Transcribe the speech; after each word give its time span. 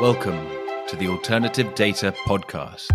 Welcome 0.00 0.46
to 0.86 0.94
the 0.94 1.08
Alternative 1.08 1.74
Data 1.74 2.14
Podcast. 2.24 2.86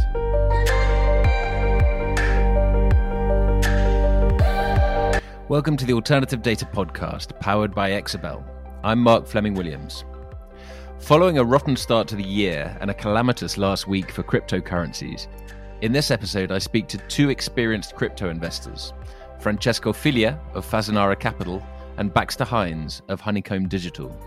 Welcome 5.50 5.76
to 5.76 5.86
the 5.86 5.92
Alternative 5.92 6.42
Data 6.42 6.66
Podcast, 6.66 7.38
powered 7.42 7.76
by 7.76 7.90
Exabel. 7.90 8.46
I'm 8.86 9.00
Mark 9.00 9.28
Fleming 9.28 9.54
Williams. 9.54 10.06
Following 11.00 11.38
a 11.38 11.44
rotten 11.44 11.76
start 11.76 12.08
to 12.08 12.16
the 12.16 12.24
year 12.24 12.78
and 12.80 12.90
a 12.90 12.94
calamitous 12.94 13.58
last 13.58 13.86
week 13.86 14.10
for 14.10 14.24
cryptocurrencies, 14.24 15.28
in 15.82 15.92
this 15.92 16.10
episode 16.10 16.54
I 16.54 16.60
speak 16.60 16.88
to 16.88 16.98
two 17.10 17.30
experienced 17.30 17.96
crypto 17.96 18.30
investors 18.30 18.94
Francesco 19.42 19.92
Filia 19.92 20.40
of 20.54 20.66
Fasanara 20.66 21.20
Capital 21.20 21.62
and 21.98 22.14
Baxter 22.14 22.46
Hines 22.46 23.02
of 23.10 23.20
Honeycomb 23.20 23.68
Digital. 23.68 24.18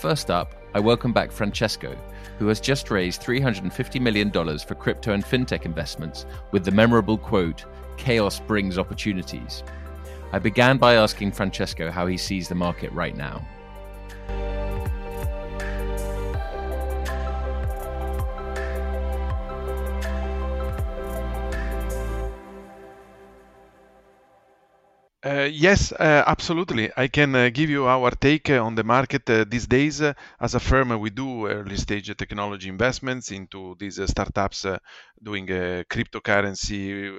First 0.00 0.28
up, 0.28 0.56
I 0.76 0.80
welcome 0.80 1.12
back 1.12 1.30
Francesco, 1.30 1.96
who 2.40 2.48
has 2.48 2.58
just 2.58 2.90
raised 2.90 3.22
$350 3.22 4.00
million 4.00 4.32
for 4.32 4.74
crypto 4.74 5.12
and 5.12 5.24
fintech 5.24 5.66
investments 5.66 6.26
with 6.50 6.64
the 6.64 6.72
memorable 6.72 7.16
quote, 7.16 7.64
Chaos 7.96 8.40
brings 8.40 8.76
opportunities. 8.76 9.62
I 10.32 10.40
began 10.40 10.78
by 10.78 10.94
asking 10.94 11.30
Francesco 11.30 11.92
how 11.92 12.08
he 12.08 12.16
sees 12.16 12.48
the 12.48 12.56
market 12.56 12.90
right 12.90 13.16
now. 13.16 13.46
Uh, 25.24 25.48
yes, 25.50 25.90
uh, 25.92 26.22
absolutely. 26.26 26.90
I 26.98 27.08
can 27.08 27.34
uh, 27.34 27.48
give 27.48 27.70
you 27.70 27.86
our 27.86 28.10
take 28.10 28.50
uh, 28.50 28.62
on 28.62 28.74
the 28.74 28.84
market 28.84 29.28
uh, 29.30 29.44
these 29.48 29.66
days. 29.66 30.02
Uh, 30.02 30.12
as 30.38 30.54
a 30.54 30.60
firm, 30.60 30.90
we 31.00 31.08
do 31.08 31.46
early 31.46 31.78
stage 31.78 32.14
technology 32.14 32.68
investments 32.68 33.30
into 33.30 33.74
these 33.78 33.98
startups 34.06 34.66
doing 35.22 35.46
cryptocurrency, 35.46 37.10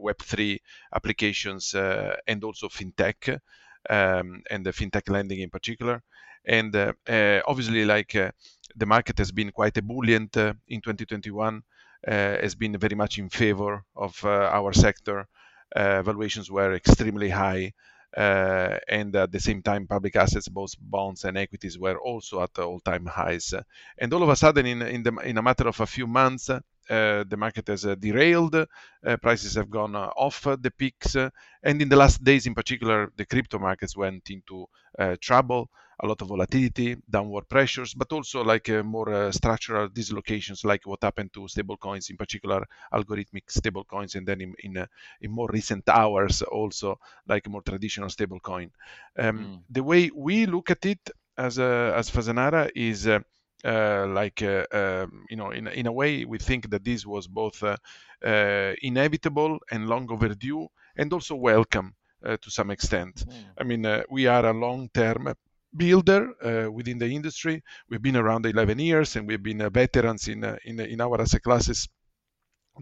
Web3 0.00 0.58
applications, 0.94 1.74
and 1.74 2.42
also 2.44 2.68
fintech, 2.68 3.38
um, 3.90 4.42
and 4.50 4.64
the 4.64 4.72
fintech 4.72 5.10
lending 5.10 5.40
in 5.40 5.50
particular. 5.50 6.02
And 6.46 6.74
obviously, 7.46 7.84
like 7.84 8.12
the 8.12 8.86
market 8.86 9.18
has 9.18 9.32
been 9.32 9.50
quite 9.50 9.76
ebullient 9.76 10.34
in 10.66 10.80
2021, 10.80 11.62
has 12.06 12.54
been 12.54 12.78
very 12.78 12.94
much 12.96 13.18
in 13.18 13.28
favor 13.28 13.84
of 13.94 14.24
our 14.24 14.72
sector. 14.72 15.28
Uh, 15.74 16.02
valuations 16.02 16.50
were 16.50 16.74
extremely 16.74 17.30
high. 17.30 17.72
Uh, 18.14 18.78
and 18.88 19.16
at 19.16 19.32
the 19.32 19.40
same 19.40 19.62
time, 19.62 19.86
public 19.86 20.16
assets, 20.16 20.46
both 20.46 20.74
bonds 20.78 21.24
and 21.24 21.38
equities, 21.38 21.78
were 21.78 21.98
also 21.98 22.42
at 22.42 22.58
all-time 22.58 23.06
highs. 23.06 23.54
And 23.98 24.12
all 24.12 24.22
of 24.22 24.28
a 24.28 24.36
sudden, 24.36 24.66
in 24.66 24.82
in, 24.82 25.02
the, 25.02 25.16
in 25.24 25.38
a 25.38 25.42
matter 25.42 25.66
of 25.66 25.80
a 25.80 25.86
few 25.86 26.06
months, 26.06 26.50
uh, 26.50 27.24
the 27.26 27.36
market 27.38 27.68
has 27.68 27.86
uh, 27.86 27.94
derailed, 27.94 28.54
uh, 28.54 28.66
prices 29.22 29.54
have 29.54 29.70
gone 29.70 29.96
uh, 29.96 30.10
off 30.16 30.42
the 30.42 30.70
peaks, 30.76 31.14
and 31.14 31.80
in 31.80 31.88
the 31.88 31.96
last 31.96 32.22
days 32.22 32.46
in 32.46 32.54
particular, 32.54 33.10
the 33.16 33.24
crypto 33.24 33.58
markets 33.58 33.96
went 33.96 34.28
into 34.28 34.66
trouble 35.20 35.70
a 36.02 36.06
lot 36.06 36.20
of 36.20 36.28
volatility, 36.28 36.96
downward 37.08 37.48
pressures, 37.48 37.94
but 37.94 38.12
also 38.12 38.42
like 38.42 38.68
uh, 38.68 38.82
more 38.82 39.14
uh, 39.14 39.32
structural 39.32 39.88
dislocations, 39.88 40.64
like 40.64 40.84
what 40.84 41.02
happened 41.02 41.32
to 41.32 41.40
stablecoins, 41.42 42.10
in 42.10 42.16
particular 42.16 42.66
algorithmic 42.92 43.44
stablecoins, 43.46 44.16
and 44.16 44.26
then 44.26 44.40
in 44.40 44.54
in, 44.64 44.76
uh, 44.76 44.86
in, 45.20 45.30
more 45.30 45.48
recent 45.52 45.88
hours 45.88 46.42
also 46.42 46.98
like 47.28 47.48
more 47.48 47.62
traditional 47.62 48.08
stablecoin. 48.08 48.70
Um, 49.16 49.38
mm. 49.38 49.60
The 49.70 49.82
way 49.82 50.10
we 50.14 50.46
look 50.46 50.70
at 50.70 50.84
it 50.86 51.10
as 51.38 51.58
a, 51.58 51.94
as 51.96 52.10
Fasanara 52.10 52.70
is. 52.74 53.06
Uh, 53.06 53.20
uh, 53.64 54.08
like 54.08 54.42
uh, 54.42 54.64
um, 54.72 55.24
you 55.30 55.36
know 55.36 55.52
in, 55.52 55.68
in 55.68 55.86
a 55.86 55.92
way 55.92 56.24
we 56.24 56.36
think 56.36 56.68
that 56.68 56.82
this 56.84 57.06
was 57.06 57.28
both 57.28 57.62
inevitable 58.82 59.56
and 59.70 59.86
long 59.86 60.10
overdue 60.10 60.66
and 60.96 61.12
also 61.12 61.36
welcome 61.36 61.94
to 62.24 62.50
some 62.50 62.72
extent 62.72 63.24
mm. 63.24 63.44
i 63.58 63.62
mean 63.62 63.86
we 64.10 64.26
are 64.26 64.46
a 64.46 64.52
long 64.52 64.88
term 64.92 65.32
builder 65.76 66.30
uh, 66.42 66.70
within 66.70 66.98
the 66.98 67.06
industry. 67.06 67.62
We've 67.88 68.02
been 68.02 68.16
around 68.16 68.46
11 68.46 68.78
years 68.78 69.16
and 69.16 69.26
we've 69.26 69.42
been 69.42 69.62
uh, 69.62 69.70
veterans 69.70 70.28
in, 70.28 70.44
uh, 70.44 70.56
in, 70.64 70.80
in 70.80 71.00
our 71.00 71.20
asset 71.20 71.42
classes 71.42 71.88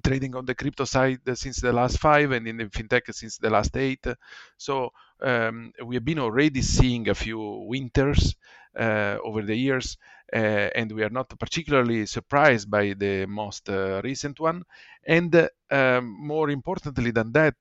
trading 0.04 0.36
on 0.36 0.44
the 0.44 0.54
crypto 0.54 0.84
side 0.84 1.18
since 1.34 1.60
the 1.60 1.72
last 1.72 1.98
five 1.98 2.30
and 2.30 2.46
in 2.46 2.58
the 2.58 2.64
fintech 2.66 3.12
since 3.12 3.38
the 3.38 3.50
last 3.50 3.76
eight. 3.76 4.06
So 4.56 4.90
um, 5.20 5.72
we 5.84 5.96
have 5.96 6.04
been 6.04 6.20
already 6.20 6.62
seeing 6.62 7.08
a 7.08 7.14
few 7.14 7.66
winters 7.66 8.36
over 8.76 9.42
the 9.42 9.54
years, 9.54 9.96
uh, 10.32 10.70
and 10.74 10.92
we 10.92 11.02
are 11.02 11.10
not 11.10 11.28
particularly 11.38 12.06
surprised 12.06 12.70
by 12.70 12.94
the 12.94 13.26
most 13.26 13.68
uh, 13.68 14.00
recent 14.04 14.38
one. 14.38 14.62
And 15.06 15.48
um, 15.70 16.16
more 16.26 16.50
importantly 16.50 17.10
than 17.10 17.32
that, 17.32 17.56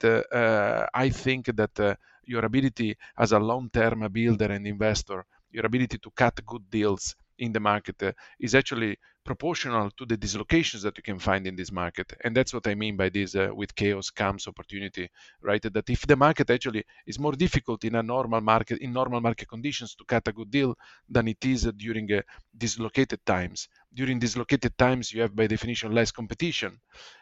I 0.93 1.09
think 1.09 1.47
that 1.55 1.97
your 2.25 2.45
ability 2.45 2.95
as 3.17 3.31
a 3.31 3.39
long-term 3.39 4.07
builder 4.11 4.51
and 4.51 4.67
investor, 4.67 5.25
your 5.51 5.65
ability 5.65 5.97
to 5.97 6.11
cut 6.11 6.45
good 6.45 6.69
deals 6.69 7.15
in 7.39 7.51
the 7.51 7.59
market 7.59 8.01
uh, 8.03 8.11
is 8.39 8.53
actually 8.53 8.97
proportional 9.23 9.91
to 9.91 10.05
the 10.05 10.17
dislocations 10.17 10.83
that 10.83 10.97
you 10.97 11.03
can 11.03 11.19
find 11.19 11.45
in 11.47 11.55
this 11.55 11.71
market. 11.71 12.13
And 12.23 12.35
that's 12.35 12.53
what 12.53 12.67
i 12.67 12.75
mean 12.75 12.95
by 12.97 13.09
this 13.09 13.35
uh, 13.35 13.49
with 13.53 13.75
chaos 13.75 14.09
comes 14.09 14.47
opportunity 14.47 15.09
right? 15.41 15.61
That 15.61 15.89
if 15.89 16.05
the 16.07 16.15
market 16.15 16.49
actually 16.49 16.83
is 17.05 17.19
more 17.19 17.33
difficult 17.33 17.83
in 17.83 17.95
a 17.95 18.03
normal 18.03 18.41
market 18.41 18.79
in 18.79 18.93
normal 18.93 19.21
market 19.21 19.47
conditions 19.47 19.95
to 19.95 20.03
cut 20.05 20.27
a 20.27 20.31
good 20.31 20.51
deal 20.51 20.75
than 21.07 21.27
it 21.27 21.43
is 21.45 21.63
during 21.77 22.11
uh, 22.11 22.21
dislocated 22.57 23.25
times 23.25 23.67
during 23.93 24.19
dislocated 24.19 24.77
times 24.77 25.11
you 25.11 25.21
have 25.21 25.35
by 25.35 25.47
definition 25.47 25.91
less 25.91 26.11
competition. 26.11 26.79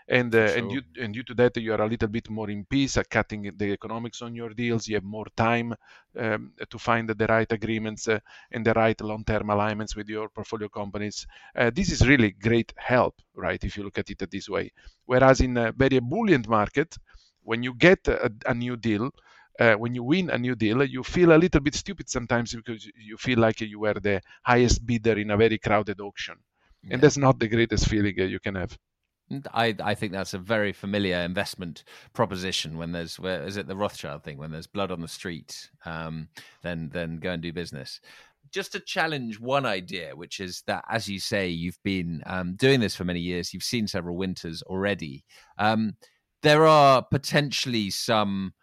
And 0.07 0.33
uh, 0.33 0.47
sure. 0.47 0.57
and 0.57 0.69
due, 0.69 0.81
and 1.01 1.13
due 1.13 1.23
to 1.23 1.33
that 1.35 1.57
you 1.57 1.73
are 1.73 1.81
a 1.81 1.87
little 1.87 2.07
bit 2.07 2.29
more 2.29 2.49
in 2.49 2.65
peace 2.65 2.97
at 2.97 3.09
cutting 3.09 3.51
the 3.55 3.71
economics 3.71 4.21
on 4.21 4.35
your 4.35 4.49
deals. 4.49 4.87
You 4.87 4.95
have 4.95 5.03
more 5.03 5.27
time 5.35 5.73
um, 6.17 6.51
to 6.69 6.77
find 6.77 7.09
the 7.09 7.25
right 7.27 7.51
agreements 7.51 8.07
uh, 8.07 8.19
and 8.51 8.65
the 8.65 8.73
right 8.73 8.99
long-term 9.01 9.49
alignments 9.49 9.95
with 9.95 10.09
your 10.09 10.29
portfolio 10.29 10.69
companies. 10.69 11.25
Uh, 11.55 11.71
this 11.73 11.91
is 11.91 12.07
really 12.07 12.31
great 12.31 12.73
help 12.77 13.21
right 13.35 13.63
if 13.63 13.77
you 13.77 13.83
look 13.83 13.97
at 13.97 14.09
it 14.09 14.29
this 14.29 14.49
way. 14.49 14.71
Whereas 15.05 15.41
in 15.41 15.57
a 15.57 15.71
very 15.71 15.97
ebullient 15.97 16.47
market 16.47 16.95
when 17.43 17.63
you 17.63 17.73
get 17.73 18.07
a, 18.07 18.31
a 18.45 18.53
new 18.53 18.75
deal 18.75 19.11
uh, 19.59 19.73
when 19.73 19.95
you 19.95 20.03
win 20.03 20.29
a 20.29 20.37
new 20.37 20.55
deal, 20.55 20.83
you 20.83 21.03
feel 21.03 21.33
a 21.33 21.37
little 21.37 21.59
bit 21.59 21.73
stupid 21.73 22.07
sometimes 22.07 22.53
because 22.53 22.87
you 22.95 23.17
feel 23.17 23.39
like 23.39 23.59
you 23.59 23.79
were 23.79 23.95
the 23.95 24.21
highest 24.43 24.85
bidder 24.85 25.17
in 25.17 25.31
a 25.31 25.37
very 25.37 25.57
crowded 25.57 25.99
auction 25.99 26.35
yeah. 26.87 26.93
and 26.93 27.01
that's 27.01 27.17
not 27.17 27.39
the 27.39 27.47
greatest 27.47 27.87
feeling 27.87 28.17
you 28.17 28.39
can 28.39 28.55
have. 28.55 28.77
I, 29.53 29.75
I 29.83 29.93
think 29.93 30.13
that's 30.13 30.33
a 30.33 30.39
very 30.39 30.71
familiar 30.71 31.17
investment 31.17 31.83
proposition. 32.13 32.77
When 32.77 32.91
there's 32.91 33.19
where 33.19 33.43
is 33.43 33.57
it 33.57 33.67
the 33.67 33.75
Rothschild 33.75 34.23
thing? 34.23 34.37
When 34.37 34.51
there's 34.51 34.67
blood 34.67 34.91
on 34.91 35.01
the 35.01 35.07
street, 35.07 35.69
um, 35.85 36.29
then 36.63 36.89
then 36.93 37.17
go 37.17 37.31
and 37.31 37.41
do 37.41 37.51
business. 37.51 37.99
Just 38.53 38.71
to 38.71 38.79
challenge 38.79 39.39
one 39.41 39.65
idea, 39.65 40.15
which 40.15 40.39
is 40.39 40.63
that, 40.67 40.85
as 40.89 41.09
you 41.09 41.19
say, 41.19 41.49
you've 41.49 41.79
been 41.83 42.23
um, 42.25 42.55
doing 42.55 42.79
this 42.79 42.95
for 42.95 43.03
many 43.03 43.19
years. 43.19 43.53
You've 43.53 43.63
seen 43.63 43.87
several 43.87 44.15
winters 44.15 44.61
already. 44.61 45.25
Um, 45.57 45.97
there 46.41 46.65
are 46.65 47.03
potentially 47.03 47.89
some. 47.89 48.53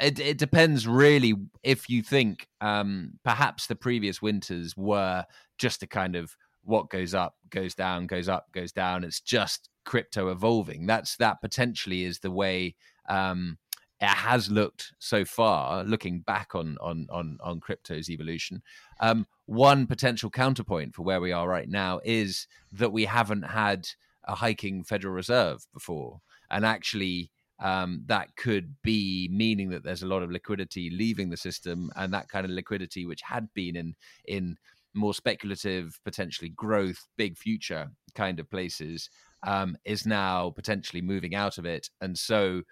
It, 0.00 0.20
it 0.20 0.38
depends 0.38 0.86
really 0.86 1.34
if 1.64 1.90
you 1.90 2.02
think 2.02 2.46
um, 2.60 3.14
perhaps 3.24 3.66
the 3.66 3.74
previous 3.74 4.22
winters 4.22 4.76
were 4.76 5.24
just 5.58 5.82
a 5.82 5.88
kind 5.88 6.14
of 6.14 6.36
what 6.64 6.90
goes 6.90 7.14
up 7.14 7.34
goes 7.50 7.74
down 7.74 8.06
goes 8.06 8.28
up 8.28 8.46
goes 8.52 8.72
down. 8.72 9.04
It's 9.04 9.20
just 9.20 9.70
crypto 9.84 10.28
evolving. 10.30 10.86
That's 10.86 11.16
that 11.16 11.40
potentially 11.40 12.04
is 12.04 12.18
the 12.18 12.30
way 12.30 12.74
um, 13.08 13.58
it 14.00 14.08
has 14.08 14.50
looked 14.50 14.92
so 14.98 15.24
far 15.24 15.84
looking 15.84 16.20
back 16.20 16.54
on 16.54 16.76
on 16.80 17.06
on, 17.10 17.38
on 17.42 17.60
crypto's 17.60 18.10
evolution. 18.10 18.62
Um, 19.00 19.26
one 19.46 19.86
potential 19.86 20.30
counterpoint 20.30 20.94
for 20.94 21.02
where 21.02 21.20
we 21.20 21.32
are 21.32 21.48
right 21.48 21.68
now 21.68 22.00
is 22.04 22.46
that 22.72 22.92
we 22.92 23.04
haven't 23.04 23.42
had 23.42 23.88
a 24.24 24.34
hiking 24.34 24.82
federal 24.84 25.14
reserve 25.14 25.66
before. 25.72 26.20
And 26.50 26.64
actually 26.64 27.30
um, 27.60 28.02
that 28.06 28.34
could 28.36 28.74
be 28.82 29.28
meaning 29.32 29.70
that 29.70 29.84
there's 29.84 30.02
a 30.02 30.08
lot 30.08 30.22
of 30.22 30.30
liquidity 30.30 30.90
leaving 30.90 31.30
the 31.30 31.36
system 31.36 31.90
and 31.96 32.12
that 32.12 32.28
kind 32.28 32.44
of 32.44 32.50
liquidity 32.50 33.06
which 33.06 33.22
had 33.22 33.48
been 33.54 33.76
in 33.76 33.94
in 34.26 34.56
more 34.94 35.14
speculative, 35.14 35.98
potentially 36.04 36.50
growth, 36.50 37.06
big 37.16 37.36
future 37.36 37.88
kind 38.14 38.40
of 38.40 38.50
places, 38.50 39.10
um, 39.46 39.76
is 39.84 40.06
now 40.06 40.50
potentially 40.50 41.02
moving 41.02 41.34
out 41.34 41.58
of 41.58 41.66
it, 41.66 41.90
and 42.00 42.18
so 42.18 42.62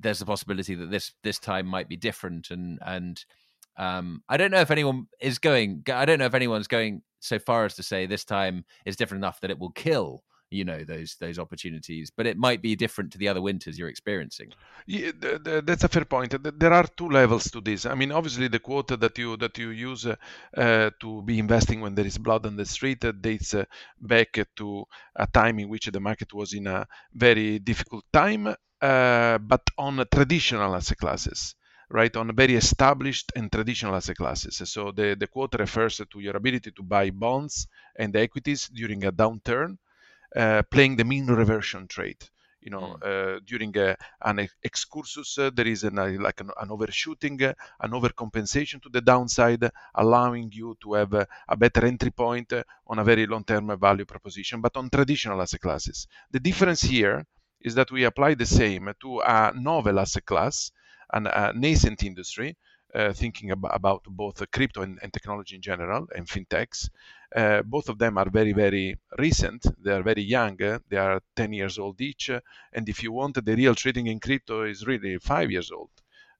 there's 0.00 0.20
a 0.20 0.26
possibility 0.26 0.74
that 0.74 0.90
this 0.90 1.12
this 1.22 1.38
time 1.38 1.66
might 1.66 1.88
be 1.88 1.96
different. 1.96 2.50
And 2.50 2.78
and 2.84 3.24
um, 3.76 4.22
I 4.28 4.36
don't 4.36 4.50
know 4.50 4.60
if 4.60 4.70
anyone 4.70 5.06
is 5.20 5.38
going. 5.38 5.82
I 5.92 6.04
don't 6.04 6.18
know 6.18 6.26
if 6.26 6.34
anyone's 6.34 6.68
going 6.68 7.02
so 7.20 7.38
far 7.38 7.64
as 7.64 7.74
to 7.76 7.82
say 7.82 8.06
this 8.06 8.24
time 8.24 8.64
is 8.84 8.96
different 8.96 9.20
enough 9.20 9.40
that 9.40 9.50
it 9.50 9.58
will 9.58 9.70
kill 9.70 10.22
you 10.54 10.64
know 10.64 10.84
those 10.84 11.16
those 11.20 11.38
opportunities 11.38 12.10
but 12.16 12.26
it 12.26 12.36
might 12.36 12.62
be 12.62 12.76
different 12.76 13.12
to 13.12 13.18
the 13.18 13.28
other 13.28 13.42
winters 13.42 13.78
you're 13.78 13.88
experiencing. 13.88 14.50
Yeah, 14.86 15.10
that's 15.68 15.84
a 15.84 15.88
fair 15.88 16.04
point. 16.04 16.34
There 16.58 16.72
are 16.72 16.86
two 16.96 17.08
levels 17.08 17.50
to 17.52 17.60
this. 17.60 17.86
I 17.86 17.94
mean 17.94 18.12
obviously 18.12 18.48
the 18.48 18.60
quote 18.60 18.88
that 19.00 19.18
you 19.18 19.36
that 19.38 19.56
you 19.58 19.70
use 19.70 20.06
uh, 20.06 20.90
to 21.00 21.22
be 21.22 21.38
investing 21.38 21.80
when 21.80 21.94
there 21.94 22.06
is 22.06 22.18
blood 22.18 22.46
on 22.46 22.56
the 22.56 22.66
street 22.66 23.04
uh, 23.04 23.12
dates 23.12 23.54
uh, 23.54 23.64
back 24.00 24.38
to 24.56 24.84
a 25.16 25.26
time 25.26 25.58
in 25.58 25.68
which 25.68 25.86
the 25.86 26.00
market 26.00 26.32
was 26.32 26.52
in 26.52 26.66
a 26.66 26.86
very 27.12 27.58
difficult 27.58 28.04
time 28.12 28.54
uh, 28.80 29.38
but 29.38 29.62
on 29.78 30.04
traditional 30.12 30.74
asset 30.74 30.98
classes 30.98 31.54
right, 31.90 32.14
on 32.16 32.34
very 32.34 32.56
established 32.56 33.32
and 33.36 33.50
traditional 33.50 33.94
asset 33.94 34.16
classes. 34.16 34.60
So 34.70 34.90
the, 34.90 35.16
the 35.18 35.26
quote 35.26 35.54
refers 35.58 35.96
to 35.98 36.20
your 36.20 36.36
ability 36.36 36.72
to 36.72 36.82
buy 36.82 37.10
bonds 37.10 37.68
and 37.96 38.14
equities 38.16 38.68
during 38.68 39.04
a 39.04 39.12
downturn, 39.12 39.78
playing 40.70 40.96
the 40.96 41.04
mean 41.04 41.26
reversion 41.26 41.86
trade. 41.88 42.22
You 42.64 42.70
know, 42.70 42.96
mm. 42.98 43.36
uh, 43.36 43.40
during 43.44 43.76
uh, 43.76 43.94
an 44.22 44.48
excursus, 44.62 45.36
uh, 45.38 45.50
there 45.54 45.66
is 45.66 45.84
an, 45.84 45.98
uh, 45.98 46.12
like 46.18 46.40
an, 46.40 46.50
an 46.58 46.70
overshooting, 46.70 47.42
uh, 47.42 47.52
an 47.80 47.90
overcompensation 47.90 48.82
to 48.82 48.88
the 48.88 49.02
downside, 49.02 49.70
allowing 49.94 50.50
you 50.50 50.74
to 50.82 50.94
have 50.94 51.12
a 51.12 51.56
better 51.58 51.84
entry 51.84 52.10
point 52.10 52.52
on 52.86 52.98
a 52.98 53.04
very 53.04 53.26
long-term 53.26 53.78
value 53.78 54.06
proposition. 54.06 54.62
But 54.62 54.76
on 54.78 54.88
traditional 54.88 55.42
asset 55.42 55.60
classes, 55.60 56.08
the 56.30 56.40
difference 56.40 56.80
here 56.80 57.26
is 57.60 57.74
that 57.74 57.90
we 57.90 58.04
apply 58.04 58.34
the 58.34 58.46
same 58.46 58.90
to 59.02 59.20
a 59.20 59.52
novel 59.54 59.98
asset 60.00 60.24
class 60.24 60.70
an, 61.12 61.26
a 61.26 61.52
nascent 61.54 62.02
industry, 62.02 62.50
uh, 62.50 62.54
thinking 63.12 63.50
ab- 63.50 63.66
about 63.70 64.04
both 64.04 64.42
crypto 64.50 64.82
and, 64.82 64.98
and, 65.02 65.12
technology 65.12 65.56
in 65.56 65.62
general 65.62 66.06
and 66.14 66.26
fintechs. 66.26 66.88
Uh, 67.34 67.62
both 67.62 67.88
of 67.88 67.98
them 67.98 68.16
are 68.18 68.30
very, 68.30 68.52
very 68.52 68.96
recent. 69.18 69.66
They 69.82 69.92
are 69.92 70.02
very 70.02 70.22
young. 70.22 70.62
Uh, 70.62 70.78
they 70.88 70.96
are 70.96 71.20
10 71.34 71.52
years 71.52 71.78
old 71.78 72.00
each. 72.00 72.30
and 72.72 72.88
if 72.88 73.02
you 73.02 73.12
want, 73.12 73.34
the 73.44 73.56
real 73.56 73.74
trading 73.74 74.06
in 74.06 74.20
crypto 74.20 74.62
is 74.64 74.86
really 74.86 75.18
five 75.18 75.50
years 75.50 75.70
old. 75.70 75.90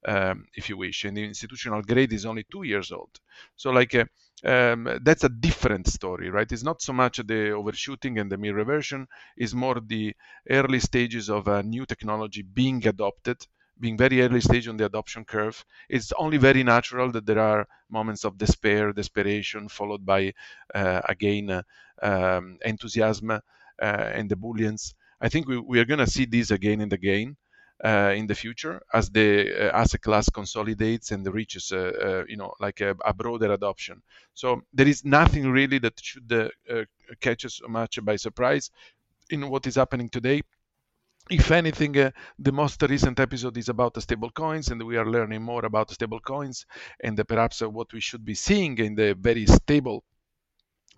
Um, 0.06 0.46
if 0.54 0.68
you 0.68 0.76
wish, 0.76 1.04
and 1.04 1.16
the 1.16 1.24
institutional 1.24 1.80
grade 1.82 2.12
is 2.12 2.26
only 2.26 2.44
two 2.44 2.62
years 2.62 2.92
old. 2.92 3.18
So, 3.56 3.70
like, 3.70 3.94
uh, 3.94 4.04
um, 4.44 4.98
that's 5.02 5.24
a 5.24 5.30
different 5.30 5.86
story, 5.88 6.28
right? 6.28 6.50
It's 6.52 6.62
not 6.62 6.82
so 6.82 6.92
much 6.92 7.16
the 7.26 7.52
overshooting 7.52 8.18
and 8.18 8.30
the 8.30 8.36
mean 8.36 8.52
reversion; 8.54 9.08
it's 9.36 9.54
more 9.54 9.80
the 9.80 10.14
early 10.50 10.80
stages 10.80 11.30
of 11.30 11.48
a 11.48 11.62
new 11.62 11.86
technology 11.86 12.42
being 12.42 12.86
adopted 12.86 13.46
being 13.80 13.96
very 13.96 14.22
early 14.22 14.40
stage 14.40 14.68
on 14.68 14.76
the 14.76 14.86
adoption 14.86 15.24
curve, 15.24 15.64
it's 15.88 16.12
only 16.18 16.36
very 16.36 16.62
natural 16.62 17.10
that 17.12 17.26
there 17.26 17.38
are 17.38 17.66
moments 17.90 18.24
of 18.24 18.38
despair, 18.38 18.92
desperation, 18.92 19.68
followed 19.68 20.04
by 20.04 20.32
uh, 20.74 21.00
again 21.08 21.50
uh, 21.50 21.62
um, 22.02 22.58
enthusiasm 22.64 23.30
uh, 23.30 23.40
and 23.78 24.28
the 24.30 24.36
bullions. 24.36 24.94
I 25.20 25.28
think 25.28 25.48
we, 25.48 25.58
we 25.58 25.80
are 25.80 25.84
going 25.84 26.04
to 26.04 26.06
see 26.06 26.26
this 26.26 26.50
again 26.50 26.80
and 26.80 26.92
again. 26.92 27.36
Uh, 27.84 28.14
in 28.16 28.26
the 28.28 28.34
future, 28.34 28.80
as 28.94 29.10
the 29.10 29.52
uh, 29.52 29.76
asset 29.76 30.00
class 30.00 30.30
consolidates 30.30 31.10
and 31.10 31.26
reaches, 31.26 31.72
uh, 31.72 32.22
you 32.28 32.36
know, 32.36 32.54
like 32.60 32.80
a, 32.80 32.94
a, 33.04 33.12
broader 33.12 33.52
adoption. 33.52 34.00
So 34.32 34.62
there 34.72 34.86
is 34.86 35.04
nothing 35.04 35.50
really 35.50 35.80
that 35.80 36.00
should 36.00 36.52
catch 37.20 37.44
us 37.44 37.60
much 37.68 37.98
by 38.02 38.14
surprise 38.14 38.70
in 39.28 39.50
what 39.50 39.66
is 39.66 39.74
happening 39.74 40.08
today 40.08 40.42
if 41.30 41.50
anything, 41.50 41.96
uh, 41.98 42.10
the 42.38 42.52
most 42.52 42.82
recent 42.82 43.18
episode 43.20 43.56
is 43.56 43.68
about 43.68 44.00
stable 44.02 44.30
coins, 44.30 44.68
and 44.68 44.82
we 44.82 44.96
are 44.96 45.06
learning 45.10 45.42
more 45.42 45.64
about 45.64 45.90
stable 45.90 46.20
coins 46.20 46.66
and 47.02 47.18
uh, 47.18 47.24
perhaps 47.24 47.62
uh, 47.62 47.68
what 47.70 47.92
we 47.92 48.00
should 48.00 48.24
be 48.24 48.34
seeing 48.34 48.78
in 48.78 48.94
the 48.94 49.14
very 49.14 49.46
stable 49.46 50.04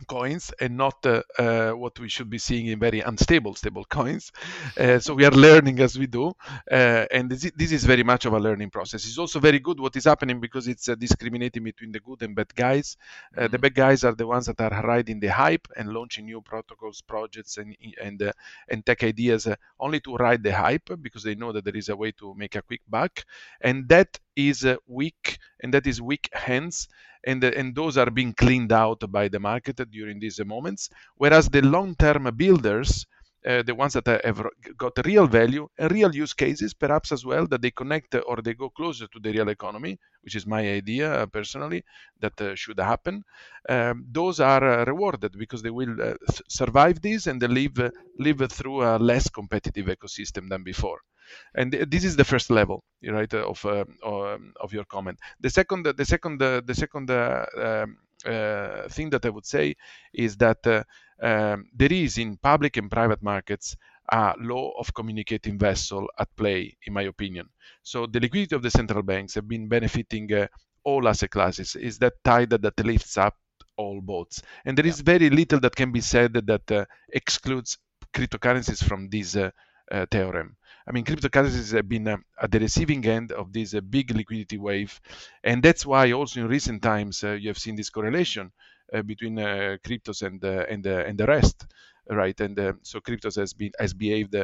coins 0.04 0.52
and 0.60 0.76
not 0.76 1.04
uh, 1.06 1.22
uh, 1.38 1.70
what 1.72 1.98
we 1.98 2.08
should 2.08 2.28
be 2.28 2.38
seeing 2.38 2.66
in 2.66 2.78
very 2.78 3.00
unstable 3.00 3.54
stable 3.54 3.84
coins. 3.84 4.32
Uh, 4.78 4.98
so 4.98 5.14
we 5.14 5.25
are 5.25 5.31
learning 5.31 5.81
as 5.81 5.98
we 5.98 6.06
do, 6.06 6.32
uh, 6.70 7.06
and 7.10 7.31
this, 7.31 7.50
this, 7.56 7.72
is 7.72 7.84
very 7.84 8.02
much 8.02 8.26
of 8.26 8.32
a 8.32 8.38
learning 8.38 8.70
process. 8.70 9.06
It's 9.06 9.19
also 9.19 9.40
very 9.40 9.58
good 9.58 9.81
what 9.81 9.96
is 9.96 10.04
happening 10.04 10.40
because 10.40 10.69
it's 10.69 10.88
uh, 10.88 10.94
discriminating 10.94 11.64
between 11.64 11.93
the 11.93 12.00
good 12.00 12.22
and 12.22 12.34
bad 12.34 12.54
guys. 12.54 12.96
Uh, 13.37 13.43
mm-hmm. 13.43 13.52
The 13.52 13.58
bad 13.58 13.75
guys 13.75 14.04
are 14.04 14.14
the 14.14 14.26
ones 14.26 14.46
that 14.46 14.60
are 14.60 14.87
riding 14.87 15.20
the 15.20 15.28
hype 15.28 15.66
and 15.76 15.88
launching 15.88 16.26
new 16.26 16.40
protocols, 16.43 17.00
projects, 17.00 17.56
and 17.56 17.76
and 18.02 18.32
and 18.69 18.84
tech 18.84 19.02
ideas 19.02 19.48
only 19.81 20.00
to 20.00 20.16
ride 20.16 20.43
the 20.43 20.52
hype 20.52 20.90
because 21.00 21.22
they 21.22 21.34
know 21.34 21.52
that 21.52 21.64
there 21.64 21.76
is 21.76 21.88
a 21.88 21.96
way 21.96 22.12
to 22.12 22.34
make 22.34 22.54
a 22.56 22.62
quick 22.62 22.82
buck, 22.88 23.25
and 23.60 23.88
that 23.88 24.19
is 24.36 24.64
uh, 24.64 24.76
weak, 24.86 25.38
and 25.62 25.72
that 25.74 25.86
is 25.86 26.00
weak 26.00 26.28
hands 26.32 26.88
and, 27.26 27.44
uh, 27.44 27.50
and 27.56 27.74
those 27.74 27.98
are 27.98 28.10
being 28.10 28.32
cleaned 28.32 28.72
out 28.72 29.02
by 29.10 29.28
the 29.28 29.40
market 29.40 29.80
during 29.90 30.20
these 30.20 30.40
moments. 30.44 30.88
Whereas 31.16 31.48
the 31.48 31.60
long-term 31.60 32.30
builders, 32.36 33.04
uh, 33.46 33.62
the 33.62 33.75
ones 33.75 33.93
that 33.93 34.06
have 34.25 34.44
got 34.76 34.93
real 35.04 35.26
value 35.26 35.69
and 35.78 35.93
real 35.93 36.14
use 36.14 36.32
cases, 36.32 36.75
perhaps 36.75 37.12
as 37.12 37.25
well, 37.25 37.46
that 37.46 37.62
they 37.62 37.70
connect 37.70 38.14
or 38.26 38.43
they 38.43 38.54
go 38.54 38.69
closer 38.70 39.06
to 39.06 39.20
the 39.20 39.31
real 39.31 39.48
economy, 39.48 39.98
which 40.22 40.34
is 40.34 40.46
my 40.46 40.69
idea 40.69 41.12
uh, 41.12 41.26
personally 41.26 41.84
that 42.20 42.40
uh, 42.40 42.54
should 42.54 42.78
happen. 42.78 43.22
Um, 43.69 44.06
those 44.10 44.40
are 44.40 44.64
uh, 44.64 44.84
rewarded 44.84 45.38
because 45.38 45.62
they 45.62 45.70
will 45.70 45.96
survive 46.48 47.00
this 47.00 47.26
and 47.26 47.40
they 47.40 47.46
live 47.46 47.93
live 48.19 48.50
through 48.50 48.82
a 48.82 48.98
less 48.98 49.28
competitive 49.28 49.87
ecosystem 49.87 50.48
than 50.48 50.62
before 50.62 51.00
and 51.54 51.72
this 51.72 52.04
is 52.04 52.16
the 52.16 52.25
first 52.25 52.50
level 52.50 52.84
right 53.08 53.34
of 53.34 53.64
uh, 53.64 53.84
um, 54.04 54.52
of 54.60 54.72
your 54.72 54.84
comment 54.84 55.19
the 55.40 55.50
second 55.50 55.84
the 55.84 56.04
second 56.04 56.38
the 56.38 56.75
second 56.75 57.10
um, 57.10 57.96
thing 58.88 59.10
that 59.10 59.24
i 59.24 59.28
would 59.28 59.46
say 59.46 59.74
is 60.12 60.36
that 60.36 60.66
um, 61.22 61.64
there 61.74 61.92
is 61.92 62.18
in 62.18 62.36
public 62.36 62.76
and 62.76 62.90
private 62.90 63.22
markets 63.22 63.76
a 64.10 64.34
law 64.38 64.72
of 64.78 64.94
communicating 64.94 65.58
vessel 65.58 66.08
at 66.18 66.28
play, 66.36 66.76
in 66.86 66.92
my 66.92 67.02
opinion. 67.02 67.48
So 67.82 68.06
the 68.06 68.20
liquidity 68.20 68.54
of 68.54 68.62
the 68.62 68.70
central 68.70 69.02
banks 69.02 69.34
have 69.34 69.48
been 69.48 69.68
benefiting 69.68 70.32
uh, 70.32 70.46
all 70.84 71.08
asset 71.08 71.30
classes. 71.30 71.74
Is 71.76 71.98
that 71.98 72.22
tide 72.24 72.50
that 72.50 72.84
lifts 72.84 73.16
up 73.16 73.34
all 73.76 74.00
boats? 74.00 74.42
And 74.64 74.78
there 74.78 74.86
yeah. 74.86 74.92
is 74.92 75.00
very 75.00 75.30
little 75.30 75.60
that 75.60 75.74
can 75.74 75.92
be 75.92 76.00
said 76.00 76.34
that 76.34 76.70
uh, 76.70 76.84
excludes 77.12 77.78
cryptocurrencies 78.14 78.82
from 78.82 79.08
this 79.08 79.34
uh, 79.36 79.50
theorem. 80.10 80.56
I 80.88 80.92
mean, 80.92 81.04
cryptocurrencies 81.04 81.72
have 81.74 81.88
been 81.88 82.06
uh, 82.08 82.16
at 82.40 82.50
the 82.50 82.60
receiving 82.60 83.04
end 83.06 83.32
of 83.32 83.52
this 83.52 83.74
uh, 83.74 83.80
big 83.80 84.10
liquidity 84.14 84.56
wave, 84.58 85.00
and 85.42 85.62
that's 85.62 85.84
why 85.84 86.12
also 86.12 86.40
in 86.40 86.46
recent 86.48 86.82
times 86.82 87.24
uh, 87.24 87.32
you 87.32 87.48
have 87.48 87.58
seen 87.58 87.74
this 87.76 87.90
correlation 87.90 88.52
uh, 88.94 89.02
between 89.02 89.38
uh, 89.38 89.76
cryptos 89.84 90.22
and 90.22 90.42
and 90.44 90.86
and 90.86 91.18
the 91.18 91.26
rest, 91.26 91.66
right? 92.08 92.38
And 92.40 92.56
so 92.82 93.00
cryptos 93.00 93.36
has 93.36 93.52
been 93.52 93.72
has 93.80 93.94
behaved 93.94 94.36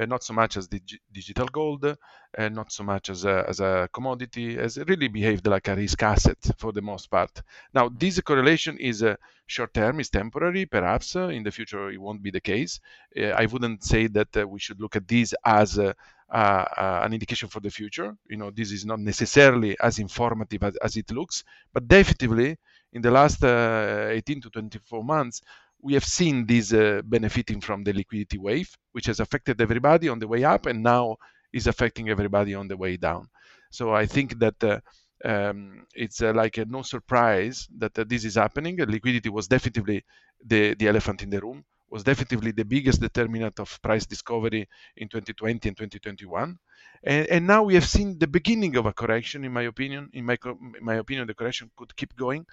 uh, 0.00 0.06
not 0.06 0.24
so 0.24 0.32
much 0.32 0.56
as 0.56 0.66
dig- 0.66 1.00
digital 1.12 1.46
gold, 1.46 1.84
uh, 1.84 2.48
not 2.48 2.72
so 2.72 2.82
much 2.82 3.10
as 3.10 3.24
a, 3.24 3.44
as 3.48 3.60
a 3.60 3.88
commodity, 3.92 4.56
has 4.56 4.78
really 4.88 5.08
behaved 5.08 5.46
like 5.46 5.68
a 5.68 5.76
risk 5.76 6.02
asset 6.02 6.38
for 6.58 6.72
the 6.72 6.82
most 6.82 7.10
part. 7.10 7.42
Now, 7.72 7.88
this 7.88 8.20
correlation 8.20 8.76
is 8.78 9.02
uh, 9.02 9.16
short 9.46 9.72
term, 9.74 10.00
is 10.00 10.10
temporary, 10.10 10.66
perhaps 10.66 11.14
uh, 11.16 11.28
in 11.28 11.42
the 11.42 11.50
future 11.50 11.90
it 11.90 12.00
won't 12.00 12.22
be 12.22 12.30
the 12.30 12.40
case. 12.40 12.80
Uh, 13.16 13.26
I 13.26 13.46
wouldn't 13.46 13.84
say 13.84 14.06
that 14.08 14.36
uh, 14.36 14.46
we 14.46 14.58
should 14.58 14.80
look 14.80 14.96
at 14.96 15.06
this 15.06 15.34
as 15.44 15.78
an 15.78 17.12
indication 17.12 17.48
for 17.48 17.60
the 17.60 17.70
future. 17.70 18.16
You 18.28 18.36
know, 18.36 18.50
this 18.50 18.72
is 18.72 18.84
not 18.84 18.98
necessarily 18.98 19.76
as 19.80 19.98
informative 19.98 20.62
as, 20.64 20.76
as 20.76 20.96
it 20.96 21.10
looks, 21.12 21.44
but 21.72 21.86
definitely 21.86 22.56
in 22.92 23.02
the 23.02 23.10
last 23.10 23.44
18 23.44 24.40
to 24.40 24.50
24 24.50 25.04
months, 25.04 25.42
we 25.84 25.92
have 25.92 26.04
seen 26.04 26.46
this 26.46 26.72
uh, 26.72 27.02
benefiting 27.04 27.60
from 27.60 27.84
the 27.84 27.92
liquidity 27.92 28.38
wave, 28.38 28.70
which 28.92 29.06
has 29.06 29.20
affected 29.20 29.60
everybody 29.60 30.08
on 30.08 30.18
the 30.18 30.26
way 30.26 30.42
up 30.42 30.64
and 30.64 30.82
now 30.82 31.16
is 31.52 31.66
affecting 31.66 32.08
everybody 32.08 32.54
on 32.54 32.66
the 32.66 32.76
way 32.76 32.96
down. 32.96 33.28
So 33.70 33.92
I 33.94 34.06
think 34.06 34.38
that 34.38 34.64
uh, 34.64 34.80
um, 35.24 35.86
it's 35.94 36.22
uh, 36.22 36.32
like 36.32 36.56
no 36.66 36.80
surprise 36.82 37.68
that 37.78 37.98
uh, 37.98 38.04
this 38.08 38.24
is 38.24 38.36
happening. 38.36 38.78
Liquidity 38.78 39.28
was 39.28 39.46
definitely 39.46 40.04
the, 40.44 40.74
the 40.74 40.88
elephant 40.88 41.22
in 41.22 41.28
the 41.28 41.40
room, 41.40 41.64
was 41.94 42.02
definitely 42.02 42.50
the 42.50 42.64
biggest 42.64 43.00
determinant 43.00 43.60
of 43.60 43.80
price 43.80 44.04
discovery 44.04 44.68
in 44.96 45.06
2020 45.08 45.68
and 45.68 45.76
2021. 45.76 46.58
And, 47.04 47.26
and, 47.28 47.46
now 47.46 47.62
we 47.62 47.74
have 47.74 47.86
seen 47.86 48.18
the 48.18 48.26
beginning 48.26 48.74
of 48.76 48.86
a 48.86 48.92
correction, 48.92 49.44
in 49.44 49.52
my 49.52 49.62
opinion. 49.62 50.10
In 50.12 50.24
my, 50.24 50.36
in 50.44 50.84
my 50.90 50.96
opinion, 50.96 51.28
the 51.28 51.34
correction 51.34 51.70
could 51.76 51.94
keep 51.94 52.16
going. 52.16 52.46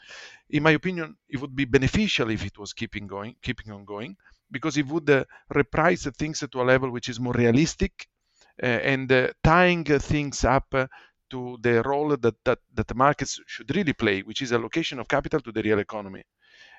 In 0.51 0.62
my 0.62 0.74
opinion, 0.79 1.17
it 1.27 1.41
would 1.41 1.55
be 1.55 1.65
beneficial 1.65 2.29
if 2.29 2.45
it 2.45 2.55
was 2.60 2.71
keeping 2.74 3.07
going, 3.07 3.36
keeping 3.41 3.71
on 3.71 3.83
going, 3.83 4.15
because 4.51 4.77
it 4.77 4.86
would 4.86 5.10
uh, 5.10 5.25
reprice 5.51 6.03
things 6.17 6.43
to 6.51 6.62
a 6.62 6.69
level 6.74 6.91
which 6.91 7.10
is 7.10 7.19
more 7.19 7.33
realistic 7.33 8.07
uh, 8.62 8.67
and 8.93 9.12
uh, 9.12 9.29
tying 9.43 9.86
things 9.86 10.45
up 10.45 10.67
uh, 10.74 10.86
to 11.31 11.57
the 11.62 11.81
role 11.81 12.15
that, 12.15 12.36
that, 12.45 12.60
that 12.75 12.88
the 12.88 12.93
markets 13.05 13.39
should 13.48 13.75
really 13.75 13.93
play, 13.93 14.21
which 14.21 14.43
is 14.43 14.53
allocation 14.53 15.00
of 15.00 15.07
capital 15.07 15.41
to 15.41 15.51
the 15.51 15.63
real 15.63 15.79
economy, 15.79 16.21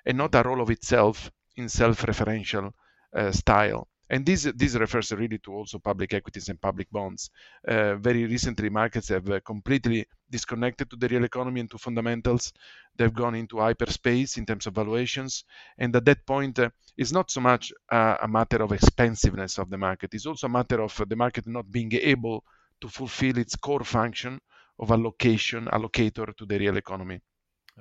and 0.07 0.16
not 0.16 0.37
a 0.37 0.45
role 0.45 0.61
of 0.61 0.71
itself 0.71 1.28
in 1.56 1.68
self-referential 1.68 2.73
uh, 3.14 3.30
style. 3.32 3.88
and 4.12 4.26
this 4.26 4.42
this 4.56 4.75
refers 4.75 5.11
really 5.12 5.38
to 5.38 5.52
also 5.54 5.78
public 5.78 6.12
equities 6.12 6.49
and 6.50 6.61
public 6.61 6.88
bonds. 6.90 7.30
Uh, 7.66 7.94
very 7.97 8.25
recently, 8.26 8.68
markets 8.68 9.09
have 9.09 9.28
uh, 9.30 9.40
completely 9.40 10.04
disconnected 10.28 10.90
to 10.90 10.97
the 10.97 11.09
real 11.09 11.25
economy 11.25 11.61
and 11.61 11.71
to 11.71 11.78
fundamentals. 11.78 12.52
They've 12.97 13.21
gone 13.23 13.35
into 13.35 13.59
hyperspace 13.59 14.37
in 14.37 14.44
terms 14.44 14.66
of 14.66 14.75
valuations, 14.75 15.44
and 15.78 15.97
at 15.97 16.04
that 16.04 16.26
point, 16.26 16.59
uh, 16.59 16.71
it's 16.97 17.12
not 17.12 17.30
so 17.30 17.40
much 17.40 17.73
a 17.90 18.28
matter 18.28 18.62
of 18.62 18.73
expensiveness 18.73 19.59
of 19.59 19.71
the 19.71 19.78
market; 19.78 20.14
it's 20.14 20.26
also 20.26 20.47
a 20.47 20.56
matter 20.59 20.82
of 20.82 20.92
the 21.09 21.16
market 21.16 21.47
not 21.47 21.71
being 21.71 21.92
able 21.94 22.44
to 22.82 22.88
fulfill 22.88 23.38
its 23.38 23.56
core 23.56 23.85
function 23.85 24.38
of 24.78 24.90
allocation 24.90 25.66
allocator 25.73 26.37
to 26.37 26.44
the 26.44 26.59
real 26.59 26.76
economy 26.76 27.21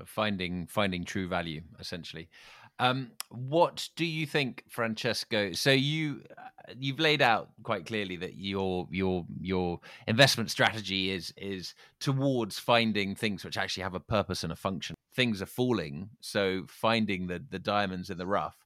finding 0.05 0.67
finding 0.67 1.03
true 1.03 1.27
value 1.27 1.61
essentially 1.79 2.29
um, 2.79 3.11
what 3.29 3.89
do 3.95 4.05
you 4.05 4.25
think, 4.25 4.63
Francesco? 4.69 5.53
So 5.53 5.71
you 5.71 6.23
uh, 6.37 6.73
you've 6.77 6.99
laid 6.99 7.21
out 7.21 7.49
quite 7.63 7.85
clearly 7.85 8.15
that 8.17 8.35
your 8.35 8.87
your 8.91 9.25
your 9.39 9.79
investment 10.07 10.51
strategy 10.51 11.11
is 11.11 11.33
is 11.37 11.75
towards 11.99 12.59
finding 12.59 13.15
things 13.15 13.45
which 13.45 13.57
actually 13.57 13.83
have 13.83 13.95
a 13.95 13.99
purpose 13.99 14.43
and 14.43 14.51
a 14.51 14.55
function. 14.55 14.95
Things 15.13 15.41
are 15.41 15.47
falling, 15.47 16.09
so 16.21 16.63
finding 16.67 17.27
the 17.27 17.43
the 17.49 17.59
diamonds 17.59 18.09
in 18.09 18.17
the 18.17 18.27
rough 18.27 18.61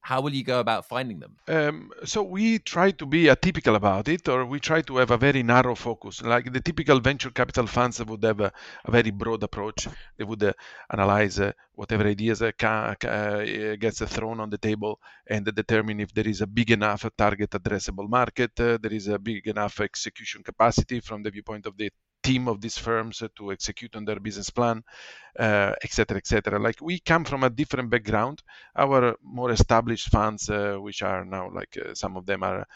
how 0.00 0.20
will 0.20 0.34
you 0.34 0.44
go 0.44 0.60
about 0.60 0.86
finding 0.86 1.20
them? 1.20 1.36
Um, 1.46 1.90
so 2.04 2.22
we 2.22 2.58
try 2.58 2.90
to 2.92 3.06
be 3.06 3.24
atypical 3.24 3.76
about 3.76 4.08
it, 4.08 4.28
or 4.28 4.44
we 4.46 4.58
try 4.58 4.80
to 4.82 4.96
have 4.96 5.10
a 5.10 5.18
very 5.18 5.42
narrow 5.42 5.74
focus. 5.74 6.22
Like 6.22 6.52
the 6.52 6.60
typical 6.60 7.00
venture 7.00 7.30
capital 7.30 7.66
funds 7.66 8.04
would 8.04 8.24
have 8.24 8.40
a, 8.40 8.52
a 8.84 8.90
very 8.90 9.10
broad 9.10 9.42
approach. 9.42 9.86
They 10.16 10.24
would 10.24 10.42
uh, 10.42 10.52
analyze 10.90 11.38
uh, 11.38 11.52
whatever 11.74 12.06
ideas 12.06 12.42
uh, 12.42 12.50
uh, 12.62 13.76
gets 13.76 14.00
thrown 14.00 14.40
on 14.40 14.50
the 14.50 14.58
table 14.58 15.00
and 15.26 15.44
determine 15.44 16.00
if 16.00 16.12
there 16.12 16.28
is 16.28 16.40
a 16.40 16.46
big 16.46 16.70
enough 16.70 17.06
target 17.16 17.50
addressable 17.50 18.08
market, 18.08 18.58
uh, 18.60 18.78
there 18.80 18.92
is 18.92 19.08
a 19.08 19.18
big 19.18 19.46
enough 19.46 19.80
execution 19.80 20.42
capacity 20.42 21.00
from 21.00 21.22
the 21.22 21.30
viewpoint 21.30 21.66
of 21.66 21.76
the 21.76 21.90
team 22.22 22.48
of 22.48 22.60
these 22.60 22.78
firms 22.78 23.22
to 23.36 23.52
execute 23.52 23.96
on 23.96 24.04
their 24.04 24.20
business 24.20 24.50
plan, 24.50 24.82
etc., 25.38 26.16
uh, 26.16 26.18
etc. 26.18 26.58
Et 26.58 26.60
like 26.60 26.80
we 26.80 27.00
come 27.00 27.24
from 27.24 27.44
a 27.44 27.50
different 27.50 27.90
background. 27.90 28.42
Our 28.76 29.16
more 29.22 29.50
established 29.50 30.10
funds, 30.10 30.48
uh, 30.48 30.76
which 30.76 31.02
are 31.02 31.24
now 31.24 31.50
like 31.52 31.76
uh, 31.78 31.94
some 31.94 32.16
of 32.16 32.26
them 32.26 32.42
are 32.42 32.66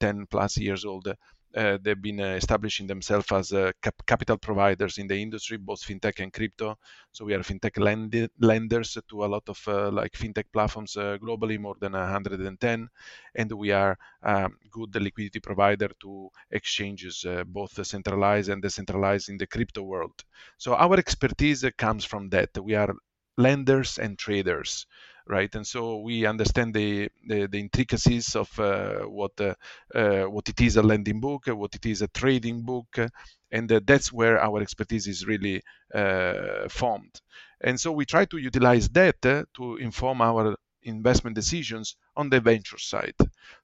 10 0.00 0.26
plus 0.26 0.58
years 0.58 0.84
old, 0.84 1.12
uh, 1.56 1.78
they've 1.80 2.00
been 2.00 2.20
uh, 2.20 2.34
establishing 2.34 2.86
themselves 2.86 3.30
as 3.32 3.52
uh, 3.52 3.72
cap- 3.82 4.06
capital 4.06 4.36
providers 4.36 4.98
in 4.98 5.06
the 5.06 5.16
industry, 5.16 5.56
both 5.56 5.80
fintech 5.80 6.20
and 6.20 6.32
crypto. 6.32 6.76
So 7.12 7.24
we 7.24 7.34
are 7.34 7.40
fintech 7.40 7.78
lend- 7.78 8.30
lenders 8.40 8.98
to 9.08 9.24
a 9.24 9.26
lot 9.26 9.48
of 9.48 9.66
like 9.92 10.12
fintech 10.12 10.44
platforms 10.52 10.94
globally, 10.94 11.58
more 11.58 11.76
than 11.80 11.92
110, 11.92 12.88
and 13.34 13.52
we 13.52 13.70
are 13.70 13.96
um, 14.22 14.56
good 14.70 14.94
liquidity 14.94 15.40
provider 15.40 15.90
to 16.00 16.28
exchanges, 16.50 17.24
both 17.46 17.84
centralized 17.86 18.48
and 18.48 18.62
decentralized 18.62 19.28
in 19.28 19.36
the 19.36 19.46
crypto 19.46 19.82
world. 19.82 20.24
So 20.58 20.74
our 20.74 20.96
expertise 20.96 21.64
comes 21.78 22.04
from 22.04 22.28
that. 22.30 22.50
We 22.60 22.74
are 22.74 22.94
lenders 23.36 23.98
and 23.98 24.18
traders 24.18 24.86
right? 25.26 25.54
And 25.54 25.66
so 25.66 25.98
we 25.98 26.26
understand 26.26 26.74
the 26.74 27.08
the, 27.26 27.46
the 27.46 27.58
intricacies 27.60 28.36
of 28.36 28.58
uh, 28.58 29.00
what 29.02 29.40
uh, 29.40 29.54
uh, 29.94 30.24
what 30.24 30.48
it 30.48 30.60
is 30.60 30.76
a 30.76 30.82
lending 30.82 31.20
book, 31.20 31.46
what 31.46 31.74
it 31.74 31.86
is 31.86 32.02
a 32.02 32.08
trading 32.08 32.62
book, 32.62 32.98
and 33.50 33.68
that's 33.68 34.12
where 34.12 34.40
our 34.40 34.60
expertise 34.60 35.06
is 35.06 35.26
really 35.26 35.62
formed. 36.68 37.20
And 37.60 37.80
so 37.80 37.92
we 37.92 38.04
try 38.04 38.24
to 38.26 38.38
utilize 38.38 38.88
that 38.90 39.22
to 39.54 39.76
inform 39.76 40.20
our 40.20 40.56
investment 40.82 41.34
decisions 41.34 41.96
on 42.16 42.30
the 42.30 42.40
venture 42.40 42.78
side. 42.78 43.14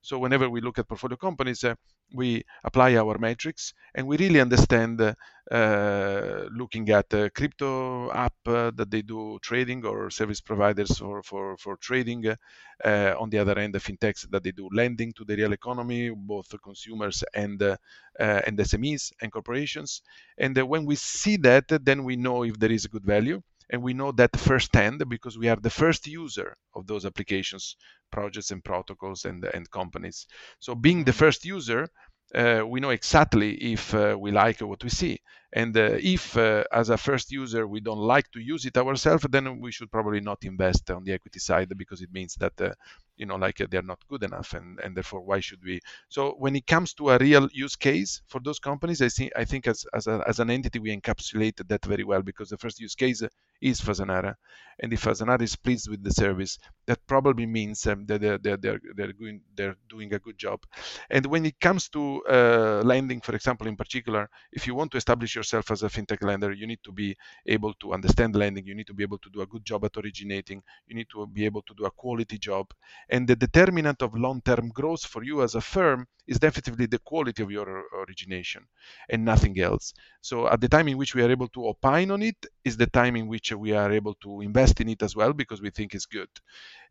So 0.01 0.19
whenever 0.19 0.49
we 0.49 0.61
look 0.61 0.79
at 0.79 0.87
portfolio 0.87 1.17
companies, 1.17 1.63
uh, 1.63 1.75
we 2.13 2.43
apply 2.63 2.95
our 2.95 3.17
metrics 3.17 3.73
and 3.95 4.05
we 4.05 4.17
really 4.17 4.41
understand 4.41 5.01
uh, 5.01 6.45
looking 6.51 6.89
at 6.89 7.13
uh, 7.13 7.29
crypto 7.29 8.11
app 8.11 8.33
uh, 8.45 8.71
that 8.75 8.89
they 8.91 9.01
do 9.01 9.39
trading 9.41 9.85
or 9.85 10.09
service 10.09 10.41
providers 10.41 10.97
for 10.97 11.23
for, 11.23 11.57
for 11.57 11.77
trading 11.77 12.25
uh, 12.27 13.15
on 13.19 13.29
the 13.29 13.37
other 13.37 13.57
end 13.57 13.73
the 13.73 13.79
fintechs 13.79 14.29
that 14.29 14.43
they 14.43 14.51
do 14.51 14.69
lending 14.71 15.11
to 15.13 15.23
the 15.25 15.35
real 15.35 15.53
economy 15.53 16.09
both 16.09 16.53
consumers 16.61 17.23
and 17.33 17.61
uh, 17.61 17.75
and 18.19 18.57
SMEs 18.57 19.11
and 19.21 19.31
corporations 19.31 20.01
and 20.37 20.57
when 20.57 20.85
we 20.85 20.95
see 20.95 21.37
that 21.37 21.65
then 21.85 22.03
we 22.03 22.15
know 22.15 22.43
if 22.43 22.59
there 22.59 22.71
is 22.71 22.85
a 22.85 22.89
good 22.89 23.05
value 23.05 23.41
and 23.71 23.81
we 23.81 23.93
know 23.93 24.11
that 24.11 24.35
firsthand 24.37 25.03
because 25.09 25.37
we 25.37 25.49
are 25.49 25.55
the 25.55 25.69
first 25.69 26.05
user 26.07 26.57
of 26.75 26.87
those 26.87 27.05
applications 27.05 27.75
projects 28.11 28.51
and 28.51 28.63
protocols 28.63 29.25
and, 29.25 29.45
and 29.53 29.71
companies. 29.71 30.27
So 30.59 30.75
being 30.75 31.03
the 31.05 31.13
first 31.13 31.45
user 31.45 31.87
uh, 32.35 32.63
we 32.65 32.79
know 32.79 32.91
exactly 32.91 33.55
if 33.73 33.93
uh, 33.93 34.15
we 34.19 34.31
like 34.31 34.61
what 34.61 34.83
we 34.83 34.89
see 34.89 35.19
and 35.53 35.75
uh, 35.75 35.97
if, 35.99 36.37
uh, 36.37 36.63
as 36.71 36.89
a 36.89 36.97
first 36.97 37.31
user, 37.31 37.67
we 37.67 37.81
don't 37.81 37.97
like 37.97 38.31
to 38.31 38.39
use 38.39 38.65
it 38.65 38.77
ourselves, 38.77 39.25
then 39.29 39.59
we 39.59 39.71
should 39.71 39.91
probably 39.91 40.21
not 40.21 40.43
invest 40.43 40.89
on 40.91 41.03
the 41.03 41.13
equity 41.13 41.39
side 41.39 41.69
because 41.77 42.01
it 42.01 42.11
means 42.13 42.35
that, 42.35 42.53
uh, 42.61 42.73
you 43.17 43.25
know, 43.25 43.35
like 43.35 43.57
they're 43.69 43.81
not 43.81 43.99
good 44.07 44.23
enough, 44.23 44.53
and, 44.53 44.79
and 44.79 44.95
therefore 44.95 45.21
why 45.21 45.39
should 45.39 45.63
we? 45.63 45.79
So 46.09 46.31
when 46.39 46.55
it 46.55 46.65
comes 46.65 46.93
to 46.95 47.09
a 47.11 47.17
real 47.17 47.49
use 47.51 47.75
case 47.75 48.21
for 48.27 48.39
those 48.39 48.59
companies, 48.59 49.01
I 49.01 49.09
think 49.09 49.31
I 49.35 49.45
think 49.45 49.67
as 49.67 49.85
as, 49.93 50.07
a, 50.07 50.23
as 50.27 50.39
an 50.39 50.49
entity 50.49 50.79
we 50.79 50.95
encapsulate 50.95 51.67
that 51.67 51.85
very 51.85 52.03
well 52.03 52.21
because 52.21 52.49
the 52.49 52.57
first 52.57 52.79
use 52.79 52.95
case 52.95 53.21
is 53.61 53.79
Fasanara, 53.79 54.35
and 54.79 54.91
if 54.91 55.03
Fasanara 55.03 55.41
is 55.41 55.55
pleased 55.55 55.87
with 55.87 56.03
the 56.03 56.11
service, 56.11 56.57
that 56.87 57.05
probably 57.05 57.45
means 57.45 57.85
um, 57.85 58.05
that 58.07 58.21
they're 58.21 58.39
they're 58.39 58.57
they're 58.57 58.79
they're, 58.95 59.13
going, 59.13 59.41
they're 59.55 59.75
doing 59.87 60.13
a 60.13 60.19
good 60.19 60.37
job. 60.37 60.63
And 61.11 61.25
when 61.27 61.45
it 61.45 61.59
comes 61.59 61.89
to 61.89 62.23
uh, 62.25 62.81
lending, 62.83 63.21
for 63.21 63.35
example, 63.35 63.67
in 63.67 63.75
particular, 63.75 64.29
if 64.51 64.65
you 64.65 64.73
want 64.73 64.91
to 64.91 64.97
establish 64.97 65.35
yourself 65.41 65.71
as 65.71 65.81
a 65.83 65.89
fintech 65.89 66.21
lender, 66.23 66.51
you 66.51 66.67
need 66.67 66.83
to 66.83 66.91
be 66.91 67.09
able 67.45 67.73
to 67.81 67.93
understand 67.97 68.35
lending. 68.35 68.65
You 68.65 68.75
need 68.75 68.87
to 68.87 68.93
be 68.93 69.03
able 69.03 69.17
to 69.25 69.29
do 69.29 69.41
a 69.41 69.47
good 69.53 69.65
job 69.65 69.83
at 69.85 69.97
originating. 69.97 70.61
You 70.87 70.95
need 70.95 71.09
to 71.13 71.25
be 71.27 71.45
able 71.45 71.63
to 71.63 71.73
do 71.73 71.85
a 71.85 71.91
quality 71.91 72.37
job. 72.37 72.65
And 73.09 73.27
the 73.27 73.35
determinant 73.35 74.01
of 74.01 74.15
long-term 74.15 74.69
growth 74.69 75.03
for 75.05 75.23
you 75.23 75.41
as 75.41 75.55
a 75.55 75.61
firm 75.61 76.07
is 76.27 76.39
definitely 76.39 76.85
the 76.85 76.99
quality 76.99 77.41
of 77.43 77.49
your 77.51 77.67
origination 78.01 78.63
and 79.09 79.25
nothing 79.25 79.59
else. 79.59 79.93
So 80.21 80.47
at 80.47 80.61
the 80.61 80.69
time 80.69 80.87
in 80.87 80.97
which 80.97 81.15
we 81.15 81.23
are 81.23 81.31
able 81.31 81.49
to 81.49 81.67
opine 81.67 82.11
on 82.11 82.21
it 82.21 82.39
is 82.63 82.77
the 82.77 82.87
time 82.87 83.15
in 83.15 83.27
which 83.27 83.51
we 83.51 83.71
are 83.73 83.91
able 83.91 84.15
to 84.25 84.41
invest 84.41 84.79
in 84.81 84.89
it 84.89 85.01
as 85.01 85.15
well 85.15 85.33
because 85.33 85.61
we 85.61 85.71
think 85.71 85.95
it's 85.95 86.05
good. 86.05 86.29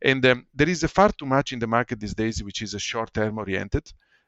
And 0.03 0.25
um, 0.27 0.47
there 0.55 0.69
is 0.69 0.83
far 0.85 1.11
too 1.13 1.27
much 1.27 1.53
in 1.53 1.61
the 1.61 1.67
market 1.67 2.01
these 2.01 2.15
days 2.15 2.43
which 2.43 2.63
is 2.63 2.75
a 2.75 2.79
short-term 2.79 3.39
oriented, 3.39 3.87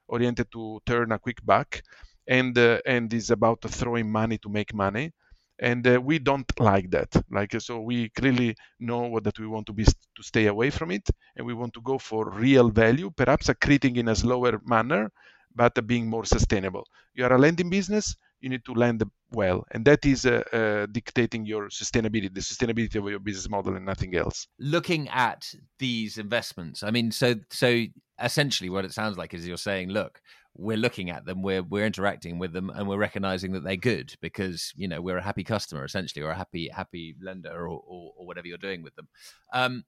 oriented 0.09 0.49
to 0.53 0.81
turn 0.87 1.13
a 1.13 1.19
quick 1.19 1.45
buck 1.45 1.83
and 2.27 2.57
uh, 2.59 2.79
and 2.87 3.13
is 3.13 3.31
about 3.31 3.63
throwing 3.63 4.11
money 4.11 4.39
to 4.39 4.49
make 4.49 4.75
money. 4.75 5.13
And 5.59 5.87
uh, 5.87 6.01
we 6.03 6.19
don't 6.19 6.51
like 6.59 6.91
that. 6.91 7.15
Like 7.31 7.61
so 7.61 7.81
we 7.81 8.09
clearly 8.11 8.57
know 8.81 9.21
that 9.21 9.39
we 9.39 9.47
want 9.47 9.67
to 9.67 9.73
be 9.73 9.85
to 9.85 10.23
stay 10.23 10.47
away 10.47 10.71
from 10.71 10.91
it 10.91 11.09
and 11.37 11.47
we 11.47 11.55
want 11.55 11.73
to 11.75 11.81
go 11.83 11.99
for 11.99 12.31
real 12.31 12.69
value 12.71 13.11
perhaps 13.11 13.49
accreting 13.49 13.97
in 13.97 14.09
a 14.09 14.17
slower 14.17 14.61
manner 14.67 15.11
but 15.55 15.87
being 15.87 16.09
more 16.09 16.25
sustainable. 16.25 16.87
You 17.15 17.25
are 17.25 17.35
a 17.35 17.39
lending 17.39 17.71
business 17.71 18.17
you 18.41 18.49
need 18.49 18.65
to 18.65 18.75
lend 18.75 19.03
well 19.31 19.65
and 19.71 19.85
that 19.85 20.05
is 20.05 20.27
uh, 20.27 20.43
uh, 20.53 20.87
dictating 20.91 21.47
your 21.47 21.69
sustainability 21.69 22.35
the 22.35 22.41
sustainability 22.41 22.97
of 22.97 23.09
your 23.09 23.21
business 23.21 23.49
model 23.49 23.77
and 23.77 23.87
nothing 23.87 24.17
else. 24.17 24.49
Looking 24.59 25.09
at 25.09 25.55
these 25.79 26.19
investments 26.19 26.83
i 26.83 26.91
mean 26.91 27.11
so 27.11 27.35
so 27.51 27.85
essentially 28.23 28.71
what 28.71 28.85
it 28.85 28.93
sounds 28.93 29.17
like 29.17 29.35
is 29.35 29.47
you're 29.47 29.57
saying 29.57 29.89
look 29.89 30.21
we're 30.55 30.77
looking 30.77 31.11
at 31.11 31.25
them, 31.25 31.43
we're 31.43 31.63
we're 31.63 31.87
interacting 31.87 32.39
with 32.39 32.53
them, 32.53 32.71
and 32.71 32.87
we're 32.87 32.99
recognizing 32.99 33.53
that 33.53 33.65
they're 33.65 33.77
good 33.77 34.15
because 34.21 34.73
you 34.77 34.89
know 34.89 35.01
we're 35.01 35.19
a 35.19 35.23
happy 35.23 35.45
customer 35.45 35.85
essentially, 35.85 36.25
or 36.25 36.31
a 36.31 36.37
happy 36.37 36.69
happy 36.69 37.15
lender, 37.23 37.51
or 37.51 37.83
or, 37.87 38.13
or 38.17 38.27
whatever 38.27 38.47
you're 38.47 38.59
doing 38.59 38.83
with 38.83 38.95
them. 38.97 39.09
Um, 39.53 39.85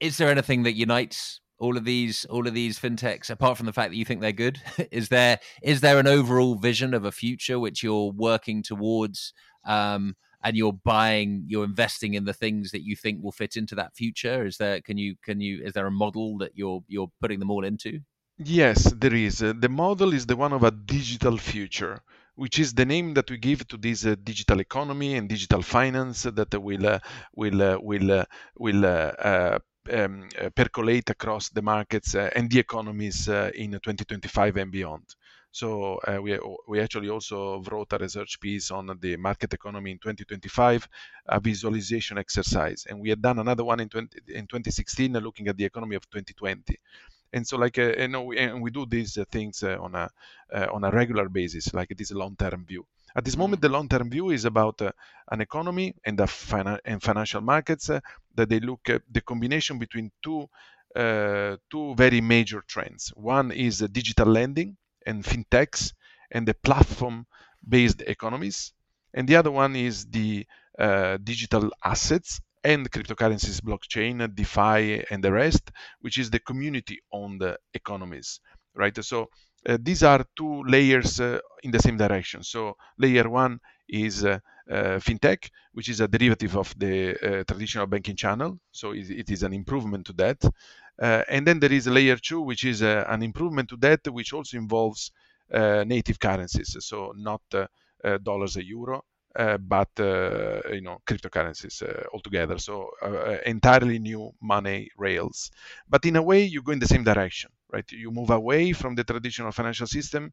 is 0.00 0.16
there 0.16 0.30
anything 0.30 0.62
that 0.62 0.76
unites 0.76 1.40
all 1.58 1.76
of 1.76 1.84
these 1.84 2.24
all 2.26 2.46
of 2.46 2.54
these 2.54 2.78
fintechs 2.78 3.30
apart 3.30 3.56
from 3.56 3.66
the 3.66 3.72
fact 3.72 3.90
that 3.90 3.96
you 3.96 4.04
think 4.04 4.20
they're 4.20 4.32
good? 4.32 4.60
is 4.90 5.08
there 5.08 5.40
is 5.62 5.80
there 5.80 5.98
an 5.98 6.06
overall 6.06 6.54
vision 6.54 6.94
of 6.94 7.04
a 7.04 7.12
future 7.12 7.58
which 7.58 7.82
you're 7.82 8.12
working 8.12 8.62
towards? 8.62 9.32
Um, 9.64 10.14
and 10.44 10.56
you're 10.56 10.72
buying 10.72 11.44
you're 11.48 11.64
investing 11.64 12.14
in 12.14 12.24
the 12.24 12.32
things 12.32 12.70
that 12.70 12.84
you 12.84 12.94
think 12.94 13.22
will 13.22 13.32
fit 13.32 13.56
into 13.56 13.74
that 13.74 13.94
future 13.96 14.46
is 14.46 14.56
there 14.56 14.80
can 14.80 14.96
you 14.96 15.16
can 15.22 15.40
you 15.40 15.60
is 15.64 15.72
there 15.72 15.86
a 15.86 15.90
model 15.90 16.38
that 16.38 16.52
you're 16.54 16.80
you're 16.86 17.10
putting 17.20 17.40
them 17.40 17.50
all 17.50 17.64
into 17.64 18.00
Yes, 18.38 18.92
there 18.92 19.14
is. 19.14 19.42
Uh, 19.42 19.52
The 19.52 19.68
model 19.68 20.12
is 20.14 20.24
the 20.26 20.36
one 20.36 20.52
of 20.52 20.62
a 20.62 20.70
digital 20.70 21.36
future, 21.38 22.00
which 22.36 22.58
is 22.58 22.72
the 22.72 22.84
name 22.86 23.14
that 23.14 23.30
we 23.30 23.36
give 23.36 23.66
to 23.68 23.76
this 23.76 24.06
uh, 24.06 24.14
digital 24.22 24.60
economy 24.60 25.14
and 25.16 25.28
digital 25.28 25.60
finance 25.62 26.22
that 26.22 26.54
will 26.62 26.86
uh, 26.86 26.98
will 27.34 27.60
uh, 27.62 27.78
will 27.80 28.10
uh, 28.12 28.24
will 28.56 28.84
uh, 28.86 29.12
uh, 29.32 29.58
um, 29.92 30.28
uh, 30.40 30.50
percolate 30.50 31.10
across 31.10 31.48
the 31.48 31.62
markets 31.62 32.14
uh, 32.14 32.30
and 32.36 32.48
the 32.50 32.58
economies 32.60 33.28
uh, 33.28 33.50
in 33.54 33.78
2025 33.80 34.56
and 34.56 34.70
beyond. 34.70 35.04
So 35.50 35.96
uh, 36.06 36.18
we 36.22 36.38
we 36.68 36.78
actually 36.80 37.08
also 37.08 37.60
wrote 37.70 37.92
a 37.92 37.98
research 37.98 38.38
piece 38.40 38.70
on 38.70 38.86
the 39.00 39.16
market 39.16 39.52
economy 39.52 39.90
in 39.92 39.98
2025, 39.98 40.88
a 41.26 41.40
visualization 41.40 42.18
exercise, 42.18 42.86
and 42.88 43.00
we 43.00 43.08
had 43.10 43.20
done 43.20 43.38
another 43.40 43.64
one 43.64 43.80
in 43.80 43.88
20, 43.88 44.18
in 44.28 44.46
2016 44.46 45.12
looking 45.14 45.48
at 45.48 45.56
the 45.56 45.64
economy 45.64 45.96
of 45.96 46.08
2020 46.08 46.78
and 47.32 47.46
so 47.46 47.56
like 47.56 47.78
uh, 47.78 47.92
you 47.98 48.08
know 48.08 48.22
we, 48.22 48.38
and 48.38 48.62
we 48.62 48.70
do 48.70 48.86
these 48.86 49.16
uh, 49.18 49.24
things 49.30 49.62
uh, 49.62 49.76
on 49.80 49.94
a 49.94 50.10
uh, 50.52 50.66
on 50.72 50.84
a 50.84 50.90
regular 50.90 51.28
basis 51.28 51.72
like 51.74 51.90
it 51.90 52.00
is 52.00 52.10
a 52.10 52.18
long 52.18 52.36
term 52.36 52.64
view. 52.64 52.86
At 53.16 53.24
this 53.24 53.36
moment 53.36 53.62
the 53.62 53.68
long 53.68 53.88
term 53.88 54.10
view 54.10 54.30
is 54.30 54.44
about 54.44 54.80
uh, 54.82 54.92
an 55.30 55.40
economy 55.40 55.94
and 56.04 56.18
the 56.18 56.26
fina- 56.26 56.80
and 56.84 57.02
financial 57.02 57.40
markets 57.40 57.90
uh, 57.90 58.00
that 58.34 58.48
they 58.48 58.60
look 58.60 58.88
at 58.88 59.02
the 59.10 59.20
combination 59.20 59.78
between 59.78 60.10
two 60.22 60.48
two 61.70 61.94
very 61.96 62.20
major 62.20 62.62
trends. 62.66 63.12
One 63.14 63.52
is 63.52 63.78
digital 63.78 64.26
lending 64.26 64.76
and 65.06 65.22
fintechs 65.22 65.92
and 66.30 66.46
the 66.48 66.54
platform 66.54 67.26
based 67.68 68.02
economies 68.02 68.72
and 69.14 69.28
the 69.28 69.36
other 69.36 69.50
one 69.50 69.76
is 69.76 70.06
the 70.06 70.44
digital 71.22 71.70
assets 71.84 72.40
and 72.64 72.90
cryptocurrencies, 72.90 73.60
blockchain, 73.60 74.34
DeFi, 74.34 75.04
and 75.10 75.22
the 75.22 75.32
rest, 75.32 75.70
which 76.00 76.18
is 76.18 76.30
the 76.30 76.40
community-owned 76.40 77.42
economies, 77.74 78.40
right? 78.74 79.04
So 79.04 79.28
uh, 79.66 79.76
these 79.80 80.02
are 80.02 80.24
two 80.36 80.62
layers 80.64 81.20
uh, 81.20 81.38
in 81.62 81.70
the 81.70 81.78
same 81.78 81.96
direction. 81.96 82.42
So 82.42 82.76
layer 82.98 83.28
one 83.28 83.58
is 83.88 84.24
uh, 84.24 84.38
uh 84.70 84.98
fintech, 84.98 85.48
which 85.72 85.88
is 85.88 86.00
a 86.00 86.08
derivative 86.08 86.56
of 86.56 86.74
the 86.78 87.16
uh, 87.16 87.44
traditional 87.44 87.86
banking 87.86 88.16
channel. 88.16 88.58
So 88.70 88.92
it, 88.92 89.10
it 89.10 89.30
is 89.30 89.42
an 89.42 89.52
improvement 89.52 90.06
to 90.06 90.12
that. 90.14 90.44
Uh, 91.00 91.22
and 91.28 91.46
then 91.46 91.58
there 91.60 91.72
is 91.72 91.86
layer 91.86 92.16
two, 92.16 92.40
which 92.40 92.64
is 92.64 92.82
an 92.82 93.22
improvement 93.22 93.68
to 93.70 93.76
that, 93.76 94.00
which 94.08 94.32
also 94.32 94.56
involves 94.56 95.12
native 95.50 96.18
currencies. 96.18 96.76
So 96.80 97.12
not 97.16 97.40
dollars 98.22 98.56
a 98.56 98.64
euro, 98.64 99.04
but 99.58 99.88
uh, 100.00 100.60
you 100.72 100.80
know 100.80 100.98
cryptocurrencies 101.06 101.82
uh, 101.82 102.04
altogether. 102.12 102.58
So 102.58 102.90
entirely 103.46 103.98
new 103.98 104.32
money 104.40 104.90
rails. 104.96 105.50
But 105.88 106.04
in 106.04 106.16
a 106.16 106.22
way, 106.22 106.42
you 106.44 106.62
go 106.62 106.72
in 106.72 106.78
the 106.80 106.86
same 106.86 107.04
direction, 107.04 107.50
right? 107.72 107.90
You 107.90 108.10
move 108.10 108.30
away 108.30 108.72
from 108.72 108.94
the 108.96 109.04
traditional 109.04 109.52
financial 109.52 109.86
system 109.86 110.32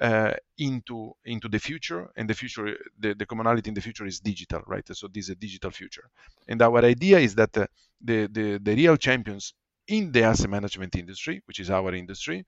uh, 0.00 0.34
into 0.58 1.12
into 1.24 1.48
the 1.48 1.58
future 1.58 2.08
and 2.16 2.28
the 2.30 2.34
future 2.34 2.76
the, 2.98 3.14
the 3.14 3.26
commonality 3.26 3.68
in 3.68 3.74
the 3.74 3.80
future 3.80 4.06
is 4.06 4.20
digital 4.20 4.62
right 4.66 4.86
so 4.96 5.08
this 5.08 5.24
is 5.24 5.30
a 5.30 5.34
digital 5.34 5.70
future 5.70 6.08
and 6.46 6.62
our 6.62 6.84
idea 6.84 7.18
is 7.18 7.34
that 7.34 7.56
uh, 7.56 7.66
the, 8.00 8.28
the 8.32 8.58
the 8.62 8.74
real 8.76 8.96
champions 8.96 9.54
in 9.88 10.12
the 10.12 10.22
asset 10.22 10.50
management 10.50 10.94
industry 10.94 11.42
which 11.46 11.58
is 11.58 11.70
our 11.70 11.94
industry 11.94 12.46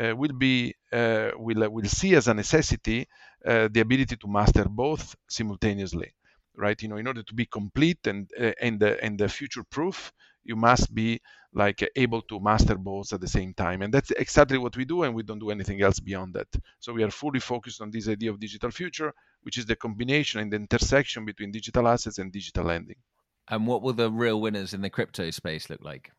uh, 0.00 0.14
will 0.16 0.32
be 0.32 0.74
will 0.92 1.70
will 1.70 1.88
see 1.88 2.14
as 2.14 2.28
a 2.28 2.34
necessity 2.34 3.08
Uh, 3.46 3.68
the 3.72 3.80
ability 3.80 4.16
to 4.16 4.28
master 4.28 4.64
both 4.68 5.14
simultaneously 5.28 6.12
right? 6.56 6.80
You 6.82 6.88
know 6.88 6.96
in 6.96 7.06
order 7.06 7.22
to 7.22 7.34
be 7.34 7.46
complete 7.46 8.06
and 8.06 8.30
uh, 8.40 8.52
and 8.60 8.82
uh, 8.82 8.96
and 9.02 9.30
future 9.30 9.62
proof 9.64 10.12
you 10.44 10.56
must 10.56 10.94
be 10.94 11.20
like 11.52 11.88
able 11.96 12.22
to 12.22 12.38
master 12.38 12.76
both 12.76 13.12
at 13.12 13.20
the 13.20 13.28
same 13.28 13.52
time. 13.54 13.82
And 13.82 13.92
that's 13.92 14.10
exactly 14.12 14.58
what 14.58 14.76
we 14.76 14.84
do 14.84 15.02
and 15.02 15.14
we 15.14 15.22
don't 15.22 15.38
do 15.38 15.50
anything 15.50 15.80
else 15.82 16.00
beyond 16.00 16.34
that. 16.34 16.48
So 16.80 16.92
we 16.92 17.02
are 17.02 17.10
fully 17.10 17.40
focused 17.40 17.80
on 17.80 17.90
this 17.90 18.08
idea 18.08 18.30
of 18.30 18.38
digital 18.38 18.70
future 18.70 19.12
which 19.42 19.58
is 19.58 19.66
the 19.66 19.76
combination 19.76 20.40
and 20.40 20.52
the 20.52 20.56
intersection 20.56 21.24
between 21.24 21.52
digital 21.52 21.88
assets 21.88 22.18
and 22.18 22.32
digital 22.32 22.64
lending. 22.64 22.96
And 23.48 23.66
what 23.66 23.82
will 23.82 23.92
the 23.92 24.10
real 24.10 24.40
winners 24.40 24.74
in 24.74 24.82
the 24.82 24.90
crypto 24.90 25.30
space 25.30 25.70
look 25.70 25.82
like 25.82 26.10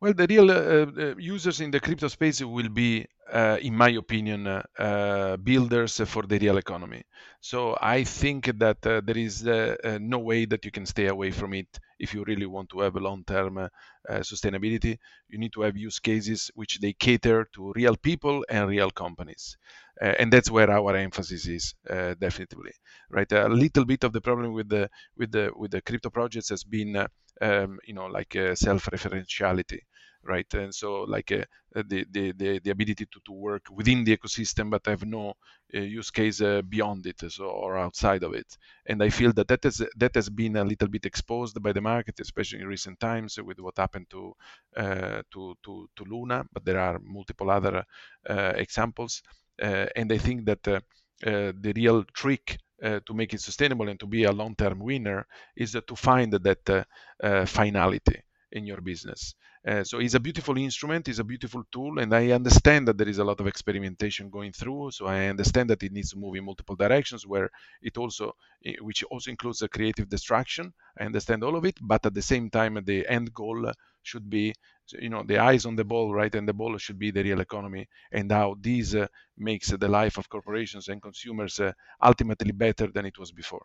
well, 0.00 0.12
the 0.12 0.26
real 0.26 0.50
uh, 0.50 0.54
uh, 0.54 1.14
users 1.16 1.60
in 1.60 1.70
the 1.70 1.80
crypto 1.80 2.08
space 2.08 2.42
will 2.42 2.68
be, 2.68 3.06
uh, 3.32 3.56
in 3.62 3.74
my 3.74 3.90
opinion, 3.90 4.46
uh, 4.46 4.62
uh 4.78 5.36
builders 5.38 6.00
for 6.04 6.24
the 6.24 6.38
real 6.38 6.58
economy. 6.58 7.02
So 7.40 7.76
I 7.80 8.04
think 8.04 8.58
that 8.58 8.86
uh, 8.86 9.00
there 9.04 9.16
is 9.16 9.44
no 9.44 10.18
way 10.18 10.44
that 10.46 10.64
you 10.64 10.70
can 10.70 10.86
stay 10.86 11.06
away 11.06 11.30
from 11.30 11.54
it 11.54 11.78
if 11.98 12.12
you 12.12 12.24
really 12.24 12.46
want 12.46 12.68
to 12.70 12.80
have 12.80 12.96
a 12.96 13.00
long-term 13.00 13.68
sustainability. 14.10 14.98
You 15.28 15.38
need 15.38 15.52
to 15.54 15.62
have 15.62 15.76
use 15.76 15.98
cases 15.98 16.50
which 16.54 16.80
they 16.80 16.92
cater 16.92 17.48
to 17.54 17.72
real 17.74 17.96
people 17.96 18.44
and 18.48 18.68
real 18.68 18.90
companies. 18.90 19.56
and 20.00 20.32
that's 20.32 20.50
where 20.50 20.70
our 20.70 20.96
emphasis 20.96 21.46
is 21.46 21.74
definitely 22.18 22.72
right 23.10 23.30
a 23.32 23.48
little 23.48 23.84
bit 23.84 24.04
of 24.04 24.12
the 24.12 24.20
problem 24.20 24.52
with 24.52 24.68
the 24.68 24.90
with 25.16 25.30
the 25.30 25.50
with 25.60 25.70
the 25.70 25.80
crypto 25.80 26.10
projects 26.10 26.48
has 26.48 26.64
been 26.64 27.06
um, 27.40 27.78
you 27.84 27.94
know 27.94 28.06
like 28.06 28.36
uh, 28.36 28.54
self-referentiality 28.54 29.80
right? 30.26 30.52
And 30.54 30.74
so 30.74 31.02
like 31.02 31.30
uh, 31.32 31.44
the, 31.74 32.06
the, 32.10 32.32
the 32.32 32.70
ability 32.70 33.06
to, 33.06 33.20
to 33.24 33.32
work 33.32 33.66
within 33.70 34.04
the 34.04 34.16
ecosystem 34.16 34.70
but 34.70 34.86
have 34.86 35.04
no 35.04 35.34
uh, 35.74 35.80
use 35.80 36.10
case 36.10 36.40
uh, 36.40 36.62
beyond 36.62 37.06
it 37.06 37.20
so 37.30 37.46
or 37.46 37.76
outside 37.76 38.22
of 38.22 38.32
it. 38.34 38.56
And 38.86 39.02
i 39.02 39.08
feel 39.10 39.32
that 39.34 39.48
that 39.48 39.64
has 39.64 39.82
that 39.96 40.14
has 40.14 40.28
been 40.30 40.56
a 40.56 40.64
little 40.64 40.88
bit 40.88 41.06
exposed 41.06 41.60
by 41.62 41.72
the 41.72 41.80
market 41.80 42.20
especially 42.20 42.60
in 42.60 42.66
recent 42.68 43.00
times 43.00 43.38
with 43.42 43.58
what 43.60 43.76
happened 43.76 44.08
to 44.10 44.34
uh, 44.76 45.22
to, 45.32 45.54
to 45.64 45.88
to 45.96 46.04
luna 46.04 46.44
but 46.52 46.64
there 46.64 46.78
are 46.80 46.98
multiple 47.02 47.50
other 47.50 47.84
uh, 48.28 48.52
examples. 48.56 49.22
And 49.58 50.12
i 50.12 50.18
think 50.18 50.46
that 50.46 50.62
the 50.62 51.72
real 51.76 52.04
trick 52.04 52.58
uh, 52.82 53.00
to 53.06 53.14
make 53.14 53.32
it 53.34 53.40
sustainable 53.40 53.88
and 53.88 53.98
to 54.00 54.06
be 54.06 54.24
a 54.24 54.32
long-term 54.32 54.78
winner 54.80 55.26
is 55.56 55.76
uh, 55.76 55.80
to 55.86 55.94
find 55.96 56.32
that 56.32 56.86
uh, 57.22 57.46
finality 57.46 58.20
in 58.52 58.66
your 58.66 58.80
business. 58.80 59.34
Uh, 59.66 59.82
so 59.82 59.98
it's 59.98 60.12
a 60.12 60.20
beautiful 60.20 60.58
instrument, 60.58 61.08
it's 61.08 61.20
a 61.20 61.24
beautiful 61.24 61.64
tool, 61.72 61.98
and 61.98 62.14
I 62.14 62.32
understand 62.32 62.86
that 62.86 62.98
there 62.98 63.08
is 63.08 63.18
a 63.18 63.24
lot 63.24 63.40
of 63.40 63.46
experimentation 63.46 64.28
going 64.28 64.52
through. 64.52 64.90
So 64.90 65.06
I 65.06 65.26
understand 65.26 65.70
that 65.70 65.82
it 65.82 65.92
needs 65.92 66.10
to 66.10 66.18
move 66.18 66.34
in 66.36 66.44
multiple 66.44 66.76
directions, 66.76 67.26
where 67.26 67.50
it 67.80 67.96
also, 67.96 68.36
which 68.82 69.04
also 69.04 69.30
includes 69.30 69.62
a 69.62 69.68
creative 69.68 70.08
destruction. 70.08 70.74
I 71.00 71.04
understand 71.04 71.42
all 71.44 71.56
of 71.56 71.64
it, 71.64 71.78
but 71.80 72.04
at 72.04 72.12
the 72.12 72.20
same 72.20 72.50
time, 72.50 72.78
the 72.84 73.08
end 73.08 73.32
goal 73.32 73.72
should 74.02 74.28
be 74.28 74.52
you 74.92 75.08
know 75.08 75.22
the 75.26 75.38
eyes 75.38 75.64
on 75.64 75.76
the 75.76 75.84
ball 75.84 76.12
right 76.12 76.34
and 76.34 76.46
the 76.46 76.52
ball 76.52 76.76
should 76.76 76.98
be 76.98 77.10
the 77.10 77.22
real 77.22 77.40
economy 77.40 77.88
and 78.12 78.30
how 78.30 78.54
this 78.60 78.94
uh, 78.94 79.06
makes 79.38 79.68
the 79.68 79.88
life 79.88 80.18
of 80.18 80.28
corporations 80.28 80.88
and 80.88 81.00
consumers 81.00 81.58
uh, 81.58 81.72
ultimately 82.02 82.52
better 82.52 82.88
than 82.88 83.06
it 83.06 83.18
was 83.18 83.32
before 83.32 83.64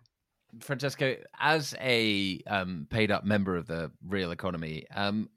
francesco 0.61 1.15
as 1.39 1.75
a 1.81 2.41
um, 2.47 2.87
paid 2.89 3.11
up 3.11 3.25
member 3.25 3.57
of 3.57 3.67
the 3.67 3.91
real 4.07 4.31
economy 4.31 4.85
um, 4.95 5.29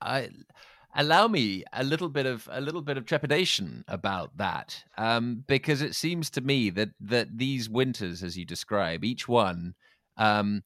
I, 0.00 0.30
allow 0.94 1.28
me 1.28 1.64
a 1.72 1.84
little 1.84 2.08
bit 2.08 2.26
of 2.26 2.48
a 2.50 2.60
little 2.60 2.82
bit 2.82 2.96
of 2.96 3.06
trepidation 3.06 3.84
about 3.88 4.36
that 4.36 4.82
um, 4.98 5.44
because 5.46 5.82
it 5.82 5.94
seems 5.94 6.30
to 6.30 6.40
me 6.40 6.70
that 6.70 6.90
that 7.00 7.38
these 7.38 7.68
winters 7.68 8.22
as 8.22 8.36
you 8.36 8.44
describe 8.44 9.04
each 9.04 9.28
one 9.28 9.74
um, 10.16 10.62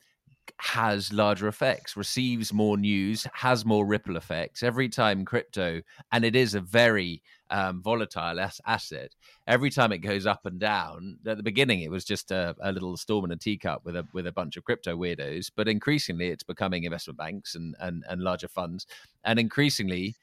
has 0.59 1.12
larger 1.12 1.48
effects, 1.48 1.96
receives 1.96 2.52
more 2.52 2.76
news, 2.76 3.26
has 3.33 3.64
more 3.64 3.87
ripple 3.87 4.16
effects 4.16 4.62
every 4.62 4.88
time 4.88 5.24
crypto, 5.24 5.80
and 6.12 6.24
it 6.24 6.37
is 6.37 6.54
a 6.54 6.61
very 6.61 7.22
um, 7.50 7.83
volatile 7.83 8.40
as- 8.40 8.61
asset. 8.66 9.14
Every 9.46 9.70
time 9.70 9.92
it 9.92 9.98
goes 9.98 10.26
up 10.26 10.46
and 10.46 10.59
down, 10.59 11.18
at 11.26 11.37
the 11.37 11.42
beginning 11.42 11.83
it 11.83 11.90
was 11.90 12.04
just 12.04 12.30
a, 12.30 12.54
a, 12.61 12.72
little 12.72 12.96
storm 12.96 13.24
in 13.26 13.33
a 13.33 13.37
teacup 13.37 13.85
with 13.85 13.96
a 13.96 14.07
with 14.12 14.26
a 14.26 14.33
bunch 14.33 14.57
of 14.57 14.64
crypto 14.64 14.96
weirdos, 14.96 15.50
but 15.54 15.68
increasingly 15.68 16.28
it's 16.28 16.42
becoming 16.42 16.85
investment 16.85 17.18
banks 17.18 17.54
and 17.54 17.74
and, 17.80 18.04
and 18.09 18.22
larger 18.22 18.48
funds, 18.48 18.87
and 19.24 19.38
increasingly. 19.38 20.14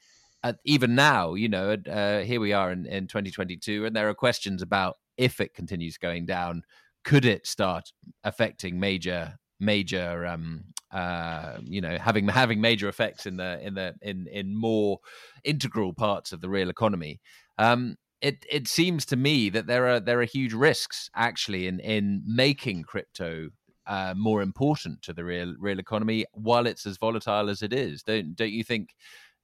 Uh, 0.44 0.54
even 0.64 0.96
now, 0.96 1.34
you 1.34 1.48
know, 1.48 1.76
uh, 1.88 2.18
here 2.22 2.40
we 2.40 2.52
are 2.52 2.72
in, 2.72 2.84
in 2.86 3.06
2022, 3.06 3.86
and 3.86 3.94
there 3.94 4.08
are 4.08 4.14
questions 4.14 4.60
about 4.60 4.96
if 5.16 5.40
it 5.40 5.54
continues 5.54 5.96
going 5.96 6.26
down, 6.26 6.64
could 7.04 7.24
it 7.24 7.46
start 7.46 7.92
affecting 8.24 8.80
major 8.80 9.38
major 9.62 10.26
um, 10.26 10.64
uh, 10.90 11.56
you 11.62 11.80
know 11.80 11.96
having 11.98 12.28
having 12.28 12.60
major 12.60 12.88
effects 12.88 13.26
in 13.26 13.36
the 13.36 13.58
in 13.64 13.74
the 13.74 13.94
in 14.02 14.26
in 14.26 14.54
more 14.54 14.98
integral 15.44 15.94
parts 15.94 16.32
of 16.32 16.40
the 16.40 16.48
real 16.48 16.68
economy. 16.68 17.20
Um, 17.58 17.96
it 18.20 18.44
it 18.50 18.68
seems 18.68 19.06
to 19.06 19.16
me 19.16 19.48
that 19.50 19.66
there 19.66 19.88
are 19.88 20.00
there 20.00 20.20
are 20.20 20.24
huge 20.24 20.52
risks 20.52 21.08
actually 21.14 21.66
in 21.66 21.80
in 21.80 22.22
making 22.26 22.82
crypto 22.82 23.48
uh, 23.86 24.14
more 24.16 24.42
important 24.42 25.02
to 25.02 25.12
the 25.12 25.24
real 25.24 25.54
real 25.58 25.78
economy 25.78 26.24
while 26.32 26.66
it's 26.66 26.86
as 26.86 26.98
volatile 26.98 27.48
as 27.48 27.62
it 27.62 27.72
is. 27.72 28.02
Don't 28.02 28.36
don't 28.36 28.52
you 28.52 28.64
think 28.64 28.94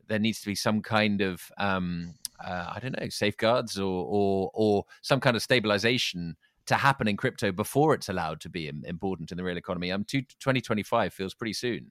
there 0.07 0.19
needs 0.19 0.41
to 0.41 0.47
be 0.47 0.55
some 0.55 0.83
kind 0.83 1.21
of 1.21 1.43
um, 1.59 2.15
uh, 2.45 2.73
I 2.75 2.79
don't 2.81 2.99
know 3.01 3.09
safeguards 3.09 3.79
or 3.79 4.05
or 4.07 4.51
or 4.55 4.85
some 5.03 5.21
kind 5.21 5.37
of 5.37 5.43
stabilization 5.43 6.37
to 6.69 6.77
happen 6.77 7.09
in 7.09 7.17
crypto 7.17 7.53
before 7.53 7.95
it's 7.95 8.09
allowed 8.09 8.41
to 8.41 8.49
be 8.49 8.71
important 8.85 9.31
in 9.31 9.37
the 9.37 9.45
real 9.45 9.57
economy. 9.57 9.91
Um, 9.91 10.05
2025 10.05 11.13
feels 11.13 11.35
pretty 11.35 11.55
soon. 11.55 11.91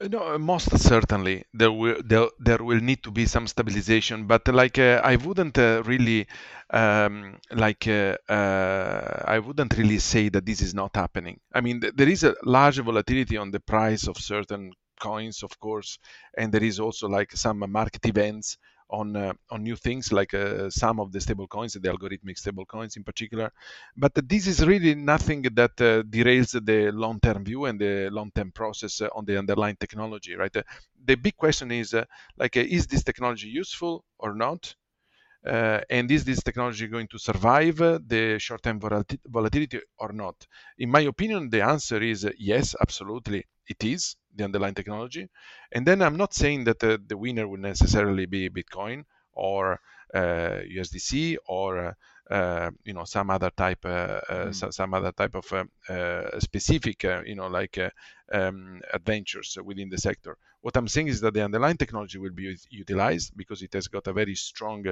Uh, 0.00 0.08
no, 0.08 0.34
uh, 0.34 0.38
most 0.38 0.76
certainly 0.78 1.44
there 1.52 1.70
will 1.72 2.00
there, 2.04 2.28
there 2.38 2.62
will 2.62 2.80
need 2.80 3.02
to 3.02 3.10
be 3.10 3.26
some 3.26 3.46
stabilization, 3.46 4.26
but 4.26 4.46
like 4.48 4.78
uh, 4.78 5.00
I 5.04 5.16
wouldn't 5.16 5.58
uh, 5.58 5.82
really 5.84 6.26
um, 6.70 7.38
like 7.50 7.86
uh, 7.86 8.16
uh, 8.28 9.22
I 9.26 9.38
wouldn't 9.38 9.76
really 9.76 9.98
say 9.98 10.28
that 10.30 10.46
this 10.46 10.60
is 10.60 10.74
not 10.74 10.96
happening. 10.96 11.40
I 11.54 11.60
mean, 11.60 11.80
th- 11.80 11.94
there 11.94 12.08
is 12.08 12.24
a 12.24 12.34
large 12.44 12.78
volatility 12.78 13.36
on 13.36 13.50
the 13.50 13.60
price 13.60 14.08
of 14.08 14.16
certain 14.16 14.72
coins, 15.00 15.42
of 15.42 15.58
course, 15.58 15.98
and 16.38 16.52
there 16.52 16.64
is 16.64 16.80
also 16.80 17.08
like 17.08 17.32
some 17.32 17.58
market 17.70 18.06
events 18.06 18.58
on 18.92 19.16
uh, 19.16 19.32
on 19.50 19.62
new 19.62 19.76
things 19.76 20.12
like 20.12 20.34
uh, 20.34 20.70
some 20.70 21.00
of 21.00 21.10
the 21.12 21.20
stable 21.20 21.48
coins, 21.48 21.72
the 21.72 21.88
algorithmic 21.88 22.38
stable 22.38 22.66
coins 22.66 22.96
in 22.96 23.04
particular. 23.04 23.50
But 23.96 24.12
this 24.28 24.46
is 24.46 24.64
really 24.66 24.94
nothing 24.94 25.42
that 25.42 25.80
uh, 25.80 26.02
derails 26.02 26.52
the 26.64 26.92
long-term 26.92 27.44
view 27.44 27.64
and 27.64 27.80
the 27.80 28.10
long-term 28.10 28.52
process 28.52 29.00
uh, 29.00 29.08
on 29.14 29.24
the 29.24 29.38
underlying 29.38 29.76
technology, 29.76 30.34
right? 30.34 30.56
Uh, 30.56 30.62
the 31.04 31.16
big 31.16 31.36
question 31.36 31.72
is 31.72 31.94
like, 32.36 32.56
is 32.56 32.86
this 32.86 33.02
technology 33.02 33.48
useful 33.48 34.04
or 34.18 34.34
not? 34.34 34.74
Uh, 35.44 35.80
and 35.90 36.08
is 36.10 36.24
this 36.24 36.40
technology 36.42 36.86
going 36.86 37.08
to 37.08 37.18
survive 37.18 37.76
the 37.78 38.36
short-term 38.38 38.78
volatility 39.26 39.80
or 39.98 40.12
not? 40.12 40.46
In 40.78 40.88
my 40.90 41.00
opinion, 41.00 41.50
the 41.50 41.62
answer 41.62 42.00
is 42.00 42.28
yes, 42.38 42.76
absolutely, 42.80 43.44
it 43.66 43.82
is 43.82 44.14
the 44.34 44.44
underlying 44.44 44.74
technology. 44.74 45.28
And 45.72 45.86
then 45.86 46.02
I'm 46.02 46.16
not 46.16 46.34
saying 46.34 46.64
that 46.64 46.82
uh, 46.82 46.98
the 47.06 47.16
winner 47.16 47.46
will 47.48 47.58
necessarily 47.58 48.26
be 48.26 48.48
Bitcoin 48.48 49.04
or 49.34 49.80
uh, 50.14 50.60
USDC 50.68 51.36
or 51.46 51.96
uh, 52.30 52.70
you 52.84 52.94
know 52.94 53.04
some 53.04 53.30
other 53.30 53.50
type 53.50 53.84
uh, 53.84 54.20
mm. 54.30 54.54
so, 54.54 54.70
some 54.70 54.94
other 54.94 55.12
type 55.12 55.34
of 55.34 55.52
uh, 55.88 56.40
specific 56.40 57.02
you 57.26 57.34
know 57.34 57.48
like 57.48 57.78
um, 58.32 58.80
adventures 58.94 59.58
within 59.64 59.90
the 59.90 59.98
sector 59.98 60.38
what 60.60 60.76
i'm 60.76 60.86
saying 60.86 61.08
is 61.08 61.20
that 61.20 61.34
the 61.34 61.44
underlying 61.44 61.76
technology 61.76 62.18
will 62.18 62.30
be 62.30 62.56
utilized 62.70 63.36
because 63.36 63.60
it 63.60 63.72
has 63.72 63.88
got 63.88 64.06
a 64.06 64.12
very 64.12 64.34
strong 64.34 64.84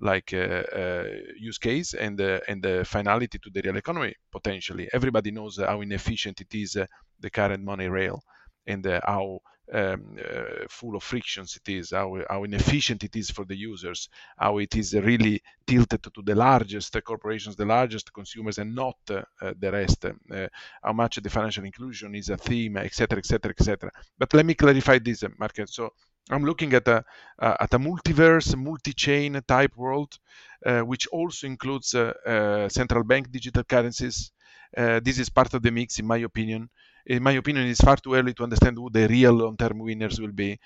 like 0.00 0.30
use 0.30 1.58
case 1.58 1.94
and 1.94 2.20
and 2.20 2.62
the 2.62 2.84
finality 2.84 3.38
to 3.38 3.50
the 3.50 3.62
real 3.62 3.76
economy 3.76 4.14
potentially 4.30 4.88
everybody 4.92 5.30
knows 5.30 5.58
how 5.58 5.80
inefficient 5.80 6.40
it 6.42 6.54
is 6.54 6.76
the 7.18 7.30
current 7.30 7.64
money 7.64 7.88
rail 7.88 8.22
and 8.66 8.84
how 9.04 9.40
um, 9.72 10.16
uh, 10.18 10.66
full 10.68 10.94
of 10.94 11.02
frictions 11.02 11.56
it 11.56 11.72
is, 11.72 11.90
how, 11.90 12.18
how 12.28 12.44
inefficient 12.44 13.02
it 13.02 13.16
is 13.16 13.30
for 13.30 13.44
the 13.44 13.56
users, 13.56 14.08
how 14.36 14.58
it 14.58 14.76
is 14.76 14.94
really 14.94 15.42
tilted 15.66 16.02
to 16.02 16.22
the 16.22 16.34
largest 16.34 16.96
corporations, 17.02 17.56
the 17.56 17.64
largest 17.64 18.12
consumers, 18.12 18.58
and 18.58 18.74
not 18.74 18.98
uh, 19.10 19.22
the 19.58 19.72
rest, 19.72 20.04
uh, 20.04 20.46
how 20.82 20.92
much 20.92 21.16
the 21.16 21.30
financial 21.30 21.64
inclusion 21.64 22.14
is 22.14 22.28
a 22.28 22.36
theme, 22.36 22.76
etc., 22.76 23.18
etc., 23.18 23.54
etc. 23.58 23.90
But 24.18 24.34
let 24.34 24.44
me 24.44 24.54
clarify 24.54 24.98
this, 24.98 25.24
Market. 25.38 25.70
So 25.70 25.94
I'm 26.30 26.44
looking 26.44 26.74
at 26.74 26.86
a 26.88 27.04
at 27.38 27.72
a 27.72 27.78
multiverse, 27.78 28.56
multi-chain 28.56 29.40
type 29.46 29.76
world, 29.76 30.18
uh, 30.64 30.80
which 30.80 31.06
also 31.08 31.46
includes 31.46 31.94
uh, 31.94 32.12
uh, 32.26 32.68
central 32.68 33.04
bank 33.04 33.30
digital 33.30 33.64
currencies. 33.64 34.30
this 34.74 35.18
is 35.18 35.30
part 35.30 35.54
of 35.54 35.62
the 35.62 35.70
mix, 35.70 35.98
in 35.98 36.06
my 36.06 36.18
opinion 36.18 36.68
in 37.06 37.22
my 37.22 37.32
opinion, 37.32 37.66
it's 37.66 37.80
far 37.80 37.96
too 37.96 38.14
early 38.14 38.32
to 38.32 38.44
understand 38.44 38.78
who 38.78 38.88
the 38.88 39.06
real 39.06 39.32
long-term 39.32 39.78
winners 39.78 40.20
will 40.20 40.32
be. 40.32 40.58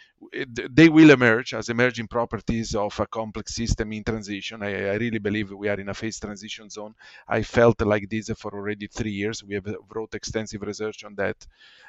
They 0.70 0.88
will 0.88 1.10
emerge 1.10 1.54
as 1.54 1.68
emerging 1.68 2.08
properties 2.08 2.74
of 2.74 2.98
a 3.00 3.06
complex 3.06 3.54
system 3.54 3.92
in 3.92 4.04
transition. 4.04 4.62
I, 4.62 4.90
I 4.90 4.94
really 4.94 5.18
believe 5.18 5.50
we 5.50 5.68
are 5.68 5.80
in 5.80 5.88
a 5.88 5.94
phase 5.94 6.20
transition 6.20 6.70
zone. 6.70 6.94
I 7.26 7.42
felt 7.42 7.80
like 7.82 8.08
this 8.08 8.30
for 8.38 8.52
already 8.52 8.86
three 8.86 9.10
years. 9.10 9.42
We 9.42 9.54
have 9.54 9.66
wrote 9.92 10.14
extensive 10.14 10.62
research 10.62 11.04
on 11.04 11.16
that. 11.16 11.44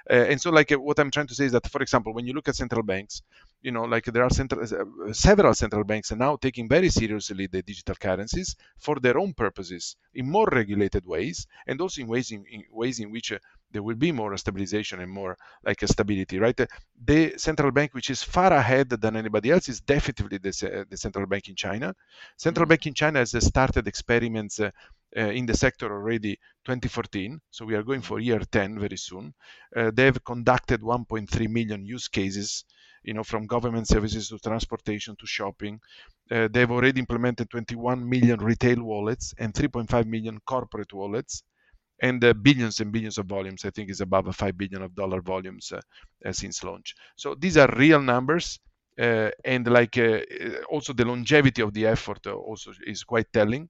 Uh, 0.10 0.14
and 0.14 0.42
so, 0.42 0.50
like, 0.50 0.72
what 0.72 1.00
I'm 1.00 1.12
trying 1.12 1.28
to 1.28 1.36
say 1.36 1.46
is 1.46 1.52
that, 1.52 1.68
for 1.68 1.82
example, 1.82 2.14
when 2.14 2.26
you 2.26 2.34
look 2.34 2.48
at 2.48 2.56
central 2.56 2.84
banks, 2.84 3.22
you 3.62 3.72
know, 3.72 3.84
like 3.84 4.06
there 4.06 4.24
are 4.24 4.30
central, 4.30 4.64
uh, 4.64 5.14
several 5.14 5.54
central 5.54 5.84
banks 5.84 6.12
are 6.12 6.16
now 6.16 6.36
taking 6.38 6.68
very 6.68 6.90
seriously 6.90 7.48
the 7.48 7.62
digital 7.62 7.96
currencies 7.96 8.56
for 8.78 8.96
their 9.00 9.18
own 9.18 9.34
purposes 9.34 9.96
in 10.16 10.30
more 10.30 10.48
regulated 10.52 11.06
ways, 11.06 11.46
and 11.68 11.80
also 11.82 12.02
in 12.02 12.08
ways 12.08 12.32
in, 12.32 12.46
in 12.50 12.64
ways 12.72 13.00
in 13.00 13.12
which 13.12 13.32
uh, 13.32 13.38
there 13.72 13.84
will 13.84 13.96
be 13.96 14.12
more 14.12 14.36
stabilization 14.38 15.00
and 15.00 15.12
more 15.12 15.38
like 15.64 15.82
a 15.84 15.88
stability, 15.88 16.40
right? 16.40 16.60
The 17.06 17.34
central 17.38 17.72
bank, 17.72 17.94
which 17.94 18.10
is 18.10 18.24
far 18.24 18.52
ahead 18.54 18.90
than 18.90 19.16
anybody 19.16 19.52
else, 19.52 19.70
is 19.70 19.80
definitely 19.82 20.38
the, 20.38 20.86
the 20.90 20.98
central 20.98 21.26
bank 21.26 21.50
in 21.50 21.56
China. 21.56 21.94
Central 22.38 22.64
mm-hmm. 22.64 22.70
bank 22.70 22.88
in 22.88 22.94
China 22.94 23.20
has 23.20 23.32
started 23.46 23.88
experiments 23.88 24.60
uh, 24.60 24.72
uh, 25.18 25.22
in 25.22 25.46
the 25.46 25.58
sector 25.58 25.92
already 25.92 26.36
2014 26.66 27.42
so 27.50 27.66
we 27.66 27.74
are 27.74 27.82
going 27.82 28.02
for 28.02 28.20
year 28.20 28.40
10 28.40 28.78
very 28.78 28.98
soon 28.98 29.34
uh, 29.76 29.90
they 29.92 30.06
have 30.06 30.24
conducted 30.24 30.82
1.3 30.82 31.50
million 31.50 31.84
use 31.84 32.08
cases 32.08 32.64
you 33.04 33.14
know 33.14 33.24
from 33.24 33.48
government 33.48 33.88
services 33.88 34.30
to 34.30 34.38
transportation 34.38 35.16
to 35.16 35.26
shopping 35.26 35.80
uh, 36.32 36.48
they've 36.52 36.70
already 36.70 37.00
implemented 37.00 37.50
21 37.50 38.08
million 38.08 38.40
retail 38.40 38.84
wallets 38.84 39.34
and 39.40 39.54
3.5 39.54 40.06
million 40.06 40.40
corporate 40.46 40.94
wallets 40.94 41.44
and 42.02 42.24
uh, 42.24 42.34
billions 42.34 42.80
and 42.80 42.92
billions 42.92 43.18
of 43.18 43.26
volumes. 43.26 43.66
I 43.66 43.70
think 43.72 43.90
is 43.90 44.02
above 44.02 44.28
a 44.28 44.34
five 44.34 44.58
billion 44.58 44.82
of 44.82 44.96
dollar 44.96 45.22
volumes 45.22 45.72
uh, 45.72 45.82
uh 46.26 46.32
since 46.32 46.64
launch. 46.64 46.96
So 47.16 47.36
these 47.36 47.58
are 47.58 47.70
real 47.76 48.02
numbers, 48.02 48.60
uh, 49.00 49.30
and 49.46 49.68
like 49.68 49.98
uh, 49.98 50.20
also 50.70 50.94
the 50.94 51.06
longevity 51.06 51.62
of 51.62 51.74
the 51.74 51.86
effort 51.88 52.28
also 52.28 52.72
is 52.86 53.04
quite 53.04 53.32
telling. 53.34 53.70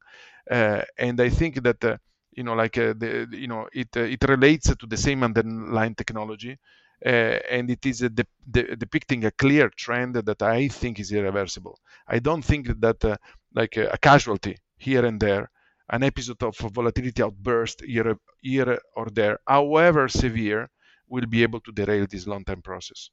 and 0.50 1.20
I 1.22 1.30
think 1.30 1.64
that 1.64 2.00
you 2.32 2.44
know, 2.44 2.54
like 2.54 2.74
the 2.74 3.28
you 3.32 3.48
know, 3.48 3.68
it 3.74 3.96
it 3.96 4.24
relates 4.28 4.76
to 4.76 4.86
the 4.88 4.98
same 4.98 5.24
underlying 5.24 5.96
technology. 5.96 6.58
Uh, 7.06 7.40
and 7.50 7.70
it 7.72 7.86
is 7.86 8.00
de- 8.00 8.26
de- 8.52 8.76
depicting 8.76 9.24
a 9.24 9.32
clear 9.32 9.70
trend 9.70 10.16
that 10.16 10.42
I 10.42 10.68
think 10.68 11.00
is 11.00 11.14
irreversible. 11.14 11.80
I 12.10 12.20
don't 12.20 12.44
think 12.44 12.68
that 12.82 13.06
uh, 13.06 13.16
like 13.56 13.78
a 13.78 13.98
casualty 13.98 14.58
here 14.78 15.06
and 15.06 15.18
there 15.18 15.50
an 15.90 16.04
episode 16.04 16.42
of 16.44 16.58
volatility 16.58 17.22
outburst 17.24 17.82
here, 17.86 18.16
here 18.42 18.80
or 18.96 19.08
there, 19.12 19.40
however 19.48 20.08
severe, 20.08 20.70
will 21.08 21.26
be 21.26 21.44
able 21.44 21.60
to 21.62 21.72
derail 21.72 22.06
this 22.10 22.28
long-term 22.28 22.62
process. 22.62 23.10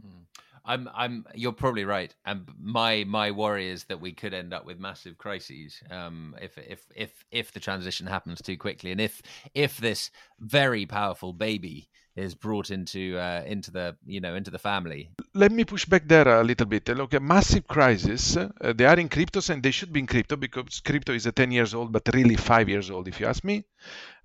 Hmm. 0.00 0.22
I'm, 0.68 0.90
I'm. 0.92 1.24
You're 1.32 1.52
probably 1.52 1.84
right, 1.84 2.12
and 2.24 2.48
my 2.60 3.04
my 3.04 3.30
worry 3.30 3.70
is 3.70 3.84
that 3.84 4.00
we 4.00 4.12
could 4.12 4.34
end 4.34 4.52
up 4.52 4.66
with 4.66 4.80
massive 4.80 5.16
crises 5.16 5.80
um, 5.92 6.34
if 6.42 6.58
if 6.58 6.80
if 6.96 7.24
if 7.30 7.52
the 7.52 7.60
transition 7.60 8.06
happens 8.08 8.42
too 8.42 8.56
quickly, 8.56 8.90
and 8.90 9.00
if 9.00 9.22
if 9.54 9.76
this 9.76 10.10
very 10.40 10.84
powerful 10.84 11.32
baby 11.32 11.88
is 12.16 12.34
brought 12.34 12.70
into 12.70 13.18
uh, 13.18 13.42
into 13.46 13.70
the 13.70 13.96
you 14.06 14.20
know 14.20 14.34
into 14.34 14.50
the 14.50 14.58
family. 14.58 15.10
Let 15.34 15.52
me 15.52 15.64
push 15.64 15.84
back 15.84 16.08
there 16.08 16.26
a 16.28 16.42
little 16.42 16.66
bit. 16.66 16.88
Look, 16.88 17.14
a 17.14 17.20
massive 17.20 17.68
crisis. 17.68 18.36
Uh, 18.36 18.72
they 18.74 18.86
are 18.86 18.98
in 18.98 19.08
cryptos 19.08 19.50
and 19.50 19.62
they 19.62 19.70
should 19.70 19.92
be 19.92 20.00
in 20.00 20.06
crypto 20.06 20.36
because 20.36 20.80
crypto 20.80 21.12
is 21.12 21.26
a 21.26 21.32
10 21.32 21.52
years 21.52 21.74
old, 21.74 21.92
but 21.92 22.08
really 22.14 22.36
five 22.36 22.68
years 22.68 22.90
old, 22.90 23.06
if 23.06 23.20
you 23.20 23.26
ask 23.26 23.44
me. 23.44 23.64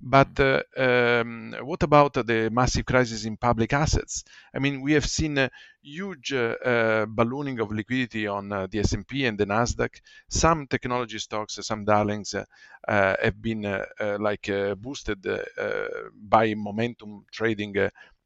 But 0.04 0.40
uh, 0.40 0.64
um, 0.78 1.56
what 1.62 1.84
about 1.84 2.14
the 2.14 2.50
massive 2.52 2.86
crisis 2.86 3.26
in 3.26 3.38
public 3.38 3.72
assets? 3.74 4.24
I 4.54 4.60
mean, 4.60 4.82
we 4.82 4.94
have 4.94 5.06
seen 5.06 5.38
a 5.38 5.52
huge 5.84 6.34
uh, 6.34 6.56
uh, 6.66 7.06
ballooning 7.06 7.60
of 7.60 7.72
liquidity 7.72 8.26
on 8.26 8.52
uh, 8.52 8.68
the 8.68 8.80
S&P 8.80 9.26
and 9.26 9.38
the 9.38 9.46
Nasdaq. 9.46 10.02
Some 10.28 10.66
technology 10.68 11.20
stocks, 11.20 11.60
some 11.62 11.86
darlings, 11.86 12.34
have 12.88 13.42
been 13.42 13.84
like 14.20 14.50
boosted 14.78 15.26
by 16.16 16.54
momentum 16.56 17.26
trading 17.32 17.76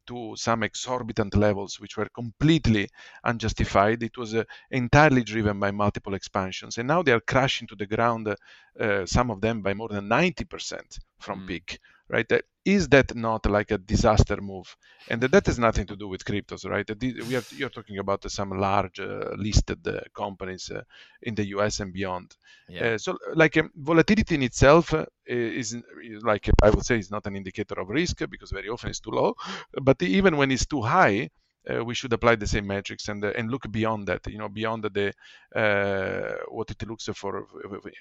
to 0.06 0.34
some 0.36 0.62
exorbitant 0.62 1.34
levels, 1.34 1.80
which 1.80 1.96
were 1.96 2.08
completely 2.14 2.88
unjustified. 3.24 4.02
It 4.02 4.16
was 4.16 4.34
uh, 4.34 4.44
entirely 4.70 5.24
driven 5.24 5.58
by 5.58 5.70
multiple 5.70 6.14
expansions. 6.14 6.78
And 6.78 6.88
now 6.88 7.02
they 7.02 7.12
are 7.12 7.20
crashing 7.20 7.68
to 7.68 7.76
the 7.76 7.86
ground, 7.86 8.28
uh, 8.28 9.06
some 9.06 9.30
of 9.30 9.40
them 9.40 9.62
by 9.62 9.74
more 9.74 9.88
than 9.88 10.08
90% 10.08 10.98
from 11.18 11.42
mm. 11.42 11.48
peak 11.48 11.78
right? 12.08 12.30
Is 12.64 12.88
that 12.88 13.14
not 13.14 13.46
like 13.46 13.70
a 13.70 13.78
disaster 13.78 14.40
move? 14.40 14.76
And 15.08 15.22
that 15.22 15.46
has 15.46 15.58
nothing 15.58 15.86
to 15.86 15.96
do 15.96 16.08
with 16.08 16.24
cryptos, 16.24 16.68
right? 16.68 16.88
We 17.00 17.36
are 17.36 17.44
you're 17.50 17.70
talking 17.70 17.98
about 17.98 18.28
some 18.30 18.50
large 18.50 18.98
uh, 18.98 19.30
listed 19.36 19.86
uh, 19.86 20.00
companies 20.14 20.70
uh, 20.70 20.82
in 21.22 21.34
the 21.34 21.46
US 21.48 21.80
and 21.80 21.92
beyond. 21.92 22.36
Yeah. 22.68 22.94
Uh, 22.94 22.98
so, 22.98 23.16
like 23.34 23.56
um, 23.56 23.70
volatility 23.76 24.34
in 24.34 24.42
itself 24.42 24.92
uh, 24.92 25.06
is, 25.26 25.74
is 25.74 26.22
like 26.22 26.50
I 26.62 26.70
would 26.70 26.84
say 26.84 26.98
is 26.98 27.10
not 27.10 27.26
an 27.26 27.36
indicator 27.36 27.80
of 27.80 27.88
risk 27.88 28.18
because 28.28 28.50
very 28.50 28.68
often 28.68 28.90
it's 28.90 29.00
too 29.00 29.10
low. 29.10 29.34
But 29.80 30.02
even 30.02 30.36
when 30.36 30.50
it's 30.50 30.66
too 30.66 30.82
high, 30.82 31.30
uh, 31.70 31.84
we 31.84 31.94
should 31.94 32.12
apply 32.12 32.36
the 32.36 32.46
same 32.46 32.66
metrics 32.66 33.08
and 33.08 33.24
uh, 33.24 33.32
and 33.36 33.50
look 33.50 33.70
beyond 33.70 34.06
that 34.06 34.26
you 34.26 34.38
know 34.38 34.48
beyond 34.48 34.84
the 34.84 35.12
uh, 35.54 36.34
what 36.48 36.70
it 36.70 36.86
looks 36.86 37.08
for 37.14 37.46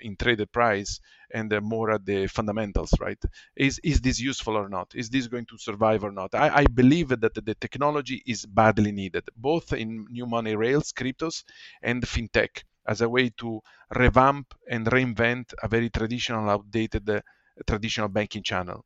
in 0.01 0.15
traded 0.15 0.51
price 0.51 0.99
and 1.31 1.51
uh, 1.53 1.61
more 1.61 1.91
at 1.91 2.05
the 2.05 2.27
fundamentals 2.27 2.93
right? 2.99 3.21
Is 3.55 3.79
is 3.83 4.01
this 4.01 4.19
useful 4.19 4.57
or 4.57 4.69
not? 4.69 4.93
Is 4.95 5.09
this 5.09 5.27
going 5.27 5.45
to 5.47 5.57
survive 5.57 6.03
or 6.03 6.11
not? 6.11 6.35
I, 6.35 6.49
I 6.61 6.65
believe 6.65 7.09
that 7.09 7.33
the 7.33 7.55
technology 7.55 8.21
is 8.25 8.45
badly 8.45 8.91
needed 8.91 9.23
both 9.35 9.73
in 9.73 10.05
new 10.09 10.25
money 10.25 10.55
rails 10.55 10.91
cryptos 10.93 11.43
and 11.81 12.03
fintech 12.03 12.63
as 12.87 13.01
a 13.01 13.09
way 13.09 13.29
to 13.37 13.61
revamp 13.95 14.53
and 14.69 14.85
reinvent 14.87 15.53
a 15.63 15.67
very 15.67 15.89
traditional 15.89 16.49
outdated 16.49 17.09
uh, 17.09 17.21
traditional 17.65 18.09
banking 18.09 18.43
channel 18.43 18.85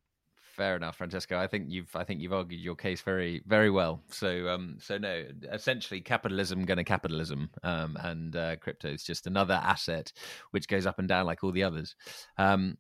Fair 0.60 0.76
enough, 0.76 0.98
Francesco. 0.98 1.40
I 1.40 1.48
think 1.48 1.68
you've 1.70 1.96
I 1.96 2.04
think 2.04 2.20
you've 2.20 2.34
argued 2.34 2.60
your 2.60 2.76
case 2.76 3.00
very 3.00 3.42
very 3.48 3.70
well. 3.70 4.02
So 4.10 4.50
um 4.50 4.76
so 4.82 4.98
no, 4.98 5.24
essentially 5.54 6.02
capitalism 6.02 6.66
gonna 6.66 6.84
capitalism, 6.84 7.50
um, 7.64 7.96
and 8.02 8.36
uh, 8.36 8.58
crypto 8.58 8.90
is 8.90 9.02
just 9.02 9.26
another 9.26 9.54
asset 9.54 10.12
which 10.52 10.68
goes 10.68 10.86
up 10.86 11.00
and 11.00 11.08
down 11.08 11.26
like 11.26 11.46
all 11.46 11.54
the 11.54 11.64
others. 11.64 11.96
Um, 12.38 12.78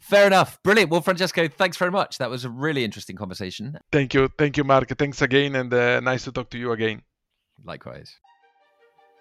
Fair 0.00 0.26
enough. 0.26 0.60
Brilliant. 0.64 0.90
Well, 0.90 1.02
Francesco, 1.02 1.46
thanks 1.46 1.76
very 1.76 1.92
much. 1.92 2.18
That 2.18 2.30
was 2.30 2.44
a 2.44 2.50
really 2.50 2.84
interesting 2.84 3.14
conversation. 3.14 3.78
Thank 3.92 4.12
you. 4.14 4.28
Thank 4.36 4.56
you, 4.56 4.64
Mark. 4.64 4.88
Thanks 4.98 5.22
again, 5.22 5.54
and 5.54 5.72
uh, 5.72 6.00
nice 6.00 6.24
to 6.24 6.32
talk 6.32 6.50
to 6.50 6.58
you 6.58 6.72
again. 6.72 7.02
Likewise. 7.64 8.16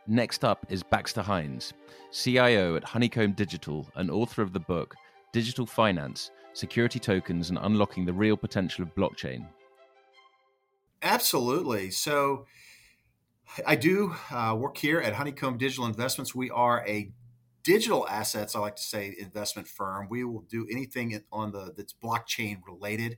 Next 0.07 0.43
up 0.43 0.65
is 0.69 0.81
Baxter 0.81 1.21
Hines, 1.21 1.73
CIO 2.11 2.75
at 2.75 2.83
Honeycomb 2.83 3.33
Digital 3.33 3.87
and 3.95 4.09
author 4.09 4.41
of 4.41 4.53
the 4.53 4.61
book 4.61 4.95
Digital 5.31 5.67
Finance 5.67 6.31
Security 6.53 6.99
Tokens 6.99 7.49
and 7.49 7.59
Unlocking 7.61 8.05
the 8.05 8.13
Real 8.13 8.37
Potential 8.37 8.83
of 8.83 8.93
Blockchain. 8.95 9.45
Absolutely. 11.01 11.91
So, 11.91 12.45
I 13.65 13.75
do 13.75 14.13
uh, 14.31 14.55
work 14.57 14.77
here 14.77 14.99
at 14.99 15.13
Honeycomb 15.13 15.57
Digital 15.57 15.85
Investments. 15.85 16.35
We 16.35 16.49
are 16.51 16.85
a 16.87 17.11
digital 17.63 18.07
assets, 18.07 18.55
I 18.55 18.59
like 18.59 18.75
to 18.75 18.83
say, 18.83 19.15
investment 19.17 19.67
firm. 19.67 20.07
We 20.09 20.23
will 20.23 20.41
do 20.41 20.67
anything 20.71 21.19
on 21.31 21.51
the 21.51 21.73
that's 21.75 21.93
blockchain 21.93 22.61
related. 22.67 23.17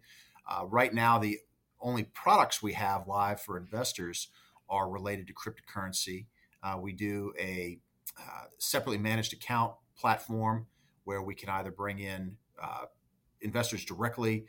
Uh, 0.50 0.66
right 0.66 0.94
now, 0.94 1.20
the 1.20 1.40
only 1.82 2.04
products 2.04 2.62
we 2.62 2.74
have 2.74 3.08
live 3.08 3.42
for 3.42 3.58
investors 3.58 4.30
are 4.70 4.90
related 4.90 5.28
to 5.28 5.34
cryptocurrency. 5.34 6.26
Uh, 6.64 6.78
we 6.80 6.94
do 6.94 7.34
a 7.40 7.80
uh, 8.20 8.46
separately 8.58 8.98
managed 8.98 9.34
account 9.34 9.74
platform 9.98 10.68
where 11.04 11.22
we 11.22 11.36
can 11.36 11.50
either 11.50 11.72
bring 11.72 12.00
in 12.00 12.38
uh, 12.62 12.86
investors 13.42 13.86
directly 13.86 14.46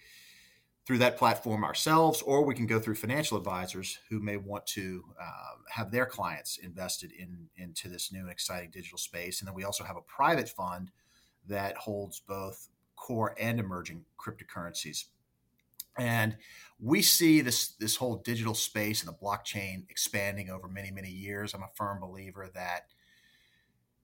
through 0.85 0.99
that 0.99 1.17
platform 1.17 1.63
ourselves, 1.63 2.23
or 2.23 2.45
we 2.45 2.55
can 2.55 2.67
go 2.67 2.81
through 2.81 2.97
financial 2.97 3.39
advisors 3.39 3.99
who 4.09 4.19
may 4.19 4.37
want 4.37 4.67
to 4.67 5.05
uh, 5.21 5.55
have 5.71 5.93
their 5.93 6.07
clients 6.07 6.59
invested 6.59 7.13
in 7.13 7.49
into 7.57 7.89
this 7.89 8.13
new 8.13 8.21
and 8.21 8.31
exciting 8.31 8.71
digital 8.71 8.99
space. 8.99 9.41
And 9.41 9.49
then 9.49 9.55
we 9.55 9.65
also 9.65 9.85
have 9.85 9.97
a 9.97 10.03
private 10.03 10.49
fund 10.49 10.91
that 11.47 11.77
holds 11.77 12.21
both 12.21 12.69
core 12.97 13.35
and 13.39 13.61
emerging 13.61 14.05
cryptocurrencies. 14.19 15.05
And 15.99 16.37
we 16.81 17.03
see 17.03 17.43
this 17.43 17.75
this 17.79 17.97
whole 17.97 18.17
digital 18.17 18.55
space 18.55 19.03
and 19.03 19.09
the 19.09 19.19
blockchain 19.25 19.85
expanding 19.89 20.51
over 20.51 20.67
many 20.67 20.91
many 20.91 21.11
years. 21.11 21.55
I'm 21.55 21.63
a 21.63 21.71
firm 21.75 22.01
believer 22.01 22.51
that 22.55 22.87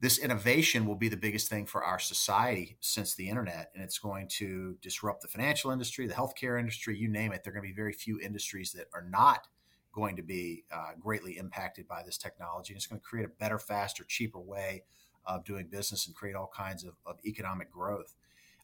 this 0.01 0.19
innovation 0.19 0.87
will 0.87 0.95
be 0.95 1.09
the 1.09 1.17
biggest 1.17 1.49
thing 1.49 1.67
for 1.67 1.83
our 1.83 1.99
society 1.99 2.77
since 2.81 3.15
the 3.15 3.29
internet 3.29 3.71
and 3.75 3.83
it's 3.83 3.99
going 3.99 4.29
to 4.29 4.77
disrupt 4.81 5.23
the 5.23 5.29
financial 5.29 5.71
industry 5.71 6.07
the 6.07 6.15
healthcare 6.15 6.59
industry 6.59 6.97
you 6.97 7.09
name 7.09 7.33
it. 7.33 7.43
There 7.43 7.51
are 7.51 7.55
going 7.55 7.67
to 7.67 7.73
be 7.73 7.77
very 7.77 7.93
few 7.93 8.21
industries 8.21 8.73
that 8.73 8.87
are 8.95 9.07
not 9.09 9.49
going 9.93 10.17
to 10.17 10.23
be 10.23 10.65
uh, 10.71 10.91
greatly 11.01 11.37
impacted 11.37 11.89
by 11.89 12.03
this 12.05 12.19
technology 12.19 12.73
and 12.73 12.77
it's 12.77 12.87
going 12.87 13.01
to 13.01 13.07
create 13.07 13.27
a 13.27 13.41
better 13.41 13.59
faster 13.59 14.05
cheaper 14.05 14.41
way 14.41 14.85
of 15.27 15.45
doing 15.45 15.67
business 15.67 16.07
and 16.07 16.15
create 16.15 16.37
all 16.37 16.51
kinds 16.55 16.85
of, 16.85 16.95
of 17.05 17.17
economic 17.25 17.71
growth. 17.71 18.15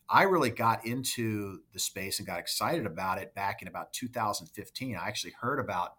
I 0.08 0.24
really 0.24 0.50
got 0.50 0.86
into 0.86 1.60
the 1.72 1.78
space 1.78 2.18
and 2.18 2.26
got 2.26 2.38
excited 2.38 2.86
about 2.86 3.18
it 3.18 3.34
back 3.34 3.62
in 3.62 3.68
about 3.68 3.92
2015 3.92 4.96
i 4.96 5.08
actually 5.08 5.32
heard 5.40 5.58
about 5.58 5.94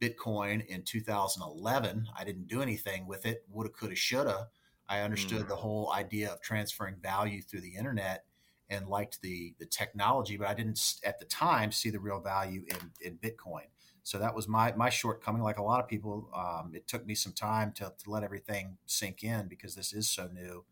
Bitcoin 0.00 0.64
in 0.66 0.82
2011. 0.82 2.08
I 2.16 2.24
didn't 2.24 2.48
do 2.48 2.62
anything 2.62 3.06
with 3.06 3.26
it. 3.26 3.44
Woulda, 3.50 3.70
coulda, 3.70 3.96
shoulda. 3.96 4.48
I 4.88 5.00
understood 5.00 5.42
mm. 5.42 5.48
the 5.48 5.56
whole 5.56 5.92
idea 5.92 6.30
of 6.30 6.40
transferring 6.40 6.96
value 7.02 7.42
through 7.42 7.62
the 7.62 7.74
internet 7.76 8.24
and 8.68 8.88
liked 8.88 9.20
the 9.22 9.54
the 9.58 9.66
technology, 9.66 10.36
but 10.36 10.48
I 10.48 10.54
didn't 10.54 10.80
at 11.04 11.18
the 11.18 11.24
time 11.24 11.72
see 11.72 11.90
the 11.90 12.00
real 12.00 12.20
value 12.20 12.64
in 12.68 12.90
in 13.00 13.18
Bitcoin. 13.18 13.66
So 14.02 14.18
that 14.18 14.34
was 14.34 14.46
my 14.46 14.72
my 14.76 14.90
shortcoming. 14.90 15.42
Like 15.42 15.58
a 15.58 15.62
lot 15.62 15.80
of 15.80 15.88
people, 15.88 16.30
um, 16.34 16.72
it 16.74 16.86
took 16.86 17.06
me 17.06 17.14
some 17.14 17.32
time 17.32 17.72
to, 17.72 17.92
to 18.04 18.10
let 18.10 18.22
everything 18.22 18.78
sink 18.86 19.24
in 19.24 19.48
because 19.48 19.74
this 19.74 19.92
is 19.92 20.08
so 20.08 20.28
new 20.32 20.64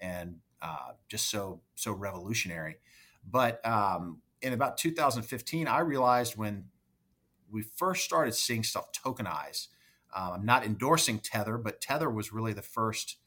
and 0.00 0.36
uh, 0.62 0.92
just 1.08 1.30
so 1.30 1.60
so 1.74 1.92
revolutionary. 1.92 2.76
But 3.28 3.64
um, 3.66 4.22
in 4.40 4.52
about 4.52 4.78
2015, 4.78 5.66
I 5.66 5.80
realized 5.80 6.36
when 6.36 6.66
we 7.50 7.62
first 7.62 8.04
started 8.04 8.34
seeing 8.34 8.62
stuff 8.62 8.90
tokenized. 8.92 9.68
Uh, 10.14 10.32
I'm 10.34 10.46
not 10.46 10.64
endorsing 10.64 11.18
Tether, 11.18 11.58
but 11.58 11.80
Tether 11.80 12.10
was 12.10 12.32
really 12.32 12.52
the 12.52 12.62
first 12.62 13.18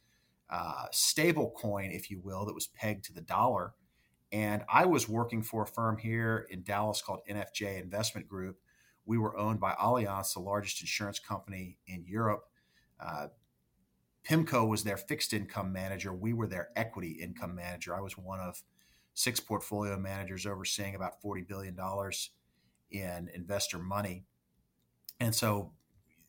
uh, 0.49 0.85
stable 0.91 1.53
coin, 1.55 1.91
if 1.91 2.09
you 2.09 2.19
will, 2.19 2.45
that 2.45 2.55
was 2.55 2.67
pegged 2.67 3.05
to 3.05 3.13
the 3.13 3.21
dollar. 3.21 3.73
And 4.31 4.63
I 4.71 4.85
was 4.85 5.09
working 5.09 5.41
for 5.41 5.63
a 5.63 5.67
firm 5.67 5.97
here 5.97 6.47
in 6.49 6.63
Dallas 6.63 7.01
called 7.01 7.21
NFJ 7.29 7.81
Investment 7.81 8.27
Group. 8.27 8.57
We 9.05 9.17
were 9.17 9.37
owned 9.37 9.59
by 9.59 9.73
Allianz, 9.73 10.33
the 10.33 10.39
largest 10.39 10.81
insurance 10.81 11.19
company 11.19 11.77
in 11.87 12.05
Europe. 12.07 12.43
Uh, 12.99 13.27
PIMCO 14.27 14.67
was 14.67 14.83
their 14.83 14.97
fixed 14.97 15.33
income 15.33 15.73
manager. 15.73 16.13
We 16.13 16.33
were 16.33 16.47
their 16.47 16.69
equity 16.75 17.19
income 17.21 17.55
manager. 17.55 17.95
I 17.95 18.01
was 18.01 18.17
one 18.17 18.39
of 18.39 18.61
six 19.13 19.39
portfolio 19.39 19.97
managers 19.97 20.45
overseeing 20.45 20.95
about 20.95 21.21
$40 21.23 21.47
billion 21.47 21.75
in 22.91 23.29
investor 23.33 23.77
money. 23.77 24.25
And 25.19 25.35
so, 25.35 25.73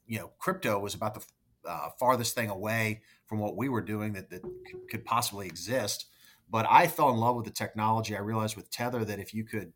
you 0.06 0.18
know, 0.18 0.30
crypto 0.38 0.78
was 0.78 0.94
about 0.94 1.14
the 1.14 1.24
uh, 1.68 1.90
farthest 1.98 2.34
thing 2.34 2.50
away 2.50 3.02
from 3.26 3.38
what 3.38 3.56
we 3.56 3.68
were 3.68 3.80
doing 3.82 4.12
that, 4.14 4.30
that 4.30 4.42
could 4.90 5.04
possibly 5.04 5.46
exist. 5.46 6.06
But 6.50 6.66
I 6.68 6.88
fell 6.88 7.10
in 7.10 7.16
love 7.16 7.36
with 7.36 7.44
the 7.44 7.52
technology. 7.52 8.16
I 8.16 8.20
realized 8.20 8.56
with 8.56 8.70
Tether 8.70 9.04
that 9.04 9.20
if 9.20 9.32
you 9.32 9.44
could 9.44 9.72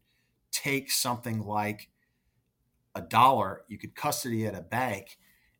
take 0.50 0.90
something 0.90 1.40
like 1.40 1.88
a 2.94 3.00
dollar, 3.00 3.62
you 3.68 3.78
could 3.78 3.94
custody 3.94 4.46
at 4.46 4.54
a 4.54 4.60
bank 4.60 5.18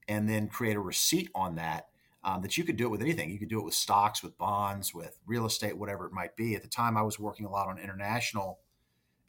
and 0.09 0.29
then 0.29 0.49
create 0.49 0.77
a 0.77 0.81
receipt 0.81 1.31
on 1.35 1.57
that. 1.57 1.87
Um, 2.27 2.41
that 2.41 2.57
you 2.57 2.65
could 2.65 2.77
do 2.77 2.87
it 2.87 2.91
with 2.91 3.03
anything. 3.03 3.31
You 3.31 3.39
could 3.39 3.51
do 3.51 3.61
it 3.61 3.65
with 3.67 3.75
stocks, 3.75 4.23
with 4.23 4.39
bonds, 4.39 4.95
with 4.95 5.19
real 5.27 5.45
estate, 5.45 5.77
whatever 5.77 6.07
it 6.07 6.13
might 6.13 6.35
be. 6.37 6.55
At 6.55 6.63
the 6.63 6.69
time, 6.69 6.97
I 6.97 7.03
was 7.03 7.19
working 7.19 7.45
a 7.45 7.51
lot 7.51 7.69
on 7.69 7.79
international 7.79 8.61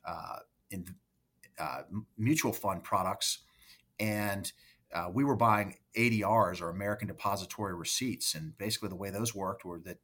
uh, 0.07 0.37
in, 0.71 0.85
uh, 1.59 1.81
mutual 2.17 2.53
fund 2.53 2.83
products, 2.83 3.39
and 3.99 4.51
uh, 4.93 5.09
we 5.11 5.23
were 5.23 5.35
buying 5.35 5.75
ADRs 5.97 6.61
or 6.61 6.69
American 6.69 7.07
Depository 7.07 7.73
Receipts. 7.73 8.35
And 8.35 8.57
basically, 8.57 8.89
the 8.89 8.95
way 8.95 9.09
those 9.09 9.35
worked 9.35 9.65
were 9.65 9.79
that 9.79 9.97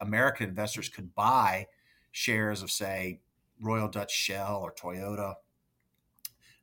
American 0.00 0.48
investors 0.48 0.88
could 0.88 1.14
buy 1.14 1.66
shares 2.12 2.62
of, 2.62 2.70
say, 2.70 3.20
Royal 3.60 3.88
Dutch 3.88 4.12
Shell 4.12 4.60
or 4.62 4.72
Toyota 4.72 5.34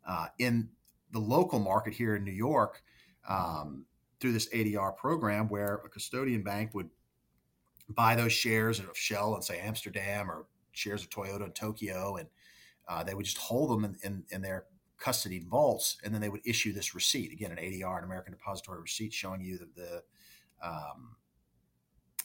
uh, 0.08 0.28
in 0.40 0.70
the 1.12 1.20
local 1.20 1.60
market 1.60 1.94
here 1.94 2.16
in 2.16 2.24
New 2.24 2.32
York 2.32 2.84
um, 3.28 3.86
through 4.20 4.34
this 4.34 4.50
ADR 4.50 4.96
program, 4.96 5.48
where 5.48 5.82
a 5.86 5.90
custodian 5.90 6.44
bank 6.44 6.74
would 6.74 6.90
buy 7.90 8.16
those 8.16 8.34
shares 8.34 8.80
of 8.80 8.98
Shell 8.98 9.36
in, 9.36 9.42
say, 9.42 9.60
Amsterdam 9.60 10.30
or 10.30 10.46
shares 10.72 11.04
of 11.04 11.10
Toyota 11.10 11.46
in 11.46 11.52
Tokyo 11.52 12.16
and 12.16 12.30
uh, 12.88 13.04
they 13.04 13.14
would 13.14 13.26
just 13.26 13.38
hold 13.38 13.70
them 13.70 13.86
in, 13.86 13.98
in, 14.04 14.24
in, 14.32 14.42
their 14.42 14.66
custody 14.98 15.40
vaults, 15.48 15.98
and 16.04 16.14
then 16.14 16.22
they 16.22 16.30
would 16.30 16.42
issue 16.46 16.74
this 16.74 16.94
receipt 16.94 17.32
again, 17.32 17.52
an 17.52 17.58
ADR, 17.58 17.98
an 17.98 18.04
American 18.04 18.34
Depository 18.34 18.82
Receipt, 18.82 19.14
showing 19.14 19.42
you 19.42 19.58
that 19.58 19.76
the 19.76 20.04
um, 20.64 21.16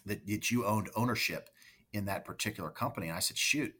that, 0.04 0.26
that 0.26 0.50
you 0.50 0.64
owned 0.64 0.90
ownership 0.96 1.50
in 1.92 2.04
that 2.06 2.24
particular 2.24 2.70
company. 2.70 3.08
And 3.08 3.16
I 3.16 3.20
said, 3.20 3.36
shoot, 3.36 3.74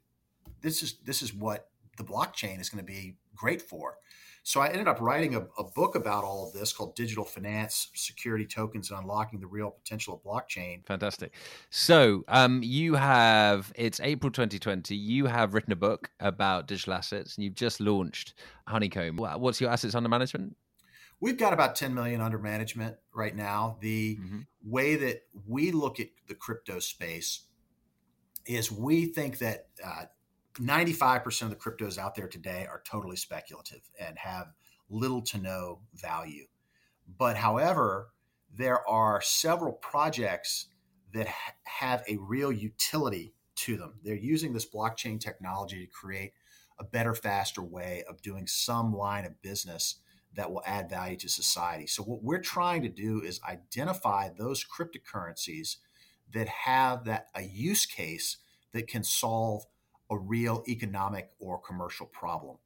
this 0.60 0.82
is 0.82 0.98
this 1.04 1.22
is 1.22 1.34
what 1.34 1.70
the 1.96 2.04
blockchain 2.04 2.60
is 2.60 2.68
going 2.68 2.84
to 2.84 2.92
be 2.92 3.16
great 3.34 3.62
for. 3.62 3.98
So 4.46 4.60
I 4.60 4.68
ended 4.68 4.86
up 4.86 5.00
writing 5.00 5.34
a, 5.34 5.40
a, 5.58 5.64
book 5.64 5.96
about 5.96 6.22
all 6.22 6.46
of 6.46 6.52
this 6.52 6.72
called 6.72 6.94
Digital 6.94 7.24
Finance, 7.24 7.88
Security 7.96 8.46
Tokens, 8.46 8.92
and 8.92 9.00
Unlocking 9.00 9.40
the 9.40 9.48
Real 9.48 9.72
Potential 9.72 10.14
of 10.14 10.22
Blockchain. 10.22 10.86
Fantastic. 10.86 11.34
So 11.70 12.22
um, 12.28 12.62
you 12.62 12.94
have, 12.94 13.72
it's 13.74 13.98
April 13.98 14.30
2020, 14.30 14.94
you 14.94 15.26
have 15.26 15.52
written 15.52 15.72
a 15.72 15.76
book 15.76 16.12
about 16.20 16.68
digital 16.68 16.92
assets 16.92 17.34
and 17.34 17.42
you've 17.42 17.56
just 17.56 17.80
launched 17.80 18.34
Honeycomb. 18.68 19.16
What's 19.16 19.60
your 19.60 19.68
assets 19.68 19.96
under 19.96 20.08
management? 20.08 20.54
We've 21.18 21.36
got 21.36 21.52
about 21.52 21.74
10 21.74 21.92
million 21.92 22.20
under 22.20 22.38
management 22.38 22.94
right 23.12 23.34
now. 23.34 23.78
The 23.80 24.14
mm-hmm. 24.14 24.40
way 24.64 24.94
that 24.94 25.22
we 25.44 25.72
look 25.72 25.98
at 25.98 26.10
the 26.28 26.36
crypto 26.36 26.78
space 26.78 27.46
is 28.46 28.70
we 28.70 29.06
think 29.06 29.38
that 29.38 29.66
uh, 29.84 30.04
95% 30.58 31.42
of 31.42 31.50
the 31.50 31.56
cryptos 31.56 31.98
out 31.98 32.14
there 32.14 32.28
today 32.28 32.66
are 32.68 32.82
totally 32.84 33.16
speculative 33.16 33.82
and 34.00 34.18
have 34.18 34.48
little 34.88 35.22
to 35.22 35.38
no 35.38 35.80
value. 35.94 36.46
But 37.18 37.36
however, 37.36 38.08
there 38.52 38.86
are 38.88 39.20
several 39.20 39.72
projects 39.72 40.66
that 41.12 41.28
ha- 41.28 41.54
have 41.64 42.02
a 42.08 42.16
real 42.16 42.52
utility 42.52 43.34
to 43.56 43.76
them. 43.76 43.94
They're 44.02 44.14
using 44.14 44.52
this 44.52 44.68
blockchain 44.68 45.20
technology 45.20 45.84
to 45.84 45.90
create 45.90 46.32
a 46.78 46.84
better, 46.84 47.14
faster 47.14 47.62
way 47.62 48.04
of 48.08 48.20
doing 48.22 48.46
some 48.46 48.92
line 48.92 49.24
of 49.24 49.40
business 49.40 49.96
that 50.34 50.50
will 50.50 50.62
add 50.66 50.90
value 50.90 51.16
to 51.16 51.28
society. 51.28 51.86
So, 51.86 52.02
what 52.02 52.22
we're 52.22 52.40
trying 52.40 52.82
to 52.82 52.88
do 52.88 53.22
is 53.22 53.40
identify 53.48 54.28
those 54.28 54.64
cryptocurrencies 54.64 55.76
that 56.34 56.48
have 56.48 57.04
that 57.04 57.28
a 57.34 57.42
use 57.42 57.86
case 57.86 58.36
that 58.72 58.88
can 58.88 59.02
solve 59.02 59.64
a 60.10 60.18
real 60.18 60.62
economic 60.68 61.30
or 61.38 61.60
commercial 61.60 62.06
problem. 62.06 62.58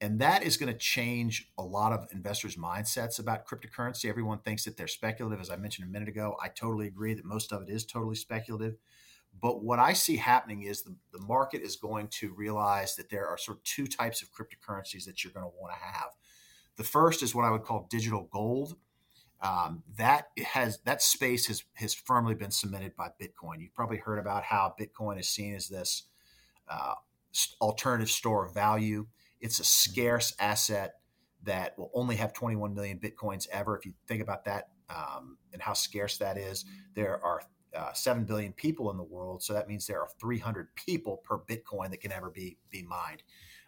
And 0.00 0.20
that 0.20 0.42
is 0.42 0.56
going 0.56 0.72
to 0.72 0.78
change 0.78 1.50
a 1.56 1.62
lot 1.62 1.92
of 1.92 2.08
investors' 2.12 2.56
mindsets 2.56 3.18
about 3.18 3.46
cryptocurrency. 3.46 4.08
Everyone 4.10 4.38
thinks 4.40 4.64
that 4.64 4.76
they're 4.76 4.88
speculative. 4.88 5.40
As 5.40 5.50
I 5.50 5.56
mentioned 5.56 5.88
a 5.88 5.90
minute 5.90 6.08
ago, 6.08 6.36
I 6.42 6.48
totally 6.48 6.86
agree 6.88 7.14
that 7.14 7.24
most 7.24 7.52
of 7.52 7.62
it 7.62 7.68
is 7.68 7.86
totally 7.86 8.16
speculative. 8.16 8.74
But 9.40 9.64
what 9.64 9.78
I 9.78 9.94
see 9.94 10.16
happening 10.16 10.62
is 10.62 10.82
the, 10.82 10.96
the 11.12 11.22
market 11.22 11.62
is 11.62 11.76
going 11.76 12.08
to 12.20 12.34
realize 12.34 12.96
that 12.96 13.08
there 13.08 13.26
are 13.26 13.38
sort 13.38 13.58
of 13.58 13.64
two 13.64 13.86
types 13.86 14.22
of 14.22 14.28
cryptocurrencies 14.32 15.04
that 15.06 15.24
you're 15.24 15.32
going 15.32 15.46
to 15.46 15.52
want 15.60 15.72
to 15.74 15.84
have. 15.84 16.10
The 16.76 16.84
first 16.84 17.22
is 17.22 17.34
what 17.34 17.44
I 17.44 17.50
would 17.50 17.62
call 17.62 17.86
digital 17.88 18.28
gold. 18.30 18.76
um, 19.44 19.82
that 19.98 20.28
has 20.42 20.78
that 20.86 21.02
space 21.02 21.46
has 21.48 21.64
has 21.74 21.92
firmly 21.94 22.34
been 22.34 22.50
cemented 22.50 22.96
by 22.96 23.08
Bitcoin. 23.20 23.60
You've 23.60 23.74
probably 23.74 23.98
heard 23.98 24.18
about 24.18 24.42
how 24.44 24.74
Bitcoin 24.80 25.20
is 25.20 25.28
seen 25.28 25.54
as 25.54 25.68
this 25.68 26.04
uh, 26.68 26.94
alternative 27.60 28.10
store 28.10 28.46
of 28.46 28.54
value. 28.54 29.06
It's 29.40 29.60
a 29.60 29.64
scarce 29.64 30.34
asset 30.38 30.94
that 31.42 31.78
will 31.78 31.90
only 31.94 32.16
have 32.16 32.32
21 32.32 32.74
million 32.74 32.98
bitcoins 32.98 33.46
ever. 33.50 33.76
If 33.76 33.84
you 33.84 33.92
think 34.06 34.22
about 34.22 34.44
that 34.46 34.68
um, 34.88 35.38
and 35.52 35.60
how 35.60 35.74
scarce 35.74 36.16
that 36.18 36.38
is, 36.38 36.64
there 36.94 37.22
are 37.22 37.42
uh, 37.74 37.92
7 37.92 38.24
billion 38.24 38.52
people 38.52 38.90
in 38.90 38.96
the 38.96 39.02
world. 39.02 39.42
So 39.42 39.52
that 39.52 39.68
means 39.68 39.86
there 39.86 40.00
are 40.00 40.08
300 40.20 40.74
people 40.74 41.18
per 41.24 41.38
Bitcoin 41.38 41.90
that 41.90 42.00
can 42.00 42.12
ever 42.12 42.30
be, 42.30 42.58
be 42.70 42.82
mined. 42.82 43.22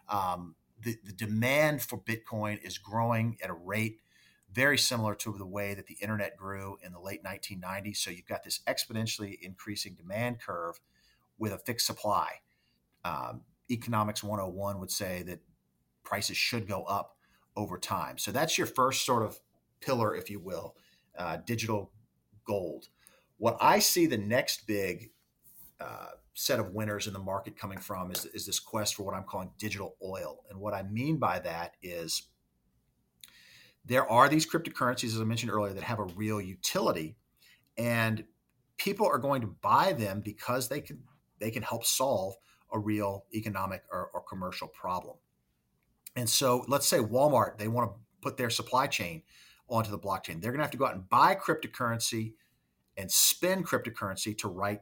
Um, 0.07 0.55
the, 0.81 0.95
the 1.03 1.11
demand 1.11 1.81
for 1.81 1.99
Bitcoin 1.99 2.63
is 2.63 2.77
growing 2.77 3.37
at 3.43 3.49
a 3.49 3.53
rate 3.53 3.99
very 4.51 4.77
similar 4.77 5.13
to 5.13 5.33
the 5.37 5.45
way 5.45 5.73
that 5.73 5.87
the 5.87 5.97
internet 6.01 6.37
grew 6.37 6.77
in 6.81 6.93
the 6.93 6.99
late 6.99 7.21
1990s. 7.23 7.97
So 7.97 8.11
you've 8.11 8.27
got 8.27 8.43
this 8.43 8.61
exponentially 8.65 9.37
increasing 9.41 9.95
demand 9.95 10.39
curve 10.39 10.79
with 11.37 11.51
a 11.51 11.57
fixed 11.57 11.85
supply. 11.85 12.29
Um, 13.07 13.41
Economics 13.69 14.23
101 14.23 14.79
would 14.79 14.91
say 14.91 15.23
that 15.23 15.39
prices 16.03 16.37
should 16.37 16.67
go 16.67 16.83
up 16.83 17.17
over 17.55 17.77
time. 17.77 18.17
So 18.17 18.31
that's 18.31 18.57
your 18.57 18.67
first 18.67 19.05
sort 19.05 19.23
of 19.23 19.39
pillar, 19.81 20.15
if 20.15 20.29
you 20.29 20.39
will, 20.39 20.75
uh, 21.17 21.37
digital 21.45 21.91
gold. 22.45 22.87
What 23.37 23.57
I 23.59 23.79
see 23.79 24.05
the 24.05 24.17
next 24.17 24.67
big 24.67 25.11
uh, 25.79 26.11
set 26.33 26.59
of 26.59 26.73
winners 26.73 27.07
in 27.07 27.13
the 27.13 27.19
market 27.19 27.57
coming 27.57 27.77
from 27.77 28.11
is, 28.11 28.25
is 28.25 28.45
this 28.45 28.59
quest 28.59 28.95
for 28.95 29.03
what 29.03 29.15
I'm 29.15 29.23
calling 29.23 29.51
digital 29.57 29.95
oil. 30.03 30.43
And 30.49 30.59
what 30.59 30.73
I 30.73 30.83
mean 30.83 31.17
by 31.17 31.39
that 31.39 31.75
is 31.81 32.23
there 33.85 34.09
are 34.09 34.29
these 34.29 34.49
cryptocurrencies, 34.49 35.13
as 35.15 35.21
I 35.21 35.23
mentioned 35.23 35.51
earlier, 35.51 35.73
that 35.73 35.83
have 35.83 35.99
a 35.99 36.05
real 36.15 36.41
utility, 36.41 37.15
and 37.77 38.23
people 38.77 39.07
are 39.07 39.17
going 39.17 39.41
to 39.41 39.55
buy 39.61 39.93
them 39.93 40.21
because 40.21 40.67
they 40.67 40.81
can 40.81 40.99
they 41.39 41.51
can 41.51 41.63
help 41.63 41.85
solve 41.85 42.35
a 42.71 42.79
real 42.79 43.25
economic 43.33 43.83
or, 43.91 44.09
or 44.13 44.21
commercial 44.21 44.67
problem. 44.67 45.15
And 46.15 46.29
so, 46.29 46.65
let's 46.67 46.87
say 46.87 46.97
Walmart 46.97 47.57
they 47.57 47.67
want 47.67 47.91
to 47.91 47.97
put 48.21 48.37
their 48.37 48.49
supply 48.49 48.87
chain 48.87 49.23
onto 49.69 49.91
the 49.91 49.99
blockchain. 49.99 50.41
They're 50.41 50.51
going 50.51 50.59
to 50.59 50.63
have 50.63 50.71
to 50.71 50.77
go 50.77 50.85
out 50.85 50.95
and 50.95 51.07
buy 51.09 51.35
cryptocurrency 51.35 52.33
and 52.95 53.11
spend 53.11 53.67
cryptocurrency 53.67 54.37
to 54.39 54.47
write 54.47 54.81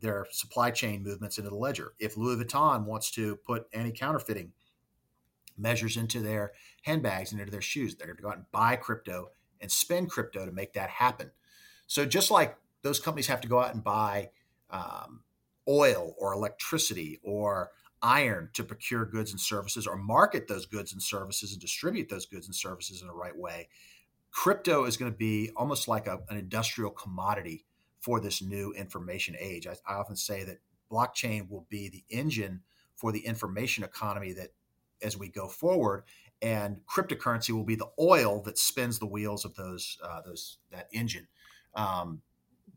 their 0.00 0.26
supply 0.30 0.70
chain 0.70 1.02
movements 1.02 1.38
into 1.38 1.50
the 1.50 1.56
ledger. 1.56 1.94
If 1.98 2.16
Louis 2.16 2.36
Vuitton 2.36 2.84
wants 2.84 3.10
to 3.12 3.36
put 3.36 3.66
anti 3.72 3.92
counterfeiting 3.92 4.52
measures 5.56 5.96
into 5.96 6.20
their 6.20 6.52
handbags 6.82 7.32
and 7.32 7.40
into 7.40 7.50
their 7.50 7.62
shoes, 7.62 7.94
they're 7.94 8.06
going 8.06 8.18
to 8.18 8.22
go 8.22 8.28
out 8.28 8.36
and 8.36 8.50
buy 8.52 8.76
crypto 8.76 9.30
and 9.60 9.72
spend 9.72 10.10
crypto 10.10 10.44
to 10.44 10.52
make 10.52 10.74
that 10.74 10.90
happen. 10.90 11.30
So 11.86 12.04
just 12.04 12.30
like 12.30 12.56
those 12.82 13.00
companies 13.00 13.28
have 13.28 13.40
to 13.40 13.48
go 13.48 13.60
out 13.60 13.72
and 13.72 13.82
buy 13.82 14.30
um, 14.70 15.20
oil 15.68 16.14
or 16.18 16.32
electricity 16.32 17.20
or 17.22 17.70
iron 18.02 18.50
to 18.52 18.62
procure 18.62 19.04
goods 19.04 19.30
and 19.30 19.40
services 19.40 19.86
or 19.86 19.96
market 19.96 20.48
those 20.48 20.66
goods 20.66 20.92
and 20.92 21.02
services 21.02 21.52
and 21.52 21.60
distribute 21.60 22.08
those 22.08 22.26
goods 22.26 22.46
and 22.46 22.54
services 22.54 23.00
in 23.00 23.08
the 23.08 23.14
right 23.14 23.36
way, 23.36 23.68
crypto 24.30 24.84
is 24.84 24.96
going 24.96 25.10
to 25.10 25.16
be 25.16 25.50
almost 25.56 25.88
like 25.88 26.06
a, 26.06 26.20
an 26.28 26.36
industrial 26.36 26.90
commodity 26.90 27.64
for 28.00 28.20
this 28.20 28.42
new 28.42 28.72
information 28.72 29.34
age. 29.38 29.66
I, 29.66 29.76
I 29.86 29.94
often 29.94 30.16
say 30.16 30.44
that 30.44 30.58
blockchain 30.90 31.50
will 31.50 31.66
be 31.68 31.88
the 31.88 32.04
engine 32.08 32.62
for 32.94 33.12
the 33.12 33.20
information 33.20 33.82
economy 33.84 34.32
that 34.32 34.50
as 35.02 35.16
we 35.16 35.28
go 35.28 35.48
forward 35.48 36.04
and 36.42 36.78
cryptocurrency 36.86 37.50
will 37.50 37.64
be 37.64 37.74
the 37.74 37.90
oil 37.98 38.40
that 38.42 38.58
spins 38.58 38.98
the 38.98 39.06
wheels 39.06 39.44
of 39.44 39.54
those 39.54 39.98
uh, 40.02 40.20
those 40.22 40.58
that 40.70 40.88
engine 40.92 41.26
um, 41.74 42.22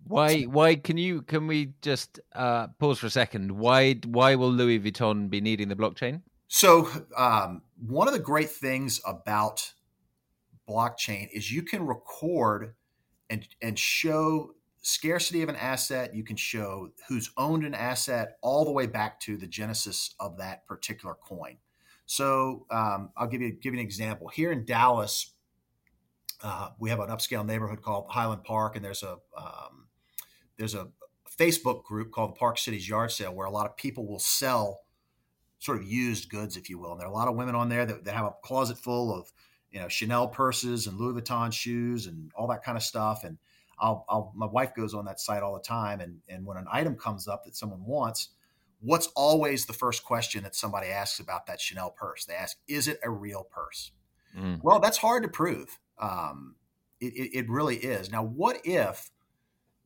why 0.03 0.43
why 0.43 0.75
can 0.75 0.97
you 0.97 1.21
can 1.23 1.47
we 1.47 1.73
just 1.81 2.19
uh, 2.33 2.67
pause 2.79 2.99
for 2.99 3.07
a 3.07 3.12
second 3.12 3.51
why 3.51 3.93
why 4.05 4.35
will 4.35 4.51
louis 4.51 4.79
vuitton 4.79 5.29
be 5.29 5.41
needing 5.41 5.67
the 5.67 5.75
blockchain 5.75 6.21
so 6.47 6.89
um, 7.15 7.62
one 7.85 8.07
of 8.07 8.13
the 8.13 8.19
great 8.19 8.49
things 8.49 8.99
about 9.05 9.73
blockchain 10.67 11.29
is 11.31 11.51
you 11.51 11.62
can 11.62 11.85
record 11.85 12.73
and 13.29 13.47
and 13.62 13.77
show 13.77 14.51
scarcity 14.81 15.41
of 15.41 15.49
an 15.49 15.55
asset, 15.55 16.15
you 16.15 16.23
can 16.23 16.35
show 16.35 16.89
who's 17.07 17.31
owned 17.38 17.65
an 17.65 17.73
asset 17.73 18.38
all 18.41 18.65
the 18.65 18.71
way 18.71 18.88
back 18.88 19.19
to 19.21 19.38
the 19.38 19.47
genesis 19.47 20.15
of 20.19 20.38
that 20.38 20.65
particular 20.65 21.15
coin. 21.15 21.57
So 22.05 22.65
um, 22.71 23.12
I'll 23.15 23.27
give 23.27 23.41
you 23.41 23.51
give 23.51 23.73
you 23.73 23.79
an 23.79 23.85
example. 23.85 24.29
Here 24.29 24.51
in 24.51 24.65
Dallas, 24.65 25.33
uh, 26.41 26.69
we 26.79 26.89
have 26.89 26.99
an 26.99 27.09
upscale 27.09 27.45
neighborhood 27.45 27.81
called 27.81 28.07
Highland 28.09 28.43
Park, 28.43 28.75
and 28.75 28.83
there's 28.83 29.03
a 29.03 29.17
um, 29.38 29.88
there's 30.59 30.75
a 30.75 30.89
Facebook 31.39 31.83
group 31.83 32.11
called 32.11 32.31
the 32.31 32.39
Park 32.39 32.59
Cities 32.59 32.87
Yard 32.87 33.11
Sale 33.11 33.33
where 33.33 33.47
a 33.47 33.51
lot 33.51 33.65
of 33.65 33.77
people 33.77 34.05
will 34.05 34.19
sell 34.19 34.81
sort 35.57 35.77
of 35.77 35.85
used 35.85 36.29
goods, 36.29 36.57
if 36.57 36.69
you 36.69 36.77
will. 36.77 36.91
And 36.91 36.99
there 36.99 37.07
are 37.07 37.11
a 37.11 37.15
lot 37.15 37.27
of 37.27 37.35
women 37.35 37.55
on 37.55 37.69
there 37.69 37.85
that, 37.85 38.03
that 38.03 38.13
have 38.13 38.25
a 38.25 38.33
closet 38.43 38.77
full 38.77 39.13
of 39.13 39.31
you 39.71 39.79
know 39.79 39.87
Chanel 39.87 40.27
purses 40.27 40.85
and 40.85 40.97
Louis 40.97 41.21
Vuitton 41.21 41.51
shoes 41.53 42.07
and 42.07 42.31
all 42.35 42.47
that 42.47 42.63
kind 42.63 42.77
of 42.77 42.83
stuff, 42.83 43.23
and 43.23 43.37
I'll, 43.79 44.05
I'll, 44.09 44.33
my 44.35 44.47
wife 44.47 44.75
goes 44.75 44.93
on 44.93 45.05
that 45.05 45.19
site 45.19 45.43
all 45.43 45.53
the 45.53 45.61
time, 45.61 46.01
and 46.01 46.17
and 46.27 46.45
when 46.45 46.57
an 46.57 46.65
item 46.71 46.95
comes 46.95 47.27
up 47.27 47.45
that 47.45 47.55
someone 47.55 47.85
wants, 47.85 48.29
what's 48.79 49.07
always 49.15 49.65
the 49.65 49.73
first 49.73 50.03
question 50.03 50.43
that 50.43 50.55
somebody 50.55 50.87
asks 50.87 51.19
about 51.19 51.45
that 51.45 51.61
Chanel 51.61 51.91
purse? 51.91 52.25
They 52.25 52.33
ask, 52.33 52.57
"Is 52.67 52.87
it 52.87 52.99
a 53.03 53.09
real 53.09 53.47
purse?" 53.49 53.91
Mm. 54.37 54.59
Well, 54.61 54.79
that's 54.79 54.97
hard 54.97 55.23
to 55.23 55.29
prove. 55.29 55.79
Um, 55.99 56.55
it, 56.99 57.13
it, 57.13 57.37
it, 57.37 57.49
really 57.49 57.77
is. 57.77 58.11
Now, 58.11 58.23
what 58.23 58.61
if 58.63 59.09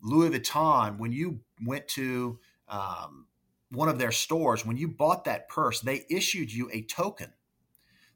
Louis 0.04 0.30
Vuitton, 0.30 1.00
when 1.00 1.12
you 1.12 1.39
went 1.66 1.88
to 1.89 2.39
um, 2.68 3.26
one 3.72 3.89
of 3.89 3.98
their 3.98 4.12
stores, 4.12 4.66
when 4.66 4.78
you 4.78 4.88
bought 4.88 5.24
that 5.26 5.50
purse, 5.50 5.80
they 5.80 6.06
issued 6.10 6.52
you 6.52 6.70
a 6.72 6.84
token 6.84 7.32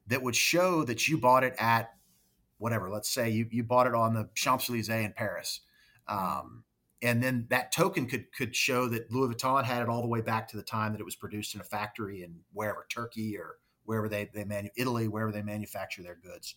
that 0.06 0.22
would 0.22 0.36
show 0.36 0.84
that 0.84 1.08
you 1.08 1.18
bought 1.18 1.44
it 1.44 1.54
at 1.58 1.90
whatever. 2.58 2.90
Let's 2.90 3.08
say 3.10 3.30
you, 3.30 3.46
you 3.50 3.64
bought 3.64 3.86
it 3.86 3.94
on 3.94 4.14
the 4.14 4.28
Champs 4.34 4.68
Elysees 4.68 4.88
in 4.88 5.12
Paris. 5.16 5.60
Um, 6.06 6.64
and 7.00 7.22
then 7.22 7.46
that 7.50 7.72
token 7.72 8.06
could 8.06 8.32
could 8.32 8.56
show 8.56 8.88
that 8.88 9.10
Louis 9.12 9.34
Vuitton 9.34 9.64
had 9.64 9.82
it 9.82 9.88
all 9.88 10.02
the 10.02 10.08
way 10.08 10.20
back 10.20 10.48
to 10.48 10.56
the 10.56 10.62
time 10.62 10.92
that 10.92 11.00
it 11.00 11.04
was 11.04 11.14
produced 11.14 11.54
in 11.54 11.60
a 11.60 11.64
factory 11.64 12.22
in 12.22 12.40
wherever 12.52 12.86
Turkey 12.90 13.38
or 13.38 13.56
wherever 13.84 14.08
they 14.08 14.28
they 14.34 14.44
manu- 14.44 14.70
Italy 14.76 15.06
wherever 15.06 15.30
they 15.30 15.42
manufacture 15.42 16.02
their 16.02 16.16
goods. 16.16 16.56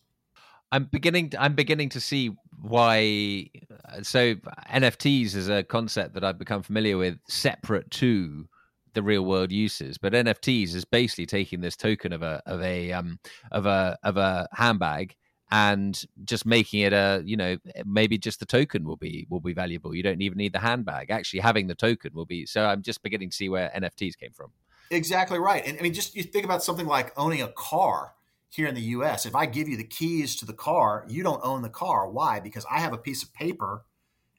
I'm 0.71 0.85
beginning. 0.85 1.31
To, 1.31 1.41
I'm 1.41 1.55
beginning 1.55 1.89
to 1.89 1.99
see 1.99 2.31
why. 2.61 3.49
Uh, 3.89 4.01
so 4.03 4.35
NFTs 4.71 5.35
is 5.35 5.49
a 5.49 5.63
concept 5.63 6.13
that 6.13 6.23
I've 6.23 6.39
become 6.39 6.63
familiar 6.63 6.97
with, 6.97 7.17
separate 7.27 7.89
to 7.91 8.47
the 8.93 9.03
real 9.03 9.23
world 9.23 9.51
uses. 9.51 9.97
But 9.97 10.13
NFTs 10.13 10.75
is 10.75 10.85
basically 10.85 11.25
taking 11.25 11.61
this 11.61 11.75
token 11.75 12.13
of 12.13 12.21
a 12.21 12.41
of 12.45 12.61
a 12.61 12.91
um 12.93 13.19
of 13.51 13.65
a 13.65 13.97
of 14.03 14.17
a 14.17 14.47
handbag 14.53 15.15
and 15.51 16.05
just 16.23 16.45
making 16.45 16.79
it 16.79 16.93
a 16.93 17.21
you 17.25 17.35
know 17.35 17.57
maybe 17.85 18.17
just 18.17 18.39
the 18.39 18.45
token 18.45 18.85
will 18.85 18.95
be 18.95 19.27
will 19.29 19.41
be 19.41 19.53
valuable 19.53 19.93
you 19.93 20.01
don't 20.01 20.21
even 20.21 20.37
need 20.37 20.53
the 20.53 20.59
handbag 20.59 21.11
actually 21.11 21.41
having 21.41 21.67
the 21.67 21.75
token 21.75 22.11
will 22.13 22.25
be 22.25 22.45
so 22.45 22.65
i'm 22.65 22.81
just 22.81 23.03
beginning 23.03 23.29
to 23.29 23.35
see 23.35 23.49
where 23.49 23.69
nfts 23.75 24.17
came 24.17 24.31
from 24.31 24.51
exactly 24.89 25.37
right 25.37 25.65
and 25.65 25.77
i 25.77 25.81
mean 25.81 25.93
just 25.93 26.15
you 26.15 26.23
think 26.23 26.45
about 26.45 26.63
something 26.63 26.87
like 26.87 27.11
owning 27.17 27.41
a 27.41 27.49
car 27.49 28.13
here 28.51 28.67
in 28.67 28.75
the 28.75 28.81
us 28.81 29.25
if 29.25 29.35
i 29.35 29.47
give 29.47 29.67
you 29.67 29.75
the 29.75 29.83
keys 29.83 30.35
to 30.35 30.45
the 30.45 30.53
car 30.53 31.03
you 31.07 31.23
don't 31.23 31.43
own 31.43 31.63
the 31.63 31.69
car 31.69 32.07
why 32.07 32.39
because 32.39 32.65
i 32.69 32.79
have 32.79 32.93
a 32.93 32.97
piece 32.97 33.23
of 33.23 33.33
paper 33.33 33.83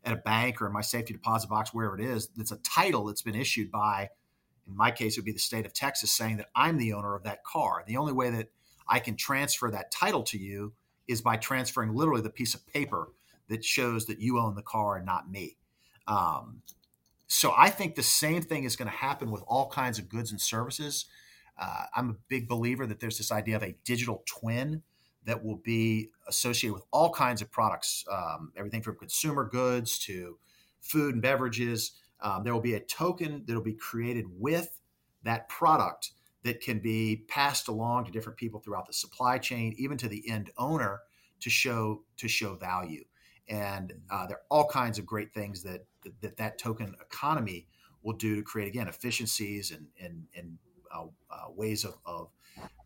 at 0.05 0.12
a 0.12 0.16
bank 0.16 0.62
or 0.62 0.66
in 0.66 0.72
my 0.72 0.81
safety 0.81 1.12
deposit 1.12 1.51
box 1.51 1.75
wherever 1.75 1.98
it 1.98 2.05
is 2.05 2.29
that's 2.37 2.53
a 2.53 2.59
title 2.59 3.07
that's 3.07 3.22
been 3.22 3.35
issued 3.35 3.70
by 3.70 4.09
in 4.68 4.77
my 4.77 4.90
case 4.92 5.16
it 5.16 5.20
would 5.20 5.27
be 5.27 5.33
the 5.33 5.38
state 5.38 5.66
of 5.66 5.75
texas 5.75 6.12
saying 6.12 6.37
that 6.37 6.51
i'm 6.55 6.79
the 6.79 6.92
owner 6.92 7.16
of 7.16 7.25
that 7.25 7.42
car 7.42 7.83
the 7.88 7.96
only 7.96 8.12
way 8.12 8.31
that 8.31 8.48
i 8.88 9.01
can 9.01 9.16
transfer 9.16 9.68
that 9.70 9.90
title 9.90 10.22
to 10.22 10.38
you 10.38 10.72
is 11.09 11.20
by 11.20 11.37
transferring 11.37 11.94
literally 11.94 12.22
the 12.22 12.31
piece 12.31 12.55
of 12.55 12.64
paper 12.66 13.09
that 13.48 13.64
shows 13.64 14.07
that 14.07 14.20
you 14.20 14.38
own 14.38 14.55
the 14.55 14.62
car 14.62 14.96
and 14.96 15.07
not 15.07 15.31
me. 15.31 15.57
Um, 16.07 16.62
so 17.27 17.53
I 17.57 17.70
think 17.70 17.94
the 17.94 18.03
same 18.03 18.42
thing 18.42 18.64
is 18.64 18.77
going 18.77 18.90
to 18.90 18.96
happen 18.96 19.31
with 19.31 19.42
all 19.46 19.68
kinds 19.68 19.98
of 19.98 20.09
goods 20.09 20.31
and 20.31 20.40
services. 20.40 21.07
Uh, 21.59 21.85
I'm 21.95 22.11
a 22.11 22.17
big 22.29 22.49
believer 22.49 22.87
that 22.87 23.01
there's 23.01 23.19
this 23.19 23.33
idea 23.33 23.57
of 23.57 23.62
a 23.62 23.77
digital 23.85 24.23
twin 24.27 24.83
that 25.25 25.45
will 25.45 25.57
be 25.57 26.11
associated 26.27 26.75
with 26.75 26.85
all 26.91 27.11
kinds 27.11 27.43
of 27.43 27.51
products, 27.51 28.05
um, 28.11 28.53
everything 28.57 28.83
from 28.83 28.97
consumer 28.97 29.45
goods 29.45 29.99
to 30.01 30.38
food 30.81 31.15
and 31.15 31.23
beverages. 31.23 31.93
Um, 32.21 32.43
there 32.45 32.53
will 32.53 32.61
be 32.61 32.75
a 32.75 32.81
token 32.81 33.45
that 33.47 33.55
will 33.55 33.62
be 33.62 33.75
created 33.75 34.27
with 34.29 34.81
that 35.23 35.49
product 35.49 36.12
that 36.43 36.61
can 36.61 36.81
be 36.81 37.25
passed 37.29 37.69
along 37.69 38.05
to 38.05 38.11
different 38.11 38.38
people 38.38 38.61
throughout 38.61 38.87
the 38.87 38.93
supply 38.93 39.38
chain, 39.38 39.75
even 39.79 39.97
to 39.99 40.09
the 40.09 40.29
end 40.29 40.51
owner, 40.59 41.01
to 41.41 41.51
show 41.51 42.03
to 42.17 42.29
show 42.29 42.57
value. 42.57 43.05
And 43.49 43.93
uh, 44.11 44.27
there 44.27 44.38
are 44.38 44.42
all 44.50 44.67
kinds 44.67 44.98
of 44.98 45.07
great 45.07 45.33
things 45.33 45.63
that 45.63 45.85
that 46.21 46.37
that 46.37 46.59
token 46.59 46.94
economy 47.00 47.67
will 48.03 48.15
do 48.15 48.35
to 48.35 48.42
create 48.42 48.69
again 48.69 48.88
efficiencies 48.88 49.71
and 49.71 49.87
and, 50.00 50.25
and 50.37 50.59
ways 51.55 51.85
of, 51.85 51.97
of 52.07 52.29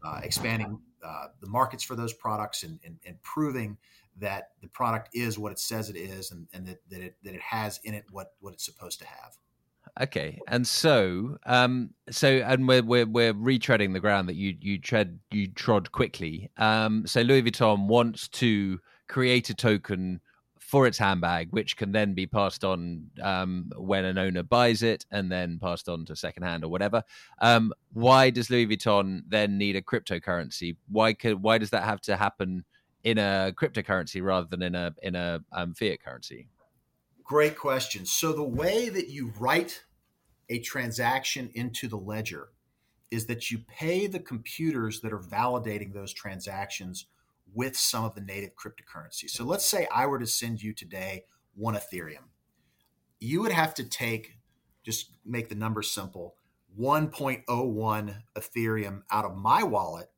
uh, 0.05 0.21
expanding 0.23 0.79
uh, 1.05 1.27
the 1.41 1.49
markets 1.49 1.83
for 1.83 1.97
those 1.97 2.13
products 2.13 2.63
and, 2.63 2.79
and, 2.85 2.99
and 3.07 3.21
proving 3.23 3.77
that 4.19 4.51
the 4.63 4.69
product 4.69 5.11
is 5.13 5.39
what 5.39 5.53
it 5.53 5.59
says 5.59 5.91
it 5.91 5.97
is 5.97 6.31
and, 6.31 6.47
and 6.53 6.67
that, 6.67 6.79
that 6.91 7.01
it 7.01 7.17
that 7.23 7.35
it 7.35 7.41
has 7.41 7.81
in 7.85 7.95
it 7.95 8.05
what 8.11 8.33
what 8.41 8.53
it's 8.53 8.65
supposed 8.65 8.99
to 8.99 9.07
have. 9.07 9.37
Okay, 10.01 10.39
and 10.49 10.67
so, 10.67 11.39
um, 11.47 11.91
so, 12.11 12.29
and 12.29 12.69
we're 12.69 12.83
we're 12.83 13.07
we're 13.07 13.35
retreading 13.35 13.93
the 13.93 14.01
ground 14.01 14.29
that 14.29 14.37
you 14.37 14.57
you 14.61 14.79
tread 14.79 15.19
you 15.31 15.49
trod 15.49 15.93
quickly. 15.93 16.51
Um, 16.59 17.07
so 17.07 17.23
Louis 17.23 17.43
Vuitton 17.43 17.87
wants 17.87 18.29
to 18.29 18.79
create 19.09 19.49
a 19.49 19.55
token 19.55 20.21
for 20.67 20.85
its 20.89 20.99
handbag, 20.99 21.47
which 21.53 21.77
can 21.77 21.93
then 21.93 22.13
be 22.13 22.27
passed 22.27 22.65
on 22.65 23.07
um, 23.23 23.71
when 23.77 24.05
an 24.05 24.19
owner 24.19 24.43
buys 24.43 24.83
it, 24.83 25.07
and 25.13 25.31
then 25.31 25.61
passed 25.61 25.89
on 25.89 26.05
to 26.05 26.17
secondhand 26.17 26.65
or 26.65 26.69
whatever. 26.69 27.05
Um, 27.41 27.73
why 27.93 28.31
does 28.31 28.51
Louis 28.51 28.67
Vuitton 28.67 29.23
then 29.29 29.59
need 29.59 29.77
a 29.77 29.81
cryptocurrency? 29.81 30.77
Why 30.89 31.13
could 31.13 31.41
why 31.41 31.59
does 31.59 31.71
that 31.71 31.85
have 31.85 32.01
to 32.03 32.17
happen 32.17 32.65
in 33.05 33.17
a 33.17 33.55
cryptocurrency 33.57 34.21
rather 34.21 34.49
than 34.51 34.61
in 34.61 34.75
a 34.75 34.93
in 35.05 35.15
a 35.15 35.41
um, 35.53 35.73
fiat 35.73 36.03
currency? 36.03 36.49
Great 37.23 37.57
question. 37.57 38.05
So 38.05 38.33
the 38.33 38.43
way 38.43 38.89
that 38.89 39.09
you 39.09 39.33
write 39.39 39.85
a 40.49 40.59
transaction 40.59 41.49
into 41.55 41.87
the 41.87 41.97
ledger 41.97 42.49
is 43.13 43.27
that 43.27 43.53
you 43.53 43.59
pay 43.69 44.09
the 44.09 44.19
computers 44.19 45.01
that 45.03 45.13
are 45.13 45.21
validating 45.21 45.93
those 45.93 46.13
transactions 46.13 47.07
with 47.57 47.75
some 47.75 48.05
of 48.05 48.15
the 48.15 48.21
native 48.21 48.51
cryptocurrencies. 48.55 49.31
So 49.31 49.43
let's 49.43 49.65
say 49.65 49.89
I 49.93 50.07
were 50.07 50.19
to 50.19 50.27
send 50.27 50.63
you 50.63 50.75
today 50.75 51.25
one 51.55 51.75
Ethereum. 51.75 52.29
You 53.19 53.41
would 53.41 53.51
have 53.51 53.73
to 53.77 53.85
take, 53.85 54.37
just 54.85 55.13
make 55.25 55.49
the 55.49 55.55
numbers 55.55 55.91
simple, 55.91 56.37
1.01 56.79 58.17
Ethereum 58.37 59.03
out 59.11 59.25
of 59.25 59.39
my 59.39 59.63
wallet. 59.63 60.11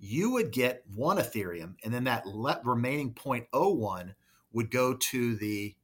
You 0.00 0.32
would 0.32 0.50
get 0.50 0.82
one 0.92 1.18
Ethereum, 1.18 1.76
and 1.84 1.94
then 1.94 2.02
that 2.04 2.24
remaining 2.64 3.14
0.01 3.14 4.14
would 4.52 4.70
go 4.72 4.94
to 4.94 5.36
the 5.36 5.76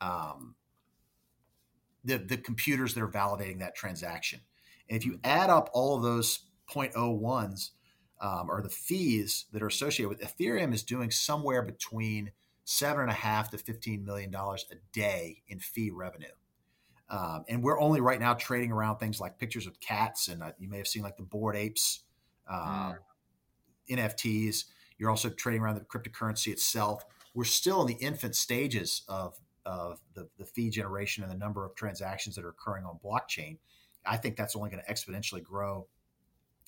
um, 0.00 0.54
the, 2.02 2.16
the 2.16 2.38
computers 2.38 2.94
that 2.94 3.02
are 3.02 3.08
validating 3.08 3.58
that 3.58 3.74
transaction. 3.74 4.40
And 4.88 4.96
if 4.96 5.04
you 5.04 5.18
add 5.22 5.50
up 5.50 5.68
all 5.74 5.96
of 5.96 6.02
those 6.02 6.46
0.01s 6.70 7.70
um, 8.20 8.50
or 8.50 8.62
the 8.62 8.68
fees 8.68 9.46
that 9.52 9.62
are 9.62 9.66
associated 9.66 10.08
with 10.08 10.20
Ethereum 10.20 10.72
is 10.72 10.82
doing 10.82 11.10
somewhere 11.10 11.62
between 11.62 12.32
seven 12.64 13.02
and 13.02 13.10
a 13.10 13.14
half 13.14 13.50
to 13.50 13.58
15 13.58 14.04
million 14.04 14.30
dollars 14.30 14.66
a 14.72 14.76
day 14.92 15.42
in 15.48 15.58
fee 15.58 15.90
revenue. 15.90 16.26
Um, 17.08 17.44
and 17.48 17.62
we're 17.62 17.80
only 17.80 18.00
right 18.00 18.18
now 18.18 18.34
trading 18.34 18.72
around 18.72 18.98
things 18.98 19.20
like 19.20 19.38
pictures 19.38 19.66
of 19.66 19.78
cats, 19.80 20.28
and 20.28 20.42
uh, 20.42 20.52
you 20.58 20.68
may 20.68 20.78
have 20.78 20.88
seen 20.88 21.02
like 21.02 21.16
the 21.16 21.22
bored 21.22 21.56
apes, 21.56 22.00
uh, 22.50 22.94
mm. 22.94 22.98
NFTs. 23.90 24.64
You're 24.98 25.10
also 25.10 25.28
trading 25.28 25.60
around 25.60 25.76
the 25.76 25.82
cryptocurrency 25.82 26.48
itself. 26.48 27.04
We're 27.32 27.44
still 27.44 27.82
in 27.82 27.86
the 27.86 28.04
infant 28.04 28.34
stages 28.34 29.02
of 29.08 29.38
of 29.66 29.98
the, 30.14 30.28
the 30.38 30.46
fee 30.46 30.70
generation 30.70 31.24
and 31.24 31.30
the 31.30 31.36
number 31.36 31.64
of 31.64 31.74
transactions 31.74 32.36
that 32.36 32.44
are 32.44 32.50
occurring 32.50 32.84
on 32.84 32.98
blockchain, 33.04 33.58
I 34.06 34.16
think 34.16 34.36
that's 34.36 34.54
only 34.54 34.70
going 34.70 34.82
to 34.86 34.92
exponentially 34.92 35.42
grow 35.42 35.88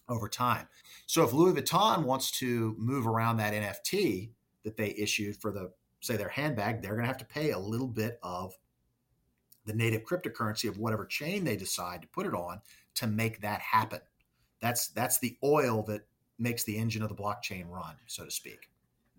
over 0.09 0.29
time. 0.29 0.69
So 1.07 1.25
if 1.25 1.33
Louis 1.33 1.61
Vuitton 1.61 2.05
wants 2.05 2.31
to 2.33 2.75
move 2.79 3.07
around 3.07 3.39
that 3.39 3.53
NFT 3.53 4.31
that 4.65 4.77
they 4.77 4.95
issued 4.99 5.37
for 5.37 5.53
the 5.53 5.73
say 6.01 6.17
their 6.17 6.29
handbag, 6.29 6.81
they're 6.81 6.93
going 6.93 7.03
to 7.03 7.09
have 7.09 7.19
to 7.19 7.25
pay 7.25 7.51
a 7.51 7.59
little 7.59 7.89
bit 7.89 8.19
of 8.23 8.55
the 9.65 9.75
native 9.75 10.03
cryptocurrency 10.05 10.69
of 10.69 10.79
whatever 10.79 11.05
chain 11.05 11.45
they 11.45 11.57
decide 11.57 12.03
to 12.03 12.09
put 12.09 12.27
it 12.27 12.35
on 12.35 12.61
to 12.95 13.07
make 13.07 13.41
that 13.41 13.61
happen. 13.61 14.01
That's 14.61 14.89
that's 14.89 15.19
the 15.19 15.37
oil 15.45 15.83
that 15.85 16.03
makes 16.39 16.65
the 16.65 16.79
engine 16.79 17.03
of 17.03 17.09
the 17.09 17.15
blockchain 17.15 17.69
run, 17.69 17.97
so 18.07 18.25
to 18.25 18.31
speak 18.31 18.71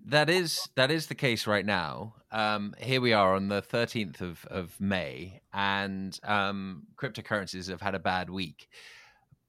that 0.06 0.30
is 0.30 0.70
that 0.76 0.92
is 0.92 1.08
the 1.08 1.16
case 1.16 1.48
right 1.48 1.66
now. 1.66 2.16
Um, 2.32 2.74
here 2.80 3.02
we 3.02 3.14
are 3.14 3.36
on 3.36 3.48
the 3.48 3.62
13th 3.62 4.22
of, 4.22 4.46
of 4.46 4.80
May, 4.80 5.42
and 5.54 6.18
um, 6.24 6.84
cryptocurrencies 6.96 7.70
have 7.70 7.82
had 7.82 7.96
a 7.96 8.00
bad 8.00 8.30
week. 8.30 8.70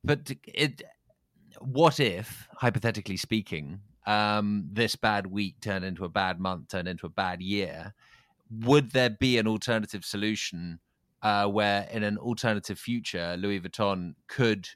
But 0.03 0.32
it, 0.47 0.82
what 1.61 2.01
if, 2.01 2.49
hypothetically 2.55 3.17
speaking, 3.17 3.81
um, 4.07 4.69
this 4.73 4.97
bad 4.97 5.27
week 5.27 5.57
turned 5.61 5.85
into 5.85 6.05
a 6.05 6.09
bad 6.09 6.41
month, 6.41 6.69
turned 6.69 6.89
into 6.89 7.07
a 7.07 7.11
bad 7.11 7.41
year? 7.41 7.95
Would 8.51 8.91
there 8.91 9.11
be 9.11 9.39
an 9.39 9.47
alternative 9.47 10.05
solution 10.05 10.81
uh, 11.23 11.47
where, 11.47 11.87
in 11.93 12.03
an 12.03 12.19
alternative 12.19 12.79
future, 12.79 13.37
Louis 13.39 13.61
Vuitton 13.61 14.15
could 14.27 14.69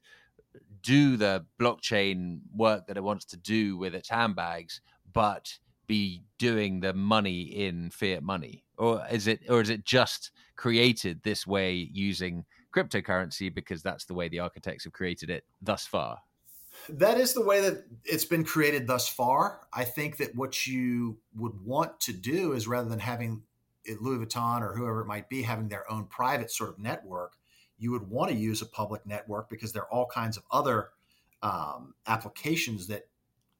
do 0.82 1.16
the 1.16 1.44
blockchain 1.58 2.40
work 2.54 2.86
that 2.86 2.96
it 2.96 3.02
wants 3.02 3.24
to 3.24 3.36
do 3.36 3.76
with 3.76 3.94
its 3.94 4.10
handbags, 4.10 4.80
but 5.12 5.58
be 5.86 6.22
doing 6.38 6.80
the 6.80 6.94
money 6.94 7.42
in 7.42 7.90
fiat 7.90 8.22
money 8.22 8.64
or 8.78 9.04
is 9.10 9.26
it 9.26 9.40
or 9.48 9.60
is 9.60 9.70
it 9.70 9.84
just 9.84 10.30
created 10.56 11.20
this 11.22 11.46
way 11.46 11.74
using 11.92 12.44
cryptocurrency 12.74 13.54
because 13.54 13.82
that's 13.82 14.04
the 14.04 14.14
way 14.14 14.28
the 14.28 14.38
architects 14.38 14.84
have 14.84 14.92
created 14.92 15.30
it 15.30 15.44
thus 15.60 15.86
far 15.86 16.18
that 16.88 17.18
is 17.18 17.32
the 17.32 17.44
way 17.44 17.60
that 17.60 17.84
it's 18.04 18.24
been 18.24 18.44
created 18.44 18.86
thus 18.86 19.08
far 19.08 19.60
i 19.72 19.84
think 19.84 20.16
that 20.16 20.34
what 20.34 20.66
you 20.66 21.18
would 21.34 21.64
want 21.64 21.98
to 22.00 22.12
do 22.12 22.52
is 22.52 22.66
rather 22.66 22.88
than 22.88 22.98
having 22.98 23.42
louis 24.00 24.24
vuitton 24.24 24.62
or 24.62 24.74
whoever 24.74 25.02
it 25.02 25.06
might 25.06 25.28
be 25.28 25.42
having 25.42 25.68
their 25.68 25.90
own 25.90 26.06
private 26.06 26.50
sort 26.50 26.70
of 26.70 26.78
network 26.78 27.36
you 27.78 27.90
would 27.90 28.08
want 28.08 28.30
to 28.30 28.36
use 28.36 28.62
a 28.62 28.66
public 28.66 29.04
network 29.06 29.48
because 29.50 29.72
there 29.72 29.82
are 29.82 29.92
all 29.92 30.06
kinds 30.06 30.36
of 30.36 30.44
other 30.50 30.90
um, 31.42 31.94
applications 32.06 32.86
that 32.86 33.08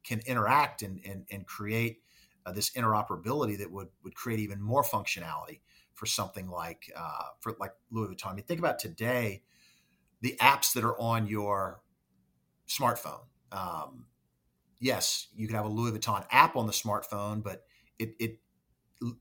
can 0.04 0.20
interact 0.26 0.82
and, 0.82 1.00
and, 1.04 1.26
and 1.30 1.46
create 1.46 2.00
uh, 2.46 2.52
this 2.52 2.70
interoperability 2.70 3.58
that 3.58 3.70
would 3.70 3.88
would 4.02 4.14
create 4.14 4.38
even 4.38 4.60
more 4.60 4.82
functionality 4.82 5.60
for 5.94 6.06
something 6.06 6.48
like 6.48 6.90
uh, 6.96 7.28
for 7.40 7.56
like 7.58 7.72
Louis 7.90 8.14
Vuitton. 8.14 8.32
I 8.32 8.34
mean, 8.34 8.44
think 8.44 8.60
about 8.60 8.78
today, 8.78 9.42
the 10.20 10.36
apps 10.40 10.72
that 10.74 10.84
are 10.84 10.98
on 11.00 11.26
your 11.26 11.80
smartphone. 12.68 13.20
Um, 13.52 14.06
yes, 14.80 15.28
you 15.34 15.46
can 15.46 15.56
have 15.56 15.66
a 15.66 15.68
Louis 15.68 15.92
Vuitton 15.92 16.24
app 16.30 16.56
on 16.56 16.66
the 16.66 16.72
smartphone, 16.72 17.42
but 17.42 17.64
it, 17.98 18.14
it 18.18 18.38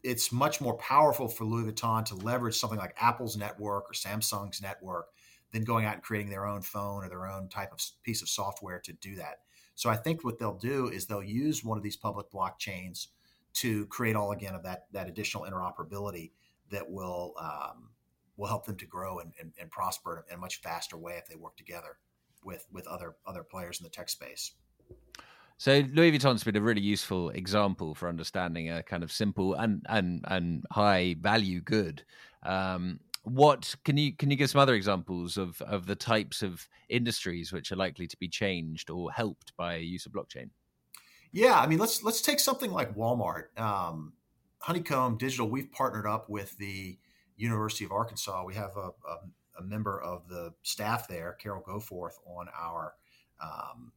it's 0.03 0.31
much 0.31 0.61
more 0.61 0.77
powerful 0.77 1.27
for 1.27 1.45
Louis 1.45 1.71
Vuitton 1.71 2.05
to 2.05 2.15
leverage 2.15 2.55
something 2.55 2.79
like 2.79 2.95
Apple's 2.99 3.35
network 3.35 3.89
or 3.89 3.93
Samsung's 3.93 4.61
network 4.61 5.07
than 5.51 5.63
going 5.63 5.85
out 5.85 5.95
and 5.95 6.03
creating 6.03 6.29
their 6.29 6.45
own 6.45 6.61
phone 6.61 7.03
or 7.03 7.09
their 7.09 7.27
own 7.27 7.49
type 7.49 7.71
of 7.71 7.79
piece 8.03 8.21
of 8.21 8.29
software 8.29 8.79
to 8.79 8.93
do 8.93 9.15
that. 9.15 9.39
So 9.75 9.89
I 9.89 9.95
think 9.95 10.23
what 10.23 10.39
they'll 10.39 10.57
do 10.57 10.87
is 10.87 11.05
they'll 11.05 11.23
use 11.23 11.63
one 11.63 11.77
of 11.77 11.83
these 11.83 11.97
public 11.97 12.29
blockchains 12.31 13.07
to 13.55 13.85
create 13.87 14.15
all 14.15 14.31
again 14.31 14.55
of 14.55 14.63
that 14.63 14.85
that 14.91 15.07
additional 15.07 15.45
interoperability 15.45 16.31
that 16.71 16.89
will 16.89 17.33
um, 17.39 17.89
will 18.35 18.47
help 18.47 18.65
them 18.65 18.77
to 18.77 18.85
grow 18.85 19.19
and, 19.19 19.33
and, 19.39 19.53
and 19.59 19.69
prosper 19.69 20.25
in 20.29 20.35
a 20.35 20.39
much 20.39 20.61
faster 20.61 20.97
way 20.97 21.13
if 21.17 21.27
they 21.27 21.35
work 21.35 21.55
together 21.55 21.97
with 22.45 22.65
with 22.71 22.87
other 22.87 23.15
other 23.25 23.43
players 23.43 23.79
in 23.79 23.83
the 23.83 23.89
tech 23.89 24.09
space. 24.09 24.53
So 25.57 25.83
Louis 25.93 26.11
Vuitton's 26.11 26.43
been 26.43 26.55
a 26.55 26.61
really 26.61 26.81
useful 26.81 27.29
example 27.29 27.95
for 27.95 28.09
understanding 28.09 28.69
a 28.69 28.83
kind 28.83 29.03
of 29.03 29.11
simple 29.11 29.53
and 29.53 29.85
and 29.87 30.25
and 30.27 30.65
high 30.71 31.15
value 31.19 31.61
good. 31.61 32.03
Um, 32.43 32.99
what 33.23 33.73
can 33.85 33.95
you 33.95 34.13
can 34.13 34.29
you 34.29 34.35
give 34.35 34.49
some 34.49 34.59
other 34.59 34.73
examples 34.75 35.37
of 35.37 35.61
of 35.61 35.85
the 35.85 35.95
types 35.95 36.41
of 36.41 36.67
industries 36.89 37.53
which 37.53 37.71
are 37.71 37.77
likely 37.77 38.07
to 38.07 38.17
be 38.17 38.27
changed 38.27 38.89
or 38.89 39.11
helped 39.11 39.55
by 39.55 39.75
use 39.77 40.05
of 40.05 40.11
blockchain? 40.11 40.49
Yeah, 41.31 41.59
I 41.59 41.67
mean 41.67 41.79
let's 41.79 42.03
let's 42.03 42.21
take 42.21 42.39
something 42.39 42.71
like 42.71 42.95
Walmart. 42.95 43.57
Um, 43.57 44.13
Honeycomb 44.59 45.17
Digital, 45.17 45.49
we've 45.49 45.71
partnered 45.71 46.05
up 46.05 46.29
with 46.29 46.57
the 46.57 46.97
University 47.35 47.85
of 47.85 47.91
Arkansas. 47.91 48.43
We 48.45 48.55
have 48.55 48.75
a, 48.77 48.91
a, 49.07 49.17
a 49.57 49.61
member 49.61 50.01
of 50.01 50.27
the 50.27 50.53
staff 50.63 51.07
there, 51.07 51.33
Carol 51.33 51.61
Goforth, 51.61 52.17
on 52.25 52.47
our 52.59 52.95
um, 53.41 53.91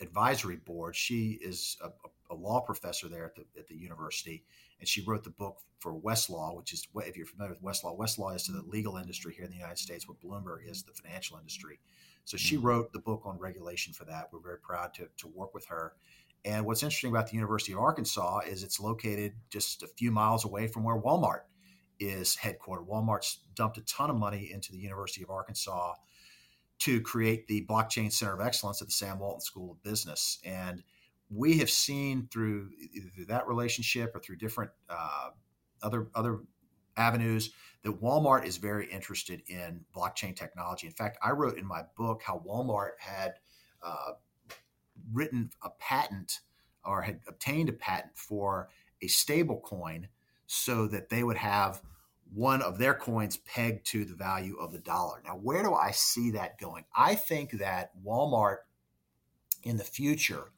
advisory 0.00 0.56
board. 0.56 0.94
She 0.94 1.38
is 1.42 1.76
a, 1.82 1.90
a, 2.30 2.34
law 2.34 2.60
professor 2.60 3.08
there 3.08 3.24
at 3.24 3.34
the, 3.34 3.44
at 3.58 3.66
the 3.66 3.76
university, 3.76 4.44
and 4.80 4.88
she 4.88 5.02
wrote 5.02 5.24
the 5.24 5.30
book 5.30 5.58
for 5.78 5.94
Westlaw, 5.94 6.56
which 6.56 6.72
is 6.72 6.86
if 6.96 7.16
you're 7.16 7.26
familiar 7.26 7.54
with 7.54 7.62
Westlaw, 7.62 7.98
Westlaw 7.98 8.34
is 8.34 8.44
to 8.44 8.52
the 8.52 8.62
legal 8.62 8.96
industry 8.96 9.34
here 9.34 9.44
in 9.44 9.50
the 9.50 9.56
United 9.56 9.78
States, 9.78 10.08
what 10.08 10.20
Bloomberg 10.20 10.68
is 10.68 10.82
the 10.82 10.92
financial 10.92 11.38
industry. 11.38 11.78
So 12.24 12.36
she 12.36 12.56
mm-hmm. 12.56 12.66
wrote 12.66 12.92
the 12.92 12.98
book 12.98 13.22
on 13.24 13.38
regulation 13.38 13.92
for 13.92 14.04
that. 14.04 14.28
We're 14.32 14.40
very 14.40 14.58
proud 14.58 14.92
to, 14.94 15.08
to 15.18 15.28
work 15.28 15.54
with 15.54 15.66
her. 15.66 15.94
And 16.44 16.64
what's 16.64 16.82
interesting 16.82 17.10
about 17.10 17.28
the 17.28 17.34
University 17.34 17.72
of 17.72 17.78
Arkansas 17.78 18.40
is 18.46 18.62
it's 18.62 18.78
located 18.78 19.32
just 19.50 19.82
a 19.82 19.86
few 19.86 20.10
miles 20.10 20.44
away 20.44 20.66
from 20.66 20.84
where 20.84 20.96
Walmart 20.96 21.42
is 22.00 22.36
headquartered. 22.36 22.86
Walmart's 22.88 23.40
dumped 23.54 23.78
a 23.78 23.82
ton 23.82 24.10
of 24.10 24.16
money 24.16 24.50
into 24.52 24.72
the 24.72 24.78
University 24.78 25.22
of 25.22 25.30
Arkansas 25.30 25.94
to 26.80 27.00
create 27.00 27.46
the 27.48 27.66
Blockchain 27.66 28.12
Center 28.12 28.34
of 28.34 28.40
Excellence 28.40 28.80
at 28.80 28.88
the 28.88 28.92
Sam 28.92 29.18
Walton 29.18 29.40
School 29.40 29.72
of 29.72 29.82
Business. 29.82 30.38
And 30.44 30.82
we 31.30 31.58
have 31.58 31.70
seen 31.70 32.28
through 32.30 32.70
either 32.92 33.24
that 33.28 33.46
relationship 33.48 34.14
or 34.14 34.20
through 34.20 34.36
different 34.36 34.70
uh, 34.88 35.30
other 35.82 36.08
other 36.14 36.40
avenues 36.96 37.50
that 37.82 38.00
Walmart 38.00 38.44
is 38.44 38.56
very 38.56 38.90
interested 38.90 39.42
in 39.48 39.84
blockchain 39.94 40.34
technology. 40.34 40.86
In 40.86 40.92
fact, 40.92 41.18
I 41.22 41.30
wrote 41.30 41.58
in 41.58 41.66
my 41.66 41.82
book 41.96 42.22
how 42.24 42.42
Walmart 42.46 42.92
had 42.98 43.34
uh, 43.82 44.12
written 45.12 45.50
a 45.62 45.70
patent 45.70 46.40
or 46.84 47.02
had 47.02 47.20
obtained 47.28 47.68
a 47.68 47.72
patent 47.72 48.16
for 48.16 48.68
a 49.02 49.06
stable 49.06 49.60
coin 49.60 50.08
so 50.48 50.88
that 50.88 51.10
they 51.10 51.22
would 51.22 51.36
have 51.36 51.82
one 52.34 52.62
of 52.62 52.78
their 52.78 52.94
coins 52.94 53.36
pegged 53.36 53.86
to 53.86 54.04
the 54.04 54.14
value 54.14 54.56
of 54.56 54.72
the 54.72 54.78
dollar. 54.78 55.22
Now, 55.24 55.34
where 55.36 55.62
do 55.62 55.74
I 55.74 55.92
see 55.92 56.32
that 56.32 56.58
going? 56.58 56.84
I 56.96 57.14
think 57.14 57.52
that 57.52 57.90
Walmart 58.04 58.58
in 59.62 59.76
the 59.76 59.84
future 59.84 60.52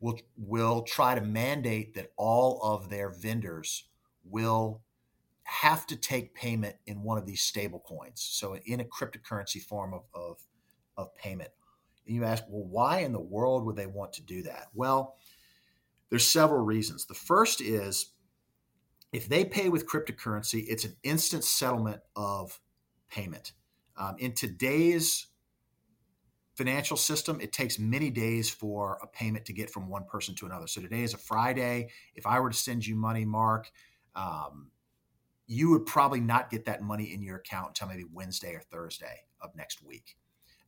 will 0.00 0.18
will 0.36 0.82
try 0.82 1.14
to 1.14 1.20
mandate 1.20 1.94
that 1.94 2.12
all 2.16 2.60
of 2.62 2.90
their 2.90 3.10
vendors 3.10 3.84
will 4.24 4.82
have 5.42 5.86
to 5.88 5.96
take 5.96 6.34
payment 6.34 6.76
in 6.86 7.02
one 7.02 7.18
of 7.18 7.26
these 7.26 7.42
stable 7.42 7.82
coins, 7.86 8.20
so 8.22 8.56
in 8.64 8.80
a 8.80 8.84
cryptocurrency 8.84 9.60
form 9.60 9.92
of, 9.92 10.04
of, 10.14 10.38
of 10.96 11.14
payment. 11.16 11.50
And 12.06 12.14
you 12.14 12.24
ask, 12.24 12.44
well, 12.48 12.64
why 12.64 13.00
in 13.00 13.12
the 13.12 13.20
world 13.20 13.64
would 13.64 13.76
they 13.76 13.86
want 13.86 14.14
to 14.14 14.22
do 14.22 14.42
that? 14.44 14.68
Well, 14.74 15.16
there's 16.08 16.28
several 16.28 16.64
reasons. 16.64 17.04
The 17.04 17.14
first 17.14 17.60
is 17.60 18.13
if 19.14 19.28
they 19.28 19.44
pay 19.44 19.68
with 19.68 19.86
cryptocurrency, 19.86 20.64
it's 20.66 20.84
an 20.84 20.96
instant 21.04 21.44
settlement 21.44 22.00
of 22.16 22.60
payment. 23.08 23.52
Um, 23.96 24.16
in 24.18 24.32
today's 24.32 25.28
financial 26.56 26.96
system, 26.96 27.40
it 27.40 27.52
takes 27.52 27.78
many 27.78 28.10
days 28.10 28.50
for 28.50 28.98
a 29.04 29.06
payment 29.06 29.44
to 29.44 29.52
get 29.52 29.70
from 29.70 29.88
one 29.88 30.02
person 30.02 30.34
to 30.34 30.46
another. 30.46 30.66
So 30.66 30.80
today 30.80 31.04
is 31.04 31.14
a 31.14 31.18
Friday. 31.18 31.90
If 32.16 32.26
I 32.26 32.40
were 32.40 32.50
to 32.50 32.56
send 32.56 32.84
you 32.84 32.96
money, 32.96 33.24
Mark, 33.24 33.70
um, 34.16 34.72
you 35.46 35.70
would 35.70 35.86
probably 35.86 36.20
not 36.20 36.50
get 36.50 36.64
that 36.64 36.82
money 36.82 37.14
in 37.14 37.22
your 37.22 37.36
account 37.36 37.68
until 37.68 37.86
maybe 37.86 38.06
Wednesday 38.12 38.52
or 38.54 38.62
Thursday 38.62 39.20
of 39.40 39.54
next 39.54 39.80
week. 39.80 40.16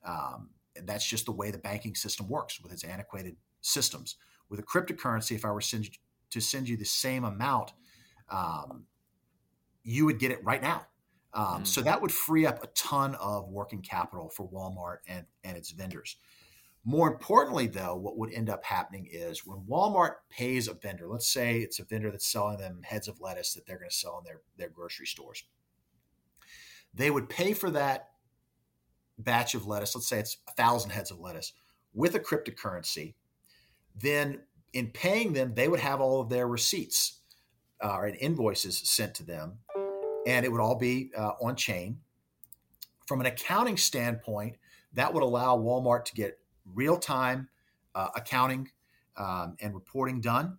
Um, 0.04 0.50
that's 0.84 1.08
just 1.08 1.26
the 1.26 1.32
way 1.32 1.50
the 1.50 1.58
banking 1.58 1.96
system 1.96 2.28
works 2.28 2.60
with 2.60 2.72
its 2.72 2.84
antiquated 2.84 3.34
systems. 3.60 4.14
With 4.48 4.60
a 4.60 4.62
cryptocurrency, 4.62 5.32
if 5.34 5.44
I 5.44 5.50
were 5.50 5.60
send, 5.60 5.90
to 6.30 6.40
send 6.40 6.68
you 6.68 6.76
the 6.76 6.84
same 6.84 7.24
amount, 7.24 7.72
um, 8.28 8.84
you 9.82 10.04
would 10.04 10.18
get 10.18 10.30
it 10.30 10.44
right 10.44 10.62
now. 10.62 10.86
Um, 11.32 11.62
mm. 11.62 11.66
So 11.66 11.82
that 11.82 12.00
would 12.00 12.12
free 12.12 12.46
up 12.46 12.62
a 12.64 12.68
ton 12.68 13.14
of 13.16 13.48
working 13.48 13.82
capital 13.82 14.30
for 14.30 14.48
Walmart 14.48 14.98
and, 15.06 15.26
and 15.44 15.56
its 15.56 15.70
vendors. 15.70 16.16
More 16.84 17.08
importantly, 17.08 17.66
though, 17.66 17.96
what 17.96 18.16
would 18.16 18.32
end 18.32 18.48
up 18.48 18.64
happening 18.64 19.08
is 19.10 19.44
when 19.44 19.58
Walmart 19.68 20.14
pays 20.30 20.68
a 20.68 20.74
vendor, 20.74 21.08
let's 21.08 21.28
say 21.28 21.58
it's 21.58 21.80
a 21.80 21.84
vendor 21.84 22.10
that's 22.12 22.26
selling 22.26 22.58
them 22.58 22.80
heads 22.84 23.08
of 23.08 23.20
lettuce 23.20 23.54
that 23.54 23.66
they're 23.66 23.78
going 23.78 23.90
to 23.90 23.96
sell 23.96 24.18
in 24.18 24.24
their, 24.24 24.40
their 24.56 24.68
grocery 24.68 25.06
stores, 25.06 25.44
they 26.94 27.10
would 27.10 27.28
pay 27.28 27.54
for 27.54 27.70
that 27.70 28.10
batch 29.18 29.54
of 29.54 29.66
lettuce, 29.66 29.94
let's 29.94 30.08
say 30.08 30.20
it's 30.20 30.38
a 30.48 30.52
thousand 30.52 30.90
heads 30.90 31.10
of 31.10 31.18
lettuce, 31.18 31.52
with 31.92 32.14
a 32.14 32.20
cryptocurrency. 32.20 33.14
Then, 33.94 34.42
in 34.72 34.90
paying 34.90 35.32
them, 35.32 35.54
they 35.54 35.68
would 35.68 35.80
have 35.80 36.00
all 36.00 36.20
of 36.20 36.28
their 36.28 36.46
receipts 36.46 37.20
uh, 37.82 38.00
and 38.02 38.16
invoices 38.16 38.78
sent 38.78 39.14
to 39.14 39.22
them 39.22 39.58
and 40.26 40.44
it 40.44 40.50
would 40.50 40.60
all 40.60 40.74
be 40.74 41.10
uh, 41.16 41.32
on 41.40 41.56
chain. 41.56 42.00
From 43.06 43.20
an 43.20 43.26
accounting 43.26 43.76
standpoint, 43.76 44.56
that 44.94 45.14
would 45.14 45.22
allow 45.22 45.56
Walmart 45.56 46.04
to 46.06 46.14
get 46.14 46.38
real 46.74 46.98
time 46.98 47.48
uh, 47.94 48.08
accounting 48.16 48.68
um, 49.16 49.56
and 49.60 49.72
reporting 49.72 50.20
done. 50.20 50.58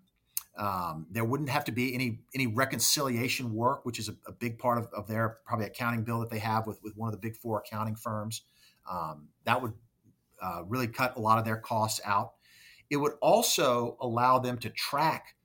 Um, 0.58 1.06
there 1.12 1.26
wouldn't 1.26 1.50
have 1.50 1.66
to 1.66 1.72
be 1.72 1.94
any 1.94 2.22
any 2.34 2.48
reconciliation 2.48 3.54
work, 3.54 3.86
which 3.86 4.00
is 4.00 4.10
a, 4.10 4.16
a 4.26 4.32
big 4.32 4.58
part 4.58 4.80
of, 4.80 4.88
of, 4.92 5.08
their 5.08 5.38
probably 5.46 5.68
accounting 5.68 6.04
bill 6.04 6.20
that 6.22 6.32
they 6.32 6.40
have 6.40 6.66
with, 6.66 6.80
with 6.82 6.98
one 6.98 7.08
of 7.08 7.14
the 7.14 7.20
big 7.20 7.36
four 7.38 7.60
accounting 7.60 7.96
firms. 7.96 8.42
Um, 8.90 9.28
that 9.44 9.62
would 9.62 9.74
uh, 10.42 10.64
really 10.66 10.88
cut 10.88 11.16
a 11.16 11.20
lot 11.20 11.38
of 11.38 11.46
their 11.46 11.58
costs 11.58 12.02
out. 12.04 12.34
It 12.90 12.98
would 12.98 13.14
also 13.22 13.98
allow 14.02 14.40
them 14.40 14.58
to 14.60 14.70
track 14.72 15.36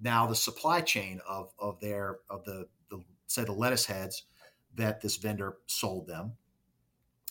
now 0.00 0.26
the 0.26 0.34
supply 0.34 0.80
chain 0.80 1.20
of, 1.28 1.52
of 1.58 1.80
their 1.80 2.18
of 2.28 2.44
the 2.44 2.66
the 2.90 3.02
say 3.26 3.44
the 3.44 3.52
lettuce 3.52 3.86
heads 3.86 4.24
that 4.74 5.00
this 5.00 5.16
vendor 5.16 5.58
sold 5.66 6.06
them. 6.06 6.32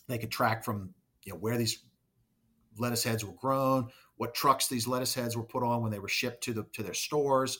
They 0.08 0.18
could 0.18 0.32
track 0.32 0.64
from 0.64 0.94
you 1.24 1.34
know 1.34 1.40
where 1.40 1.58
these 1.58 1.84
lettuce 2.78 3.04
heads 3.04 3.26
were 3.26 3.34
grown, 3.34 3.90
what 4.18 4.34
trucks 4.34 4.68
these 4.68 4.88
lettuce 4.88 5.14
heads 5.14 5.36
were 5.36 5.44
put 5.44 5.64
on 5.64 5.82
when 5.82 5.92
they 5.92 6.00
were 6.00 6.08
shipped 6.08 6.44
to 6.46 6.54
the 6.54 6.66
to 6.74 6.84
their 6.84 6.94
stores. 6.94 7.60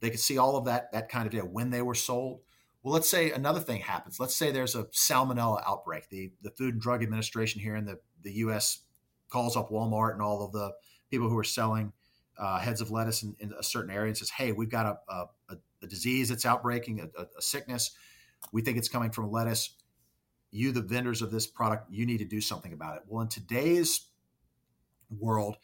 They 0.00 0.10
could 0.10 0.20
see 0.20 0.38
all 0.38 0.56
of 0.56 0.66
that 0.66 0.92
that 0.92 1.08
kind 1.08 1.26
of 1.26 1.32
data 1.32 1.44
when 1.44 1.70
they 1.70 1.82
were 1.82 1.94
sold. 1.94 2.40
Well, 2.82 2.94
let's 2.94 3.10
say 3.10 3.32
another 3.32 3.60
thing 3.60 3.80
happens. 3.80 4.20
Let's 4.20 4.36
say 4.36 4.52
there's 4.52 4.76
a 4.76 4.84
salmonella 4.84 5.62
outbreak. 5.66 6.08
The 6.08 6.32
the 6.42 6.50
Food 6.50 6.74
and 6.74 6.82
Drug 6.82 7.02
Administration 7.02 7.60
here 7.60 7.76
in 7.76 7.84
the 7.84 7.98
the 8.22 8.32
U.S. 8.34 8.80
calls 9.28 9.56
up 9.56 9.70
Walmart 9.70 10.12
and 10.12 10.22
all 10.22 10.44
of 10.44 10.52
the 10.52 10.72
people 11.10 11.28
who 11.28 11.38
are 11.38 11.44
selling 11.44 11.92
uh, 12.38 12.58
heads 12.58 12.80
of 12.80 12.90
lettuce 12.90 13.22
in, 13.22 13.34
in, 13.38 13.52
a 13.58 13.62
certain 13.62 13.90
area 13.90 14.08
and 14.08 14.16
says, 14.16 14.30
"Hey, 14.30 14.52
we've 14.52 14.70
got 14.70 14.86
a, 14.86 15.12
a, 15.12 15.56
a 15.82 15.86
disease 15.86 16.28
that's 16.28 16.44
outbreaking, 16.44 17.00
a, 17.00 17.22
a, 17.22 17.42
sickness. 17.42 17.92
We 18.52 18.62
think 18.62 18.78
it's 18.78 18.88
coming 18.88 19.10
from 19.10 19.30
lettuce. 19.30 19.74
You, 20.50 20.72
the 20.72 20.82
vendors 20.82 21.22
of 21.22 21.30
this 21.30 21.46
product, 21.46 21.90
you 21.90 22.06
need 22.06 22.18
to 22.18 22.24
do 22.24 22.40
something 22.40 22.72
about 22.72 22.96
it. 22.96 23.02
Well, 23.06 23.22
in 23.22 23.28
today's 23.28 24.08
world, 25.10 25.56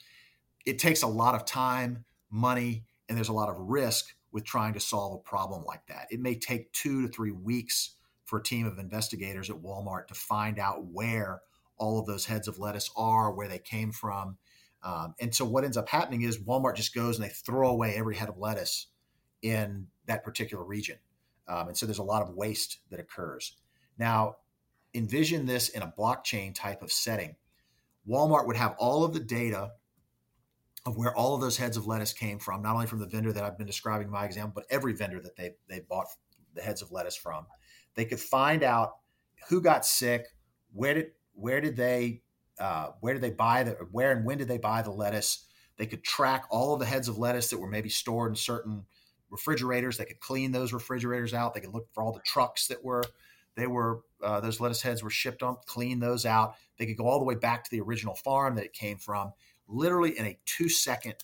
it 0.66 0.78
takes 0.78 1.02
a 1.02 1.06
lot 1.06 1.34
of 1.34 1.44
time, 1.44 2.04
money, 2.30 2.84
and 3.08 3.16
there's 3.16 3.28
a 3.28 3.34
lot 3.34 3.48
of 3.48 3.56
risk 3.58 4.14
with 4.32 4.44
trying 4.44 4.74
to 4.74 4.80
solve 4.80 5.14
a 5.14 5.18
problem 5.18 5.64
like 5.64 5.86
that. 5.86 6.06
It 6.10 6.20
may 6.20 6.34
take 6.34 6.72
two 6.72 7.02
to 7.02 7.08
three 7.08 7.30
weeks 7.30 7.96
for 8.24 8.38
a 8.38 8.42
team 8.42 8.66
of 8.66 8.78
investigators 8.78 9.50
at 9.50 9.56
Walmart 9.56 10.06
to 10.08 10.14
find 10.14 10.58
out 10.58 10.86
where 10.86 11.40
all 11.76 11.98
of 11.98 12.06
those 12.06 12.26
heads 12.26 12.48
of 12.48 12.58
lettuce 12.58 12.90
are, 12.96 13.32
where 13.32 13.48
they 13.48 13.58
came 13.58 13.92
from. 13.92 14.38
Um, 14.84 15.14
and 15.20 15.34
so 15.34 15.44
what 15.44 15.64
ends 15.64 15.76
up 15.76 15.88
happening 15.88 16.22
is 16.22 16.38
Walmart 16.38 16.76
just 16.76 16.94
goes 16.94 17.18
and 17.18 17.24
they 17.24 17.32
throw 17.32 17.70
away 17.70 17.94
every 17.94 18.16
head 18.16 18.28
of 18.28 18.38
lettuce 18.38 18.88
in 19.42 19.86
that 20.06 20.24
particular 20.24 20.64
region. 20.64 20.98
Um, 21.48 21.68
and 21.68 21.76
so 21.76 21.86
there's 21.86 21.98
a 21.98 22.04
lot 22.04 22.22
of 22.22 22.34
waste 22.34 22.78
that 22.90 23.00
occurs. 23.00 23.56
Now, 23.98 24.36
envision 24.94 25.46
this 25.46 25.68
in 25.68 25.82
a 25.82 25.92
blockchain 25.98 26.54
type 26.54 26.82
of 26.82 26.92
setting. 26.92 27.36
Walmart 28.08 28.46
would 28.46 28.56
have 28.56 28.74
all 28.78 29.04
of 29.04 29.14
the 29.14 29.20
data 29.20 29.70
of 30.84 30.96
where 30.96 31.16
all 31.16 31.34
of 31.34 31.40
those 31.40 31.56
heads 31.56 31.76
of 31.76 31.86
lettuce 31.86 32.12
came 32.12 32.38
from, 32.38 32.62
not 32.62 32.74
only 32.74 32.86
from 32.86 32.98
the 32.98 33.06
vendor 33.06 33.32
that 33.32 33.44
I've 33.44 33.56
been 33.56 33.66
describing 33.66 34.08
in 34.08 34.12
my 34.12 34.24
example, 34.24 34.52
but 34.54 34.66
every 34.68 34.94
vendor 34.94 35.20
that 35.20 35.36
they 35.36 35.52
they 35.68 35.80
bought 35.80 36.06
the 36.54 36.62
heads 36.62 36.82
of 36.82 36.90
lettuce 36.90 37.16
from. 37.16 37.46
They 37.94 38.04
could 38.04 38.20
find 38.20 38.62
out 38.62 38.96
who 39.48 39.60
got 39.60 39.86
sick, 39.86 40.26
where 40.72 40.94
did 40.94 41.06
where 41.34 41.60
did 41.60 41.76
they 41.76 42.22
uh, 42.62 42.92
where 43.00 43.12
did 43.12 43.22
they 43.22 43.30
buy 43.30 43.64
the 43.64 43.72
where 43.90 44.12
and 44.12 44.24
when 44.24 44.38
did 44.38 44.46
they 44.46 44.58
buy 44.58 44.82
the 44.82 44.90
lettuce. 44.90 45.46
They 45.78 45.86
could 45.86 46.04
track 46.04 46.44
all 46.48 46.74
of 46.74 46.80
the 46.80 46.86
heads 46.86 47.08
of 47.08 47.18
lettuce 47.18 47.48
that 47.48 47.58
were 47.58 47.68
maybe 47.68 47.88
stored 47.88 48.30
in 48.30 48.36
certain 48.36 48.84
refrigerators. 49.30 49.96
They 49.96 50.04
could 50.04 50.20
clean 50.20 50.52
those 50.52 50.72
refrigerators 50.72 51.34
out. 51.34 51.54
They 51.54 51.60
could 51.60 51.74
look 51.74 51.88
for 51.92 52.04
all 52.04 52.12
the 52.12 52.20
trucks 52.24 52.68
that 52.68 52.84
were 52.84 53.02
they 53.56 53.66
were 53.66 54.02
uh, 54.22 54.38
those 54.40 54.60
lettuce 54.60 54.80
heads 54.80 55.02
were 55.02 55.10
shipped 55.10 55.42
on, 55.42 55.56
clean 55.66 55.98
those 55.98 56.24
out. 56.24 56.54
They 56.78 56.86
could 56.86 56.96
go 56.96 57.08
all 57.08 57.18
the 57.18 57.24
way 57.24 57.34
back 57.34 57.64
to 57.64 57.70
the 57.70 57.80
original 57.80 58.14
farm 58.14 58.54
that 58.54 58.64
it 58.64 58.72
came 58.72 58.96
from, 58.96 59.32
literally 59.66 60.16
in 60.16 60.24
a 60.26 60.38
two 60.46 60.68
second 60.68 61.16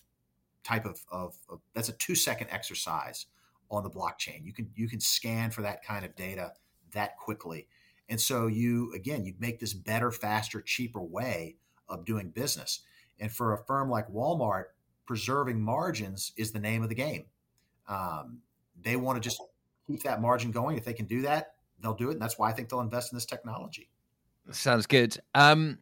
type 0.65 0.85
of, 0.85 0.99
of, 1.09 1.37
of 1.49 1.61
that's 1.73 1.87
a 1.87 1.93
two 1.93 2.15
second 2.15 2.49
exercise 2.51 3.27
on 3.71 3.83
the 3.83 3.89
blockchain. 3.89 4.43
You 4.43 4.51
can 4.51 4.69
you 4.75 4.89
can 4.89 4.99
scan 4.99 5.51
for 5.51 5.61
that 5.61 5.85
kind 5.85 6.03
of 6.03 6.15
data 6.17 6.51
that 6.91 7.17
quickly. 7.17 7.67
And 8.09 8.19
so 8.19 8.47
you 8.47 8.91
again 8.93 9.25
you 9.25 9.33
make 9.39 9.59
this 9.59 9.73
better, 9.73 10.11
faster, 10.11 10.61
cheaper 10.61 11.01
way 11.01 11.55
of 11.87 12.05
doing 12.05 12.29
business. 12.29 12.81
And 13.19 13.31
for 13.31 13.53
a 13.53 13.65
firm 13.65 13.89
like 13.89 14.07
Walmart, 14.09 14.65
preserving 15.05 15.61
margins 15.61 16.31
is 16.37 16.51
the 16.51 16.59
name 16.59 16.83
of 16.83 16.89
the 16.89 16.95
game. 16.95 17.25
Um, 17.87 18.39
they 18.81 18.95
want 18.95 19.21
to 19.21 19.27
just 19.27 19.41
keep 19.87 20.03
that 20.03 20.21
margin 20.21 20.51
going. 20.51 20.77
If 20.77 20.85
they 20.85 20.93
can 20.93 21.05
do 21.05 21.21
that, 21.23 21.55
they'll 21.81 21.95
do 21.95 22.09
it. 22.09 22.13
And 22.13 22.21
that's 22.21 22.37
why 22.37 22.49
I 22.49 22.53
think 22.53 22.69
they'll 22.69 22.79
invest 22.79 23.11
in 23.11 23.17
this 23.17 23.25
technology. 23.25 23.89
Sounds 24.51 24.85
good. 24.85 25.17
Um, 25.35 25.79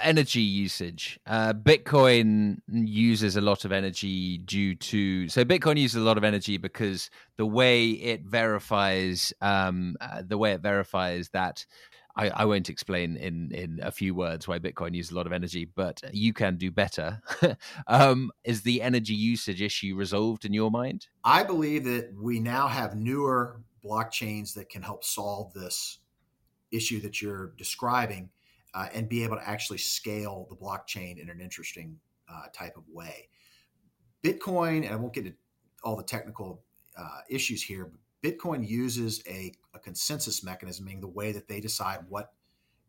energy 0.00 0.40
usage. 0.40 1.18
Uh, 1.26 1.52
Bitcoin 1.52 2.58
uses 2.68 3.36
a 3.36 3.40
lot 3.40 3.64
of 3.64 3.72
energy 3.72 4.38
due 4.38 4.74
to 4.74 5.28
so 5.28 5.44
Bitcoin 5.44 5.78
uses 5.78 6.00
a 6.02 6.04
lot 6.04 6.18
of 6.18 6.24
energy 6.24 6.56
because 6.56 7.10
the 7.36 7.46
way 7.46 7.90
it 7.90 8.22
verifies 8.22 9.32
um, 9.40 9.96
uh, 10.00 10.22
the 10.26 10.38
way 10.38 10.52
it 10.52 10.60
verifies 10.60 11.28
that 11.30 11.64
I, 12.14 12.28
I, 12.28 12.44
won't 12.44 12.68
explain 12.68 13.16
in 13.16 13.50
in 13.52 13.80
a 13.82 13.90
few 13.90 14.14
words 14.14 14.46
why 14.46 14.58
Bitcoin 14.58 14.94
uses 14.94 15.12
a 15.12 15.14
lot 15.14 15.26
of 15.26 15.32
energy, 15.32 15.64
but 15.64 16.02
you 16.12 16.32
can 16.32 16.56
do 16.56 16.70
better. 16.70 17.22
um, 17.86 18.30
is 18.44 18.62
the 18.62 18.82
energy 18.82 19.14
usage 19.14 19.62
issue 19.62 19.94
resolved 19.96 20.44
in 20.44 20.52
your 20.52 20.70
mind? 20.70 21.06
I 21.24 21.42
believe 21.42 21.84
that 21.84 22.12
we 22.20 22.38
now 22.38 22.68
have 22.68 22.94
newer 22.94 23.62
blockchains 23.84 24.54
that 24.54 24.68
can 24.68 24.82
help 24.82 25.04
solve 25.04 25.54
this 25.54 25.98
issue 26.70 27.00
that 27.00 27.20
you're 27.22 27.52
describing 27.56 28.30
uh, 28.74 28.88
and 28.94 29.08
be 29.08 29.22
able 29.24 29.36
to 29.36 29.48
actually 29.48 29.78
scale 29.78 30.46
the 30.48 30.56
blockchain 30.56 31.20
in 31.20 31.28
an 31.28 31.40
interesting 31.40 31.98
uh, 32.32 32.44
type 32.52 32.76
of 32.76 32.84
way. 32.90 33.28
Bitcoin, 34.22 34.84
and 34.84 34.92
I 34.92 34.96
won't 34.96 35.12
get 35.12 35.26
into 35.26 35.38
all 35.82 35.96
the 35.96 36.02
technical 36.02 36.62
uh, 36.96 37.20
issues 37.28 37.62
here, 37.62 37.86
but 37.86 38.00
Bitcoin 38.22 38.66
uses 38.66 39.22
a, 39.28 39.52
a 39.74 39.78
consensus 39.78 40.44
mechanism, 40.44 40.84
meaning 40.84 41.00
the 41.00 41.08
way 41.08 41.32
that 41.32 41.48
they 41.48 41.60
decide 41.60 42.00
what 42.08 42.32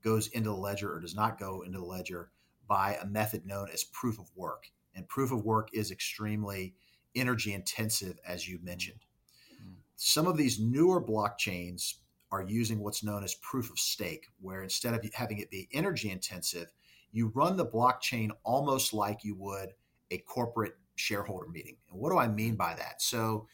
goes 0.04 0.28
into 0.28 0.50
the 0.50 0.56
ledger 0.56 0.94
or 0.94 1.00
does 1.00 1.16
not 1.16 1.40
go 1.40 1.64
into 1.64 1.80
the 1.80 1.86
ledger 1.86 2.30
by 2.68 2.98
a 3.02 3.06
method 3.06 3.46
known 3.46 3.68
as 3.74 3.84
proof 3.84 4.20
of 4.20 4.30
work. 4.36 4.68
And 4.96 5.08
proof 5.08 5.32
of 5.32 5.44
work 5.44 5.70
is 5.74 5.92
extremely 5.92 6.76
energy 7.16 7.54
intensive, 7.54 8.20
as 8.28 8.48
you 8.48 8.60
mentioned. 8.62 9.06
Mm-hmm. 9.54 9.74
Some 9.96 10.28
of 10.28 10.38
these 10.38 10.60
newer 10.60 11.02
blockchains 11.02 11.96
are 12.34 12.42
using 12.42 12.80
what's 12.80 13.04
known 13.04 13.24
as 13.24 13.36
proof 13.36 13.70
of 13.70 13.78
stake, 13.78 14.26
where 14.42 14.64
instead 14.64 14.96
of 14.96 15.08
having 15.14 15.38
it 15.38 15.52
be 15.52 15.70
energy 15.72 16.10
intensive, 16.10 16.66
you 17.12 17.32
run 17.36 17.56
the 17.56 17.66
blockchain 17.66 18.32
almost 18.44 18.92
like 18.92 19.24
you 19.24 19.36
would 19.36 19.70
a 20.10 20.18
corporate 20.18 20.74
shareholder 20.96 21.48
meeting. 21.48 21.78
And 21.92 22.00
what 22.00 22.10
do 22.10 22.18
I 22.18 22.28
mean 22.28 22.56
by 22.56 22.74
that? 22.74 23.04
So 23.04 23.48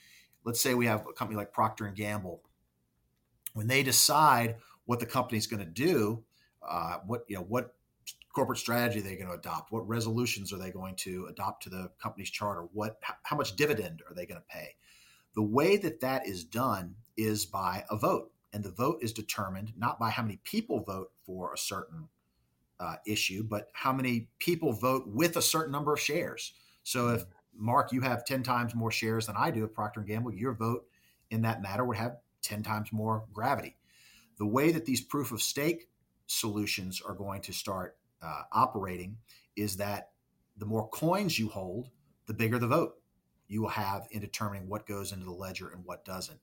let's 0.46 0.62
say 0.62 0.76
we 0.76 0.86
have 0.86 1.06
a 1.10 1.12
company 1.12 1.36
like 1.36 1.52
Procter 1.52 1.88
and 1.88 1.96
Gamble. 1.96 2.42
When 3.54 3.68
they 3.68 3.84
decide 3.84 4.56
what 4.86 5.02
the 5.02 5.06
company's 5.06 5.46
going 5.46 5.60
to 5.60 5.70
do, 5.70 6.24
uh, 6.66 7.00
what 7.06 7.26
you 7.28 7.36
know, 7.36 7.44
what 7.44 7.76
corporate 8.34 8.60
strategy 8.60 9.02
they're 9.02 9.18
going 9.18 9.28
to 9.28 9.34
adopt, 9.34 9.74
what 9.74 9.86
resolutions 9.90 10.54
are 10.54 10.58
they 10.58 10.72
going 10.72 10.96
to 10.96 11.28
adopt 11.30 11.64
to 11.64 11.70
the 11.70 11.92
company's 12.02 12.30
charter, 12.30 12.70
what 12.72 12.98
how 13.24 13.36
much 13.36 13.58
dividend 13.58 14.04
are 14.08 14.16
they 14.16 14.26
going 14.26 14.40
to 14.40 14.48
pay? 14.48 14.70
The 15.36 15.44
way 15.44 15.76
that 15.76 16.00
that 16.00 16.26
is 16.26 16.46
done 16.46 16.96
is 17.18 17.46
by 17.46 17.84
a 17.90 17.98
vote, 17.98 18.32
and 18.54 18.64
the 18.64 18.72
vote 18.72 19.00
is 19.02 19.14
determined 19.14 19.74
not 19.78 20.00
by 20.00 20.10
how 20.10 20.24
many 20.24 20.40
people 20.44 20.82
vote 20.82 21.12
for 21.26 21.54
a 21.54 21.58
certain 21.58 22.10
uh, 22.80 22.96
issue, 23.06 23.44
but 23.44 23.68
how 23.74 23.94
many 23.94 24.30
people 24.40 24.72
vote 24.72 25.04
with 25.08 25.36
a 25.36 25.42
certain 25.42 25.72
number 25.72 25.94
of 25.94 26.00
shares. 26.00 26.54
So 26.84 27.10
if 27.10 27.26
Mark, 27.54 27.92
you 27.92 28.02
have 28.02 28.26
10 28.26 28.44
times 28.44 28.74
more 28.74 28.92
shares 28.92 29.28
than 29.28 29.36
I 29.38 29.52
do 29.52 29.64
of 29.64 29.74
Procter 29.74 30.02
& 30.02 30.08
Gamble, 30.08 30.34
your 30.34 30.54
vote 30.54 30.86
in 31.30 31.42
that 31.42 31.62
matter 31.62 31.84
would 31.84 31.98
have 31.98 32.18
10 32.42 32.64
times 32.64 32.92
more 32.92 33.26
gravity. 33.34 33.76
The 34.38 34.46
way 34.46 34.72
that 34.72 34.86
these 34.86 35.02
proof 35.02 35.32
of 35.32 35.42
stake 35.42 35.90
solutions 36.28 37.02
are 37.06 37.14
going 37.14 37.42
to 37.42 37.54
start 37.54 37.98
uh, 38.22 38.44
operating 38.52 39.18
is 39.56 39.78
that 39.78 40.12
the 40.58 40.66
more 40.66 40.88
coins 40.90 41.38
you 41.38 41.50
hold, 41.50 41.90
the 42.28 42.34
bigger 42.34 42.60
the 42.60 42.68
vote 42.68 42.96
you 43.48 43.62
will 43.62 43.70
have 43.70 44.08
in 44.12 44.22
determining 44.22 44.70
what 44.70 44.86
goes 44.86 45.12
into 45.12 45.26
the 45.26 45.32
ledger 45.32 45.70
and 45.70 45.84
what 45.84 46.06
doesn't. 46.06 46.40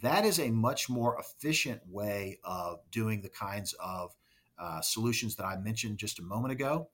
That 0.00 0.24
is 0.24 0.38
a 0.38 0.50
much 0.50 0.88
more 0.88 1.18
efficient 1.18 1.82
way 1.88 2.38
of 2.44 2.80
doing 2.90 3.22
the 3.22 3.28
kinds 3.28 3.74
of 3.80 4.14
uh, 4.58 4.80
solutions 4.80 5.36
that 5.36 5.44
I 5.44 5.56
mentioned 5.56 5.98
just 5.98 6.18
a 6.18 6.22
moment 6.22 6.52
ago. 6.52 6.88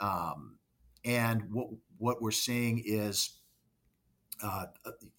Um, 0.00 0.58
and 1.04 1.44
what 1.52 1.68
what 1.98 2.22
we're 2.22 2.30
seeing 2.30 2.82
is 2.84 3.38
uh, 4.42 4.66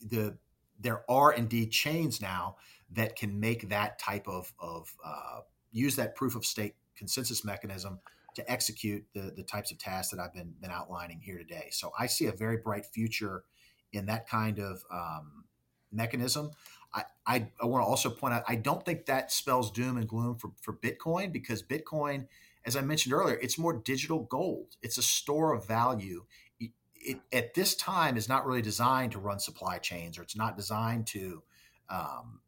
the 0.02 0.38
there 0.80 1.04
are 1.10 1.32
indeed 1.34 1.72
chains 1.72 2.22
now 2.22 2.58
that 2.92 3.16
can 3.16 3.40
make 3.40 3.70
that 3.70 4.00
type 4.00 4.28
of 4.28 4.54
of 4.60 4.94
uh, 5.04 5.42
use 5.72 5.96
that 5.96 6.16
proof 6.16 6.36
of 6.36 6.46
stake 6.46 6.76
consensus 6.96 7.44
mechanism 7.46 8.00
to 8.36 8.52
execute 8.52 9.06
the 9.14 9.34
the 9.36 9.44
types 9.44 9.72
of 9.72 9.78
tasks 9.78 10.12
that 10.12 10.20
I've 10.20 10.34
been 10.34 10.54
been 10.60 10.72
outlining 10.72 11.20
here 11.20 11.38
today. 11.38 11.70
So 11.72 11.92
I 11.98 12.08
see 12.08 12.28
a 12.28 12.32
very 12.32 12.58
bright 12.58 12.86
future 12.86 13.44
in 13.92 14.06
that 14.06 14.28
kind 14.28 14.60
of 14.60 14.84
um, 14.92 15.46
mechanism. 15.92 16.52
I, 16.94 17.04
I, 17.26 17.48
I 17.62 17.66
want 17.66 17.84
to 17.84 17.88
also 17.88 18.10
point 18.10 18.34
out 18.34 18.44
I 18.48 18.56
don't 18.56 18.84
think 18.86 19.06
that 19.06 19.32
spells 19.32 19.72
doom 19.72 19.98
and 19.98 20.08
gloom 20.08 20.36
for, 20.36 20.52
for 20.62 20.74
Bitcoin 20.74 21.32
because 21.32 21.64
Bitcoin, 21.64 22.28
as 22.66 22.76
I 22.76 22.82
mentioned 22.82 23.14
earlier, 23.14 23.38
it's 23.42 23.58
more 23.58 23.74
digital 23.74 24.24
gold. 24.24 24.76
It's 24.82 24.98
a 24.98 25.04
store 25.04 25.54
of 25.54 25.68
value. 25.68 26.26
It, 26.60 26.72
it, 26.96 27.20
at 27.32 27.54
this 27.54 27.76
time 27.76 28.18
is 28.18 28.28
not 28.28 28.46
really 28.46 28.62
designed 28.62 29.14
to 29.14 29.20
run 29.20 29.40
supply 29.40 29.78
chains 29.78 30.18
or 30.18 30.22
it's 30.22 30.36
not 30.36 30.58
designed 30.58 31.08
to 31.08 31.44
um, 31.90 32.40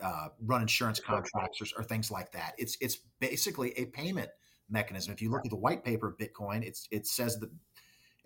uh, 0.00 0.28
run 0.44 0.62
insurance 0.62 1.00
contracts 1.00 1.60
or, 1.60 1.80
or, 1.80 1.84
things 1.84 2.10
like 2.10 2.32
that. 2.32 2.54
It's 2.58 2.76
it's 2.80 2.98
basically 3.20 3.72
a 3.72 3.86
payment 3.86 4.30
mechanism. 4.68 5.12
If 5.12 5.22
you 5.22 5.30
look 5.30 5.44
at 5.44 5.50
the 5.50 5.56
white 5.56 5.84
paper 5.84 6.08
of 6.08 6.16
Bitcoin, 6.18 6.64
it's 6.64 6.88
it 6.90 7.06
says 7.06 7.38
that 7.38 7.50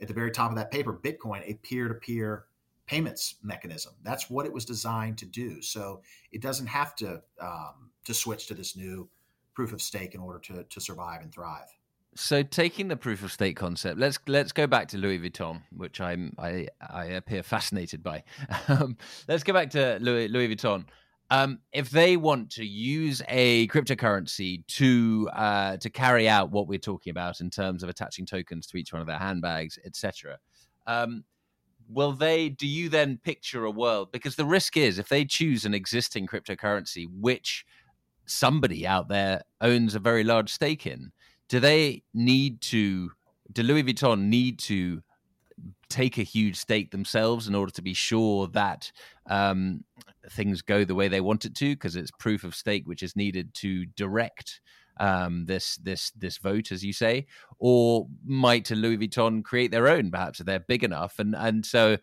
at 0.00 0.08
the 0.08 0.14
very 0.14 0.30
top 0.30 0.50
of 0.50 0.56
that 0.56 0.70
paper, 0.70 0.92
Bitcoin, 0.92 1.42
a 1.48 1.54
peer 1.54 1.88
to 1.88 1.94
peer 1.94 2.44
payments 2.90 3.36
mechanism. 3.40 3.92
That's 4.02 4.28
what 4.28 4.46
it 4.46 4.52
was 4.52 4.64
designed 4.64 5.16
to 5.18 5.26
do. 5.26 5.62
So 5.62 6.02
it 6.32 6.42
doesn't 6.42 6.66
have 6.66 6.96
to 6.96 7.22
um, 7.40 7.90
to 8.04 8.12
switch 8.12 8.48
to 8.48 8.54
this 8.54 8.76
new 8.76 9.08
proof 9.54 9.72
of 9.72 9.80
stake 9.80 10.16
in 10.16 10.20
order 10.20 10.40
to 10.40 10.64
to 10.64 10.80
survive 10.80 11.22
and 11.22 11.32
thrive. 11.32 11.68
So 12.16 12.42
taking 12.42 12.88
the 12.88 12.96
proof 12.96 13.22
of 13.22 13.30
stake 13.30 13.56
concept, 13.56 14.00
let's 14.00 14.18
let's 14.26 14.50
go 14.50 14.66
back 14.66 14.88
to 14.88 14.98
Louis 14.98 15.20
Vuitton, 15.20 15.62
which 15.70 16.00
I'm 16.00 16.34
I 16.36 16.66
I 16.80 17.04
appear 17.20 17.44
fascinated 17.44 18.02
by. 18.02 18.24
Um, 18.68 18.96
let's 19.28 19.44
go 19.44 19.52
back 19.52 19.70
to 19.70 19.98
Louis, 20.00 20.26
Louis 20.28 20.54
Vuitton. 20.54 20.84
Um, 21.30 21.60
if 21.72 21.90
they 21.90 22.16
want 22.16 22.50
to 22.52 22.64
use 22.64 23.22
a 23.28 23.68
cryptocurrency 23.68 24.66
to 24.78 25.30
uh, 25.32 25.76
to 25.76 25.90
carry 25.90 26.28
out 26.28 26.50
what 26.50 26.66
we're 26.66 26.86
talking 26.90 27.12
about 27.12 27.40
in 27.40 27.50
terms 27.50 27.84
of 27.84 27.88
attaching 27.88 28.26
tokens 28.26 28.66
to 28.66 28.76
each 28.76 28.92
one 28.92 29.00
of 29.00 29.06
their 29.06 29.18
handbags, 29.18 29.78
etc., 29.84 30.38
um, 30.88 31.24
will 31.92 32.12
they 32.12 32.48
do 32.48 32.66
you 32.66 32.88
then 32.88 33.18
picture 33.22 33.64
a 33.64 33.70
world 33.70 34.12
because 34.12 34.36
the 34.36 34.44
risk 34.44 34.76
is 34.76 34.98
if 34.98 35.08
they 35.08 35.24
choose 35.24 35.64
an 35.64 35.74
existing 35.74 36.26
cryptocurrency 36.26 37.06
which 37.20 37.64
somebody 38.26 38.86
out 38.86 39.08
there 39.08 39.42
owns 39.60 39.94
a 39.94 39.98
very 39.98 40.24
large 40.24 40.50
stake 40.50 40.86
in 40.86 41.10
do 41.48 41.58
they 41.58 42.02
need 42.14 42.60
to 42.60 43.10
do 43.52 43.62
louis 43.62 43.82
vuitton 43.82 44.22
need 44.28 44.58
to 44.58 45.02
take 45.88 46.18
a 46.18 46.22
huge 46.22 46.56
stake 46.56 46.90
themselves 46.90 47.48
in 47.48 47.54
order 47.54 47.72
to 47.72 47.82
be 47.82 47.92
sure 47.92 48.46
that 48.48 48.90
um, 49.28 49.84
things 50.30 50.62
go 50.62 50.84
the 50.84 50.94
way 50.94 51.08
they 51.08 51.20
want 51.20 51.44
it 51.44 51.54
to? 51.56 51.74
Because 51.74 51.96
it's 51.96 52.10
proof 52.12 52.44
of 52.44 52.54
stake 52.54 52.86
which 52.86 53.02
is 53.02 53.16
needed 53.16 53.52
to 53.54 53.86
direct 53.86 54.60
um, 55.00 55.46
this 55.46 55.76
this 55.76 56.10
this 56.12 56.38
vote, 56.38 56.70
as 56.70 56.84
you 56.84 56.92
say, 56.92 57.26
or 57.58 58.06
might 58.24 58.70
Louis 58.70 58.98
Vuitton 58.98 59.42
create 59.42 59.70
their 59.70 59.88
own, 59.88 60.10
perhaps 60.10 60.38
if 60.40 60.46
they're 60.46 60.60
big 60.60 60.84
enough, 60.84 61.18
and 61.18 61.34
and 61.34 61.66
so. 61.66 61.96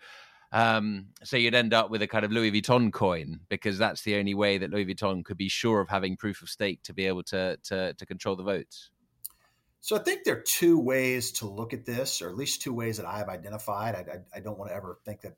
Um, 0.53 1.07
so 1.25 1.35
you'd 1.35 1.53
end 1.53 1.73
up 1.73 1.89
with 1.89 2.01
a 2.01 2.07
kind 2.07 2.23
of 2.23 2.31
Louis 2.31 2.53
Vuitton 2.53 2.93
coin 2.93 3.41
because 3.49 3.77
that's 3.77 4.03
the 4.03 4.15
only 4.15 4.33
way 4.33 4.57
that 4.57 4.71
Louis 4.71 4.85
Vuitton 4.85 5.25
could 5.25 5.35
be 5.35 5.49
sure 5.49 5.81
of 5.81 5.89
having 5.89 6.15
proof 6.15 6.41
of 6.41 6.47
stake 6.47 6.81
to 6.83 6.93
be 6.93 7.05
able 7.05 7.23
to 7.23 7.57
to, 7.63 7.93
to 7.93 8.05
control 8.05 8.37
the 8.37 8.43
votes. 8.43 8.89
So 9.81 9.97
I 9.97 9.99
think 9.99 10.23
there 10.23 10.37
are 10.37 10.43
two 10.47 10.79
ways 10.79 11.33
to 11.33 11.49
look 11.49 11.73
at 11.73 11.85
this, 11.85 12.21
or 12.21 12.29
at 12.29 12.37
least 12.37 12.61
two 12.61 12.73
ways 12.73 12.95
that 12.95 13.05
I 13.05 13.17
have 13.17 13.27
identified. 13.27 13.95
I, 13.95 13.99
I, 13.99 14.37
I 14.37 14.39
don't 14.39 14.57
want 14.57 14.71
to 14.71 14.75
ever 14.75 14.99
think 15.03 15.19
that 15.21 15.33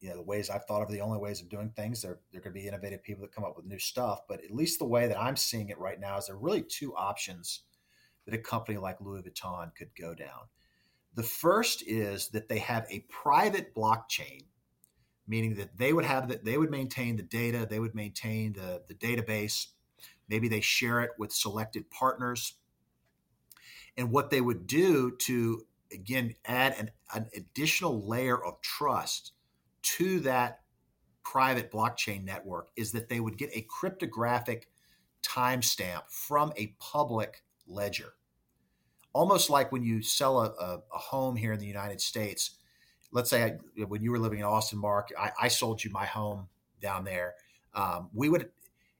you 0.00 0.08
know 0.08 0.16
the 0.16 0.22
ways 0.22 0.48
I've 0.48 0.64
thought 0.64 0.82
of 0.82 0.90
the 0.90 1.02
only 1.02 1.18
ways 1.18 1.40
of 1.40 1.48
doing 1.48 1.70
things. 1.70 2.02
There 2.02 2.20
there 2.32 2.40
could 2.40 2.54
be 2.54 2.66
innovative 2.66 3.02
people 3.02 3.22
that 3.22 3.34
come 3.34 3.44
up 3.44 3.56
with 3.56 3.66
new 3.66 3.78
stuff, 3.78 4.22
but 4.28 4.42
at 4.42 4.50
least 4.50 4.78
the 4.78 4.86
way 4.86 5.06
that 5.06 5.20
I'm 5.20 5.36
seeing 5.36 5.68
it 5.68 5.78
right 5.78 6.00
now 6.00 6.16
is 6.16 6.26
there 6.26 6.36
are 6.36 6.38
really 6.38 6.62
two 6.62 6.94
options 6.96 7.62
that 8.24 8.34
a 8.34 8.38
company 8.38 8.78
like 8.78 9.00
Louis 9.00 9.22
Vuitton 9.22 9.74
could 9.74 9.90
go 9.98 10.14
down. 10.14 10.48
The 11.14 11.22
first 11.22 11.82
is 11.86 12.28
that 12.28 12.48
they 12.48 12.58
have 12.58 12.86
a 12.88 13.04
private 13.08 13.74
blockchain, 13.74 14.44
meaning 15.26 15.54
that 15.56 15.76
they 15.76 15.92
would 15.92 16.04
have 16.04 16.28
that 16.28 16.44
they 16.44 16.56
would 16.56 16.70
maintain 16.70 17.16
the 17.16 17.22
data, 17.22 17.66
they 17.68 17.80
would 17.80 17.94
maintain 17.94 18.54
the, 18.54 18.82
the 18.88 18.94
database. 18.94 19.66
Maybe 20.28 20.48
they 20.48 20.60
share 20.60 21.00
it 21.00 21.10
with 21.18 21.32
selected 21.32 21.90
partners. 21.90 22.54
And 23.98 24.12
what 24.12 24.30
they 24.30 24.40
would 24.40 24.66
do 24.66 25.16
to 25.18 25.66
again 25.92 26.36
add 26.46 26.74
an, 26.78 26.90
an 27.12 27.28
additional 27.34 28.08
layer 28.08 28.42
of 28.42 28.62
trust 28.62 29.32
to 29.82 30.20
that 30.20 30.60
private 31.22 31.70
blockchain 31.70 32.24
network 32.24 32.70
is 32.76 32.92
that 32.92 33.08
they 33.08 33.20
would 33.20 33.36
get 33.36 33.50
a 33.54 33.62
cryptographic 33.62 34.68
timestamp 35.22 36.02
from 36.08 36.52
a 36.56 36.74
public 36.78 37.42
ledger. 37.66 38.14
Almost 39.12 39.50
like 39.50 39.72
when 39.72 39.82
you 39.82 40.02
sell 40.02 40.40
a, 40.40 40.46
a, 40.46 40.82
a, 40.94 40.98
home 40.98 41.36
here 41.36 41.52
in 41.52 41.58
the 41.58 41.66
United 41.66 42.00
States. 42.00 42.58
Let's 43.12 43.28
say 43.28 43.42
I, 43.44 43.84
when 43.84 44.02
you 44.02 44.12
were 44.12 44.18
living 44.18 44.38
in 44.38 44.44
Austin, 44.44 44.78
Mark, 44.78 45.10
I, 45.18 45.32
I 45.40 45.48
sold 45.48 45.82
you 45.82 45.90
my 45.90 46.06
home 46.06 46.48
down 46.80 47.04
there. 47.04 47.34
Um, 47.74 48.08
we 48.14 48.28
would, 48.28 48.50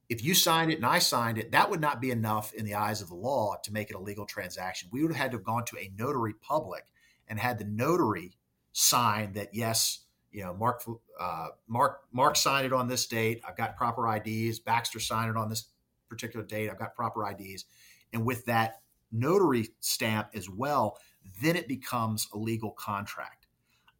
if 0.08 0.24
you 0.24 0.34
signed 0.34 0.72
it 0.72 0.76
and 0.76 0.86
I 0.86 0.98
signed 0.98 1.38
it, 1.38 1.52
that 1.52 1.70
would 1.70 1.80
not 1.80 2.00
be 2.00 2.10
enough 2.10 2.52
in 2.54 2.64
the 2.64 2.74
eyes 2.74 3.00
of 3.00 3.08
the 3.08 3.14
law 3.14 3.56
to 3.62 3.72
make 3.72 3.90
it 3.90 3.96
a 3.96 4.00
legal 4.00 4.26
transaction. 4.26 4.88
We 4.92 5.02
would 5.02 5.12
have 5.12 5.20
had 5.20 5.30
to 5.32 5.36
have 5.38 5.44
gone 5.44 5.64
to 5.66 5.78
a 5.78 5.92
notary 5.96 6.34
public 6.34 6.86
and 7.28 7.38
had 7.38 7.58
the 7.58 7.64
notary 7.64 8.32
sign 8.72 9.32
that, 9.34 9.54
yes, 9.54 10.00
you 10.32 10.42
know, 10.42 10.54
Mark, 10.54 10.82
uh, 11.18 11.48
Mark, 11.66 12.02
Mark 12.12 12.36
signed 12.36 12.66
it 12.66 12.72
on 12.72 12.88
this 12.88 13.06
date. 13.06 13.42
I've 13.46 13.56
got 13.56 13.76
proper 13.76 14.12
IDs. 14.14 14.58
Baxter 14.60 15.00
signed 15.00 15.30
it 15.30 15.36
on 15.36 15.48
this 15.48 15.66
particular 16.08 16.44
date. 16.44 16.70
I've 16.70 16.78
got 16.78 16.94
proper 16.94 17.28
IDs. 17.28 17.64
And 18.12 18.24
with 18.24 18.44
that 18.46 18.80
notary 19.12 19.68
stamp 19.80 20.28
as 20.34 20.48
well, 20.48 20.98
then 21.42 21.56
it 21.56 21.68
becomes 21.68 22.28
a 22.32 22.38
legal 22.38 22.70
contract. 22.70 23.46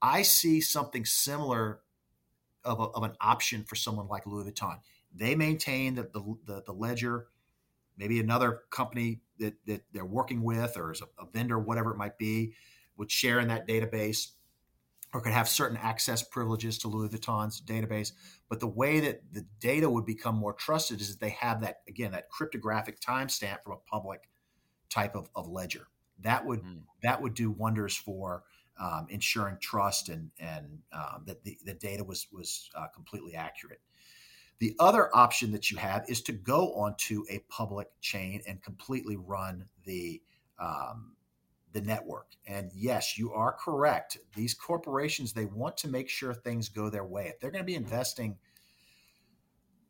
I 0.01 0.22
see 0.22 0.61
something 0.61 1.05
similar 1.05 1.81
of, 2.64 2.81
a, 2.81 2.85
of 2.85 3.03
an 3.03 3.12
option 3.20 3.64
for 3.64 3.74
someone 3.74 4.09
like 4.09 4.26
Louis 4.26 4.51
Vuitton. 4.51 4.78
They 5.14 5.35
maintain 5.35 5.95
the, 5.97 6.09
the, 6.12 6.37
the, 6.47 6.62
the 6.66 6.72
ledger, 6.72 7.26
maybe 7.97 8.20
another 8.20 8.62
company 8.70 9.20
that, 9.39 9.55
that 9.66 9.83
they're 9.93 10.05
working 10.05 10.43
with 10.43 10.76
or 10.76 10.93
as 10.93 11.03
a, 11.03 11.22
a 11.22 11.26
vendor, 11.26 11.59
whatever 11.59 11.91
it 11.91 11.97
might 11.97 12.18
be, 12.18 12.55
would 12.97 13.11
share 13.11 13.41
in 13.41 13.49
that 13.49 13.66
database 13.66 14.28
or 15.13 15.21
could 15.21 15.33
have 15.33 15.49
certain 15.49 15.77
access 15.77 16.23
privileges 16.23 16.79
to 16.79 16.89
Louis 16.89 17.09
Vuitton's 17.09 17.61
database. 17.61 18.13
But 18.49 18.61
the 18.61 18.69
way 18.69 19.01
that 19.01 19.23
the 19.33 19.45
data 19.59 19.91
would 19.91 20.07
become 20.07 20.37
more 20.37 20.53
trusted 20.53 21.01
is 21.01 21.09
that 21.11 21.21
they 21.21 21.31
have 21.31 21.61
that, 21.63 21.81
again, 21.89 22.13
that 22.13 22.31
cryptographic 22.31 23.01
timestamp 23.01 23.63
from 23.65 23.73
a 23.73 23.91
public 23.91 24.29
type 24.89 25.17
of, 25.17 25.29
of 25.35 25.49
ledger. 25.49 25.89
That 26.23 26.45
would 26.45 26.63
mm. 26.63 26.83
that 27.03 27.21
would 27.23 27.35
do 27.35 27.51
wonders 27.51 27.97
for 27.97 28.45
um, 28.79 29.07
ensuring 29.09 29.57
trust 29.61 30.09
and 30.09 30.31
and 30.39 30.81
um, 30.93 31.23
that 31.27 31.43
the, 31.45 31.57
the 31.65 31.75
data 31.75 32.05
was 32.05 32.27
was 32.33 32.71
uh, 32.75 32.89
completely 32.95 33.35
accurate. 33.35 33.81
The 34.59 34.77
other 34.79 35.15
option 35.17 35.53
that 35.53 35.71
you 35.71 35.79
have 35.79 36.05
is 36.09 36.21
to 36.23 36.33
go 36.33 36.75
onto 36.75 37.25
a 37.31 37.39
public 37.49 37.89
chain 38.03 38.43
and 38.47 38.63
completely 38.63 39.17
run 39.17 39.65
the 39.87 40.21
um, 40.59 41.17
the 41.73 41.81
network. 41.81 42.27
And 42.47 42.71
yes, 42.75 43.16
you 43.18 43.33
are 43.33 43.53
correct. 43.53 44.18
These 44.35 44.55
corporations 44.55 45.33
they 45.33 45.45
want 45.45 45.77
to 45.79 45.89
make 45.89 46.09
sure 46.09 46.35
things 46.35 46.68
go 46.68 46.91
their 46.91 47.05
way. 47.05 47.29
If 47.29 47.41
they're 47.41 47.51
going 47.51 47.64
to 47.64 47.66
be 47.66 47.75
investing 47.75 48.39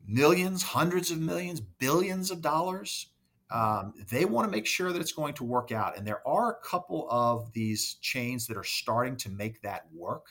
millions, 0.06 0.62
hundreds 0.62 1.10
of 1.10 1.18
millions, 1.18 1.60
billions 1.60 2.30
of 2.30 2.42
dollars, 2.42 3.06
um, 3.50 3.94
they 4.10 4.24
want 4.24 4.46
to 4.46 4.50
make 4.50 4.66
sure 4.66 4.92
that 4.92 5.00
it's 5.00 5.12
going 5.12 5.34
to 5.34 5.44
work 5.44 5.72
out. 5.72 5.96
And 5.96 6.06
there 6.06 6.26
are 6.26 6.52
a 6.52 6.66
couple 6.66 7.08
of 7.10 7.52
these 7.52 7.94
chains 8.00 8.46
that 8.46 8.56
are 8.56 8.64
starting 8.64 9.16
to 9.18 9.30
make 9.30 9.62
that 9.62 9.86
work. 9.92 10.26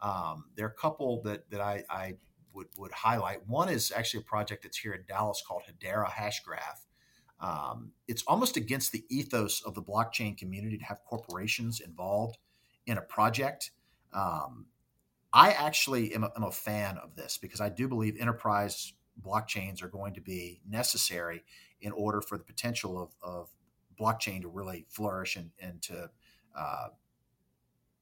Um, 0.00 0.44
there 0.54 0.66
are 0.66 0.70
a 0.70 0.80
couple 0.80 1.22
that 1.22 1.50
that 1.50 1.60
I, 1.60 1.84
I 1.88 2.14
would 2.52 2.68
would 2.76 2.92
highlight. 2.92 3.46
One 3.48 3.68
is 3.68 3.92
actually 3.94 4.20
a 4.20 4.24
project 4.24 4.64
that's 4.64 4.76
here 4.76 4.92
in 4.92 5.04
Dallas 5.08 5.42
called 5.46 5.62
Hedera 5.62 6.08
Hashgraph. 6.08 6.86
Um, 7.40 7.92
it's 8.08 8.22
almost 8.26 8.56
against 8.56 8.92
the 8.92 9.04
ethos 9.08 9.62
of 9.62 9.74
the 9.74 9.82
blockchain 9.82 10.36
community 10.36 10.78
to 10.78 10.84
have 10.84 11.04
corporations 11.04 11.80
involved 11.80 12.38
in 12.86 12.98
a 12.98 13.02
project. 13.02 13.70
Um, 14.12 14.66
I 15.32 15.52
actually 15.52 16.14
am 16.14 16.24
a, 16.24 16.32
am 16.36 16.42
a 16.42 16.50
fan 16.50 16.98
of 16.98 17.14
this 17.14 17.38
because 17.38 17.60
I 17.60 17.68
do 17.68 17.86
believe 17.86 18.16
enterprise 18.18 18.92
blockchains 19.20 19.82
are 19.82 19.88
going 19.88 20.14
to 20.14 20.20
be 20.20 20.60
necessary 20.68 21.44
in 21.80 21.92
order 21.92 22.20
for 22.20 22.38
the 22.38 22.44
potential 22.44 23.00
of, 23.00 23.14
of 23.22 23.50
blockchain 24.00 24.42
to 24.42 24.48
really 24.48 24.86
flourish 24.88 25.36
and, 25.36 25.50
and 25.60 25.82
to 25.82 26.10
uh, 26.56 26.88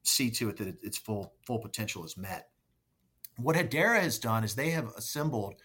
see 0.03 0.30
to 0.30 0.49
it 0.49 0.57
that 0.59 0.82
its 0.82 0.97
full 0.97 1.34
full 1.43 1.59
potential 1.59 2.05
is 2.05 2.16
met. 2.16 2.49
What 3.37 3.57
Hedera 3.57 4.01
has 4.01 4.18
done 4.18 4.45
is 4.45 4.55
they 4.55 4.70
have 4.70 4.93
assembled 4.97 5.57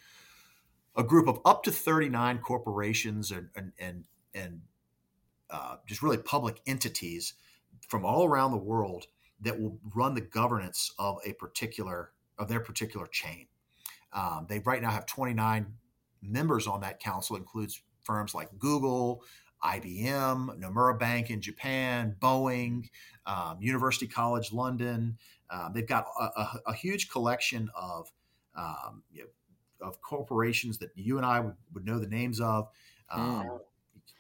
a 0.95 1.03
group 1.03 1.27
of 1.27 1.39
up 1.45 1.63
to 1.63 1.71
39 1.71 2.39
corporations 2.39 3.31
and 3.31 3.49
and 3.55 3.71
and, 3.79 4.03
and 4.33 4.61
uh, 5.49 5.75
just 5.85 6.01
really 6.01 6.17
public 6.17 6.61
entities 6.65 7.33
from 7.87 8.05
all 8.05 8.25
around 8.25 8.51
the 8.51 8.57
world 8.57 9.07
that 9.41 9.59
will 9.59 9.77
run 9.95 10.13
the 10.13 10.21
governance 10.21 10.93
of 10.99 11.17
a 11.25 11.33
particular 11.33 12.11
of 12.37 12.47
their 12.47 12.59
particular 12.59 13.07
chain. 13.07 13.47
Um, 14.13 14.45
they 14.49 14.59
right 14.59 14.81
now 14.81 14.91
have 14.91 15.05
29 15.05 15.65
members 16.21 16.67
on 16.67 16.81
that 16.81 16.99
council. 16.99 17.35
Includes 17.35 17.81
firms 18.03 18.33
like 18.33 18.49
Google, 18.57 19.23
IBM, 19.63 20.59
Nomura 20.59 20.97
Bank 20.97 21.29
in 21.29 21.41
Japan, 21.41 22.15
Boeing, 22.19 22.89
um, 23.25 23.57
University 23.59 24.07
College 24.07 24.51
London. 24.51 25.17
Um, 25.49 25.71
they've 25.73 25.87
got 25.87 26.07
a, 26.19 26.23
a, 26.23 26.59
a, 26.67 26.73
huge 26.73 27.09
collection 27.09 27.69
of 27.75 28.09
um, 28.55 29.03
you 29.11 29.23
know, 29.23 29.27
of 29.81 30.01
corporations 30.01 30.77
that 30.79 30.89
you 30.95 31.17
and 31.17 31.25
I 31.25 31.39
would, 31.39 31.55
would 31.73 31.85
know 31.85 31.99
the 31.99 32.07
names 32.07 32.39
of. 32.39 32.69
Mm. 33.15 33.59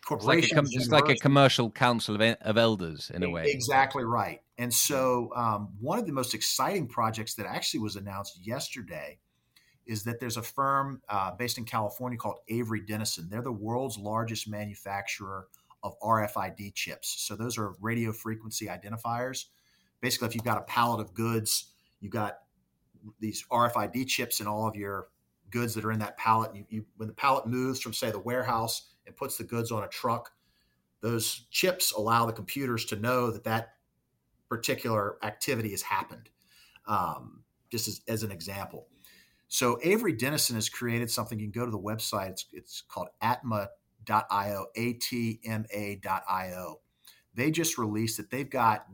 Corporations, 0.05 0.73
it's 0.73 0.89
like, 0.89 1.03
a, 1.03 1.07
like 1.07 1.17
a 1.17 1.19
commercial 1.19 1.69
council 1.69 2.15
of, 2.15 2.37
of 2.41 2.57
elders 2.57 3.11
in 3.13 3.21
a 3.21 3.29
way. 3.29 3.45
Exactly 3.47 4.03
right. 4.03 4.41
And 4.57 4.73
so, 4.73 5.31
um, 5.35 5.69
one 5.79 5.99
of 5.99 6.07
the 6.07 6.11
most 6.11 6.33
exciting 6.33 6.87
projects 6.87 7.35
that 7.35 7.45
actually 7.45 7.81
was 7.81 7.95
announced 7.95 8.39
yesterday 8.45 9.19
is 9.85 10.03
that 10.03 10.19
there's 10.19 10.37
a 10.37 10.41
firm 10.41 11.01
uh, 11.09 11.31
based 11.31 11.57
in 11.57 11.65
California 11.65 12.17
called 12.17 12.37
Avery 12.47 12.81
Dennison. 12.81 13.27
They're 13.29 13.41
the 13.41 13.51
world's 13.51 13.97
largest 13.97 14.47
manufacturer 14.47 15.47
of 15.83 15.99
RFID 15.99 16.73
chips. 16.73 17.15
So 17.27 17.35
those 17.35 17.57
are 17.57 17.73
radio 17.79 18.11
frequency 18.11 18.67
identifiers. 18.67 19.45
Basically, 19.99 20.27
if 20.27 20.35
you've 20.35 20.43
got 20.43 20.57
a 20.57 20.61
pallet 20.61 20.99
of 20.99 21.13
goods, 21.13 21.73
you've 21.99 22.11
got 22.11 22.39
these 23.19 23.45
RFID 23.51 24.07
chips 24.07 24.39
in 24.39 24.47
all 24.47 24.67
of 24.67 24.75
your 24.75 25.07
goods 25.51 25.75
that 25.75 25.85
are 25.85 25.91
in 25.91 25.99
that 25.99 26.17
pallet. 26.17 26.55
You, 26.55 26.65
you, 26.69 26.85
when 26.97 27.07
the 27.07 27.13
pallet 27.13 27.45
moves 27.45 27.79
from, 27.79 27.93
say, 27.93 28.11
the 28.11 28.19
warehouse 28.19 28.89
and 29.05 29.15
puts 29.15 29.37
the 29.37 29.43
goods 29.43 29.71
on 29.71 29.83
a 29.83 29.87
truck, 29.87 30.31
those 31.01 31.45
chips 31.51 31.91
allow 31.91 32.25
the 32.25 32.33
computers 32.33 32.85
to 32.85 32.95
know 32.95 33.31
that 33.31 33.43
that 33.43 33.73
particular 34.49 35.17
activity 35.23 35.71
has 35.71 35.81
happened. 35.81 36.29
Um, 36.87 37.43
just 37.71 37.87
as, 37.87 38.01
as 38.07 38.23
an 38.23 38.31
example. 38.31 38.87
So 39.47 39.79
Avery 39.81 40.13
Dennison 40.13 40.55
has 40.55 40.69
created 40.69 41.09
something. 41.09 41.39
You 41.39 41.49
can 41.49 41.59
go 41.59 41.65
to 41.65 41.71
the 41.71 41.79
website. 41.79 42.29
It's, 42.29 42.45
it's 42.51 42.83
called 42.87 43.07
atma.io, 43.21 44.65
A-T-M-A.io. 44.75 46.75
They 47.33 47.51
just 47.51 47.77
released 47.77 48.17
that 48.17 48.29
they've 48.29 48.49
got 48.49 48.85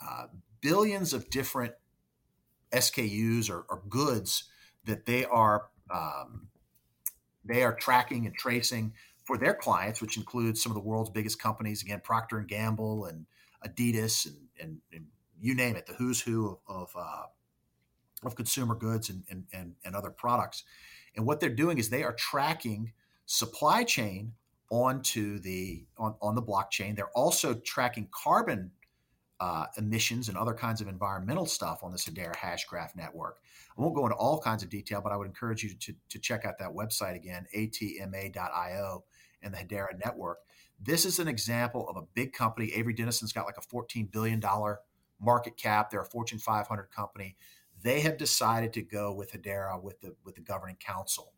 uh, 0.00 0.26
billions 0.60 1.12
of 1.12 1.28
different 1.30 1.74
SKUs 2.72 3.50
or, 3.50 3.66
or, 3.68 3.82
goods 3.88 4.44
that 4.84 5.04
they 5.04 5.24
are 5.24 5.66
um, 5.92 6.48
they 7.44 7.62
are 7.62 7.74
tracking 7.74 8.26
and 8.26 8.34
tracing 8.34 8.92
for 9.24 9.38
their 9.38 9.54
clients, 9.54 10.00
which 10.00 10.16
includes 10.16 10.62
some 10.62 10.70
of 10.70 10.74
the 10.74 10.82
world's 10.88 11.10
biggest 11.10 11.40
companies. 11.40 11.82
Again, 11.82 12.00
Procter 12.02 12.38
and 12.38 12.48
Gamble 12.48 13.06
and 13.06 13.26
Adidas 13.66 14.26
and, 14.26 14.36
and, 14.60 14.80
and 14.92 15.06
you 15.40 15.54
name 15.54 15.76
it, 15.76 15.86
the 15.86 15.94
who's 15.94 16.20
who 16.20 16.58
of, 16.68 16.76
of 16.76 16.92
uh, 16.96 17.26
of 18.24 18.36
consumer 18.36 18.74
goods 18.74 19.10
and, 19.10 19.24
and, 19.28 19.44
and, 19.52 19.74
and 19.84 19.96
other 19.96 20.10
products. 20.10 20.64
And 21.16 21.26
what 21.26 21.40
they're 21.40 21.48
doing 21.50 21.78
is 21.78 21.90
they 21.90 22.04
are 22.04 22.12
tracking 22.12 22.92
supply 23.26 23.84
chain 23.84 24.34
onto 24.70 25.38
the 25.38 25.84
on, 25.98 26.14
on 26.22 26.34
the 26.34 26.42
blockchain. 26.42 26.96
They're 26.96 27.16
also 27.16 27.54
tracking 27.54 28.08
carbon 28.10 28.70
uh, 29.42 29.66
emissions 29.76 30.28
and 30.28 30.38
other 30.38 30.54
kinds 30.54 30.80
of 30.80 30.86
environmental 30.86 31.46
stuff 31.46 31.80
on 31.82 31.90
the 31.90 31.98
Hedera 31.98 32.36
Hashgraph 32.36 32.94
network. 32.94 33.38
I 33.76 33.80
won't 33.80 33.94
go 33.96 34.04
into 34.06 34.16
all 34.16 34.38
kinds 34.38 34.62
of 34.62 34.68
detail, 34.68 35.00
but 35.02 35.10
I 35.10 35.16
would 35.16 35.26
encourage 35.26 35.64
you 35.64 35.70
to, 35.74 35.94
to 36.10 36.18
check 36.20 36.44
out 36.44 36.58
that 36.60 36.70
website 36.70 37.16
again, 37.16 37.46
atma.io 37.52 39.04
and 39.42 39.52
the 39.52 39.58
Hedera 39.58 39.98
network. 40.04 40.38
This 40.80 41.04
is 41.04 41.18
an 41.18 41.26
example 41.26 41.88
of 41.88 41.96
a 41.96 42.02
big 42.14 42.32
company. 42.32 42.72
Avery 42.72 42.94
Dennison's 42.94 43.32
got 43.32 43.46
like 43.46 43.58
a 43.58 43.74
$14 43.74 44.12
billion 44.12 44.40
market 45.20 45.56
cap. 45.56 45.90
They're 45.90 46.02
a 46.02 46.04
Fortune 46.04 46.38
500 46.38 46.90
company 46.94 47.36
they 47.82 48.00
have 48.00 48.16
decided 48.16 48.72
to 48.74 48.82
go 48.82 49.12
with 49.12 49.32
Hedera 49.32 49.82
with 49.82 50.00
the 50.00 50.14
with 50.24 50.36
the 50.36 50.40
governing 50.40 50.76
council 50.76 51.32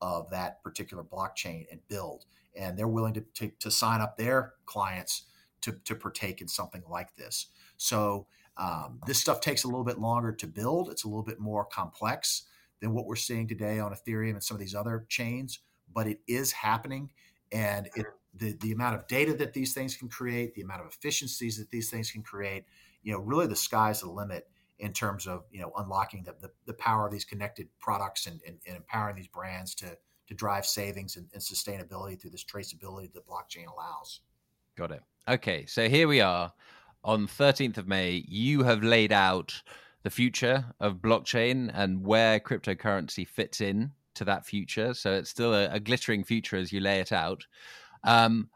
of 0.00 0.30
that 0.30 0.62
particular 0.62 1.02
blockchain 1.02 1.64
and 1.70 1.80
build, 1.88 2.26
and 2.54 2.78
they're 2.78 2.88
willing 2.88 3.14
to 3.14 3.24
to, 3.34 3.50
to 3.60 3.70
sign 3.70 4.00
up 4.00 4.16
their 4.16 4.54
clients 4.66 5.24
to 5.62 5.72
to 5.84 5.94
partake 5.94 6.40
in 6.40 6.48
something 6.48 6.82
like 6.88 7.16
this. 7.16 7.46
So 7.76 8.26
um, 8.56 9.00
this 9.06 9.18
stuff 9.18 9.40
takes 9.40 9.64
a 9.64 9.68
little 9.68 9.84
bit 9.84 9.98
longer 9.98 10.32
to 10.32 10.46
build. 10.46 10.90
It's 10.90 11.04
a 11.04 11.08
little 11.08 11.22
bit 11.22 11.38
more 11.38 11.64
complex 11.64 12.44
than 12.80 12.94
what 12.94 13.06
we're 13.06 13.16
seeing 13.16 13.48
today 13.48 13.78
on 13.78 13.94
Ethereum 13.94 14.32
and 14.32 14.42
some 14.42 14.54
of 14.54 14.60
these 14.60 14.74
other 14.74 15.06
chains, 15.08 15.60
but 15.92 16.06
it 16.06 16.20
is 16.26 16.52
happening, 16.52 17.10
and 17.52 17.88
it, 17.94 18.06
the 18.34 18.52
the 18.60 18.72
amount 18.72 18.96
of 18.96 19.06
data 19.06 19.34
that 19.34 19.52
these 19.52 19.74
things 19.74 19.96
can 19.96 20.08
create, 20.08 20.54
the 20.54 20.62
amount 20.62 20.80
of 20.80 20.86
efficiencies 20.88 21.58
that 21.58 21.70
these 21.70 21.90
things 21.90 22.10
can 22.10 22.22
create, 22.22 22.64
you 23.02 23.12
know, 23.12 23.18
really 23.18 23.46
the 23.46 23.56
sky's 23.56 24.00
the 24.00 24.10
limit 24.10 24.48
in 24.78 24.92
terms 24.92 25.26
of 25.26 25.44
you 25.50 25.60
know 25.60 25.72
unlocking 25.76 26.22
the, 26.24 26.34
the, 26.40 26.50
the 26.66 26.74
power 26.74 27.06
of 27.06 27.12
these 27.12 27.24
connected 27.24 27.68
products 27.78 28.26
and, 28.26 28.40
and, 28.46 28.58
and, 28.66 28.76
empowering 28.76 29.16
these 29.16 29.28
brands 29.28 29.74
to 29.74 29.96
to 30.26 30.34
drive 30.34 30.66
savings 30.66 31.16
and, 31.16 31.28
and 31.32 31.42
sustainability 31.42 32.20
through 32.20 32.30
this 32.30 32.44
traceability 32.44 33.12
that 33.12 33.26
blockchain 33.26 33.66
allows. 33.72 34.20
Got 34.76 34.90
it. 34.90 35.02
Okay, 35.26 35.64
so 35.66 35.88
here 35.88 36.06
we 36.06 36.20
are 36.20 36.52
on 37.02 37.26
13th 37.26 37.78
of 37.78 37.88
May. 37.88 38.24
You 38.28 38.62
have 38.62 38.82
laid 38.82 39.10
out 39.10 39.62
the 40.02 40.10
future 40.10 40.66
of 40.80 40.96
blockchain 40.96 41.70
and 41.72 42.04
where 42.04 42.38
cryptocurrency 42.38 43.26
fits 43.26 43.62
in 43.62 43.92
to 44.16 44.24
that 44.26 44.44
future. 44.44 44.92
So 44.92 45.14
it's 45.14 45.30
still 45.30 45.54
a, 45.54 45.70
a 45.70 45.80
glittering 45.80 46.24
future 46.24 46.56
as 46.56 46.72
you 46.72 46.80
lay 46.80 47.00
it 47.00 47.10
out. 47.10 47.46
Um, 48.04 48.50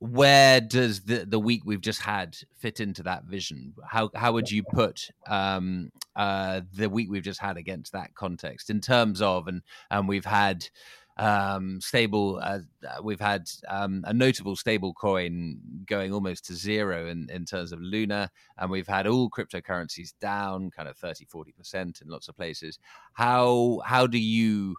where 0.00 0.60
does 0.60 1.00
the 1.00 1.24
the 1.24 1.38
week 1.38 1.62
we've 1.64 1.80
just 1.80 2.02
had 2.02 2.36
fit 2.58 2.80
into 2.80 3.02
that 3.04 3.24
vision? 3.24 3.72
How 3.88 4.10
how 4.14 4.32
would 4.32 4.50
you 4.50 4.62
put 4.62 5.08
um, 5.26 5.90
uh, 6.14 6.60
the 6.74 6.90
week 6.90 7.10
we've 7.10 7.22
just 7.22 7.40
had 7.40 7.56
against 7.56 7.92
that 7.92 8.14
context 8.14 8.68
in 8.68 8.82
terms 8.82 9.22
of 9.22 9.48
and 9.48 9.62
and 9.90 10.06
we've 10.06 10.26
had 10.26 10.68
um, 11.16 11.80
stable 11.80 12.40
uh, 12.42 12.58
we've 13.02 13.20
had 13.20 13.48
um, 13.68 14.02
a 14.06 14.12
notable 14.12 14.56
stable 14.56 14.92
coin 14.92 15.60
going 15.86 16.12
almost 16.12 16.44
to 16.46 16.54
zero 16.54 17.06
in, 17.06 17.28
in 17.30 17.44
terms 17.44 17.72
of 17.72 17.80
luna 17.80 18.30
and 18.58 18.70
we've 18.70 18.88
had 18.88 19.06
all 19.06 19.30
cryptocurrencies 19.30 20.12
down 20.20 20.70
kind 20.70 20.88
of 20.88 20.96
30 20.96 21.26
40% 21.26 22.02
in 22.02 22.08
lots 22.08 22.28
of 22.28 22.36
places. 22.36 22.78
How 23.12 23.80
how 23.84 24.06
do 24.06 24.18
you 24.18 24.76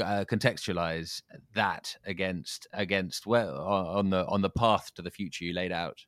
uh, 0.00 0.24
contextualize 0.28 1.22
that 1.54 1.96
against 2.04 2.66
against 2.72 3.26
well 3.26 3.56
on 3.58 4.10
the 4.10 4.26
on 4.26 4.42
the 4.42 4.50
path 4.50 4.92
to 4.94 5.02
the 5.02 5.10
future 5.10 5.44
you 5.44 5.54
laid 5.54 5.72
out? 5.72 6.04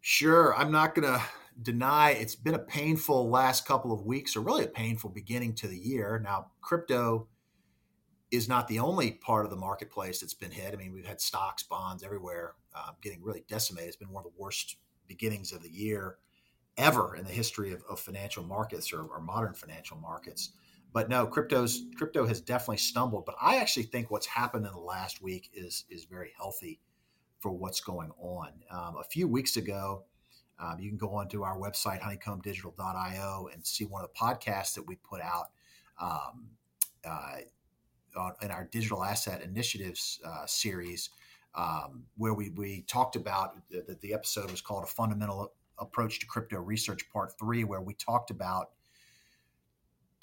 Sure 0.00 0.54
i'm 0.56 0.72
not 0.72 0.94
going 0.94 1.10
to 1.10 1.22
deny 1.62 2.10
it's 2.10 2.34
been 2.34 2.54
a 2.54 2.58
painful 2.58 3.30
last 3.30 3.66
couple 3.66 3.92
of 3.92 4.04
weeks 4.04 4.36
or 4.36 4.40
really 4.40 4.64
a 4.64 4.68
painful 4.68 5.10
beginning 5.10 5.54
to 5.54 5.68
the 5.68 5.78
year. 5.78 6.20
Now 6.22 6.50
crypto 6.60 7.28
is 8.34 8.48
not 8.48 8.68
the 8.68 8.78
only 8.78 9.12
part 9.12 9.44
of 9.44 9.50
the 9.50 9.56
marketplace 9.56 10.20
that's 10.20 10.34
been 10.34 10.50
hit 10.50 10.74
i 10.74 10.76
mean 10.76 10.92
we've 10.92 11.06
had 11.06 11.20
stocks 11.20 11.62
bonds 11.62 12.02
everywhere 12.02 12.54
uh, 12.74 12.90
getting 13.02 13.22
really 13.22 13.44
decimated 13.48 13.88
it's 13.88 13.96
been 13.96 14.10
one 14.10 14.24
of 14.24 14.32
the 14.32 14.42
worst 14.42 14.76
beginnings 15.06 15.52
of 15.52 15.62
the 15.62 15.70
year 15.70 16.16
ever 16.76 17.16
in 17.16 17.24
the 17.24 17.32
history 17.32 17.72
of, 17.72 17.82
of 17.88 18.00
financial 18.00 18.44
markets 18.44 18.92
or, 18.92 19.02
or, 19.02 19.20
modern 19.20 19.54
financial 19.54 19.96
markets. 19.96 20.50
But 20.92 21.08
no, 21.08 21.26
crypto's 21.26 21.82
crypto 21.96 22.26
has 22.26 22.40
definitely 22.40 22.78
stumbled. 22.78 23.26
But 23.26 23.36
I 23.40 23.56
actually 23.56 23.84
think 23.84 24.10
what's 24.10 24.26
happened 24.26 24.66
in 24.66 24.72
the 24.72 24.78
last 24.78 25.22
week 25.22 25.50
is 25.52 25.84
is 25.90 26.04
very 26.04 26.32
healthy 26.36 26.80
for 27.40 27.50
what's 27.52 27.80
going 27.80 28.10
on. 28.20 28.48
Um, 28.70 28.96
a 28.98 29.04
few 29.04 29.26
weeks 29.26 29.56
ago, 29.56 30.04
um, 30.58 30.78
you 30.78 30.88
can 30.88 30.98
go 30.98 31.10
onto 31.10 31.42
our 31.42 31.58
website 31.58 32.00
honeycombdigital.io 32.00 33.48
and 33.52 33.66
see 33.66 33.84
one 33.84 34.04
of 34.04 34.10
the 34.12 34.18
podcasts 34.18 34.74
that 34.74 34.86
we 34.86 34.96
put 34.96 35.20
out 35.20 35.46
um, 36.00 36.46
uh, 37.04 37.38
in 38.42 38.50
our 38.50 38.68
digital 38.70 39.04
asset 39.04 39.42
initiatives 39.42 40.20
uh, 40.24 40.46
series, 40.46 41.10
um, 41.54 42.04
where 42.16 42.34
we 42.34 42.50
we 42.50 42.82
talked 42.82 43.16
about 43.16 43.56
that 43.70 44.00
the 44.00 44.14
episode 44.14 44.50
was 44.50 44.60
called 44.60 44.84
a 44.84 44.88
fundamental 44.88 45.52
approach 45.78 46.20
to 46.20 46.26
crypto 46.26 46.58
research 46.58 47.08
part 47.12 47.32
three, 47.38 47.64
where 47.64 47.80
we 47.80 47.94
talked 47.94 48.30
about 48.30 48.70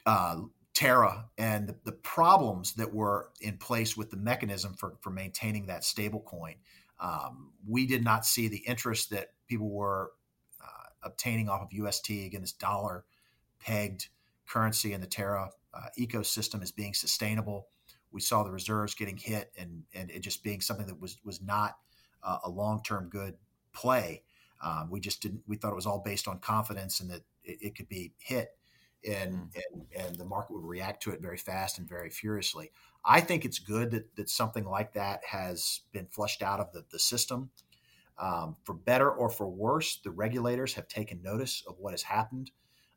uh, 0.06 0.38
Terra 0.74 1.26
and 1.38 1.68
the, 1.68 1.76
the, 1.84 1.92
problems 1.92 2.74
that 2.74 2.94
were 2.94 3.30
in 3.42 3.58
place 3.58 3.96
with 3.98 4.10
the 4.10 4.18
mechanism 4.18 4.74
for, 4.74 4.96
for 5.02 5.10
maintaining 5.10 5.68
that 5.68 5.84
stable 5.84 6.22
coin. 6.22 6.56
Um, 7.00 7.52
we 7.68 7.86
did 7.86 8.04
not 8.04 8.26
see 8.26 8.48
the 8.48 8.58
interest 8.60 9.10
that 9.10 9.30
people 9.48 9.70
were 9.70 10.12
uh, 10.62 10.90
obtaining 11.04 11.50
off 11.50 11.62
of 11.62 11.74
UST, 11.74 12.10
again, 12.10 12.42
this 12.42 12.54
dollar 12.54 13.06
pegged 13.60 14.08
currency 14.48 14.94
in 14.94 15.02
the 15.02 15.08
Terra 15.08 15.50
uh, 15.74 15.88
ecosystem 16.00 16.62
as 16.62 16.72
being 16.72 16.94
sustainable. 16.94 17.68
We 18.12 18.22
saw 18.22 18.44
the 18.44 18.52
reserves 18.52 18.94
getting 18.94 19.18
hit 19.18 19.52
and, 19.58 19.84
and 19.94 20.12
it 20.12 20.20
just 20.20 20.44
being 20.44 20.62
something 20.62 20.88
that 20.88 21.00
was, 21.00 21.18
was 21.24 21.42
not 21.42 21.78
uh, 22.24 22.40
a 22.44 22.50
long 22.50 22.82
term 22.84 23.10
good 23.10 23.36
play. 23.74 24.24
Um, 24.62 24.90
we 24.90 25.00
just 25.00 25.22
didn't. 25.22 25.42
We 25.48 25.58
thought 25.58 25.72
it 25.72 25.76
was 25.76 25.86
all 25.86 26.02
based 26.04 26.28
on 26.28 26.40
confidence 26.40 27.00
and 27.00 27.10
that 27.10 27.22
it, 27.44 27.58
it 27.62 27.76
could 27.76 27.90
be 27.90 28.14
hit, 28.20 28.50
and, 29.08 29.34
mm. 29.34 29.50
and 29.56 30.06
and 30.06 30.16
the 30.16 30.26
market 30.26 30.54
would 30.54 30.64
react 30.64 31.02
to 31.04 31.12
it 31.12 31.22
very 31.22 31.38
fast 31.38 31.80
and 31.80 31.90
very 31.90 32.10
furiously. 32.10 32.72
I 33.04 33.22
think 33.22 33.44
it's 33.44 33.58
good 33.58 33.92
that 33.92 34.16
that 34.16 34.30
something 34.30 34.66
like 34.66 34.94
that 34.94 35.22
has 35.26 35.82
been 35.92 36.06
flushed 36.12 36.44
out 36.44 36.60
of 36.60 36.72
the, 36.74 36.86
the 36.92 37.00
system. 37.00 37.50
Um, 38.20 38.56
for 38.66 38.76
better 38.76 39.10
or 39.10 39.30
for 39.30 39.50
worse, 39.50 40.00
the 40.04 40.12
regulators 40.12 40.76
have 40.76 40.88
taken 40.88 41.24
notice 41.24 41.64
of 41.68 41.80
what 41.80 41.94
has 41.94 42.04
happened. 42.04 42.52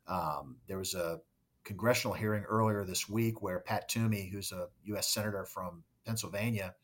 Um, 0.07 0.57
there 0.67 0.77
was 0.77 0.93
a 0.93 1.21
congressional 1.65 2.13
hearing 2.15 2.43
earlier 2.43 2.85
this 2.85 3.09
week 3.09 3.41
where 3.41 3.59
Pat 3.59 3.89
Toomey, 3.89 4.29
who's 4.31 4.51
a 4.51 4.67
U.S. 4.85 5.07
senator 5.09 5.43
from 5.45 5.83
Pennsylvania, 6.05 6.75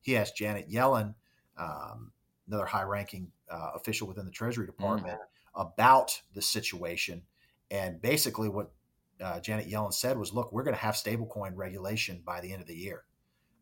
he 0.00 0.16
asked 0.16 0.36
Janet 0.36 0.70
Yellen, 0.70 1.14
um, 1.58 2.12
another 2.46 2.64
high-ranking 2.64 3.30
uh, 3.50 3.72
official 3.74 4.08
within 4.08 4.24
the 4.24 4.30
Treasury 4.30 4.66
Department, 4.66 5.14
mm-hmm. 5.14 5.60
about 5.60 6.20
the 6.34 6.42
situation. 6.42 7.22
And 7.70 8.00
basically, 8.00 8.48
what 8.48 8.72
uh, 9.20 9.40
Janet 9.40 9.68
Yellen 9.68 9.92
said 9.92 10.16
was, 10.16 10.32
"Look, 10.32 10.52
we're 10.52 10.64
going 10.64 10.76
to 10.76 10.80
have 10.80 10.94
stablecoin 10.94 11.52
regulation 11.54 12.22
by 12.24 12.40
the 12.40 12.52
end 12.52 12.62
of 12.62 12.68
the 12.68 12.76
year." 12.76 13.04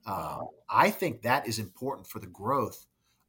Um, 0.06 0.48
I 0.68 0.90
think 0.90 1.22
that 1.22 1.46
is 1.46 1.58
important 1.58 2.06
for 2.06 2.20
the 2.20 2.26
growth 2.26 2.86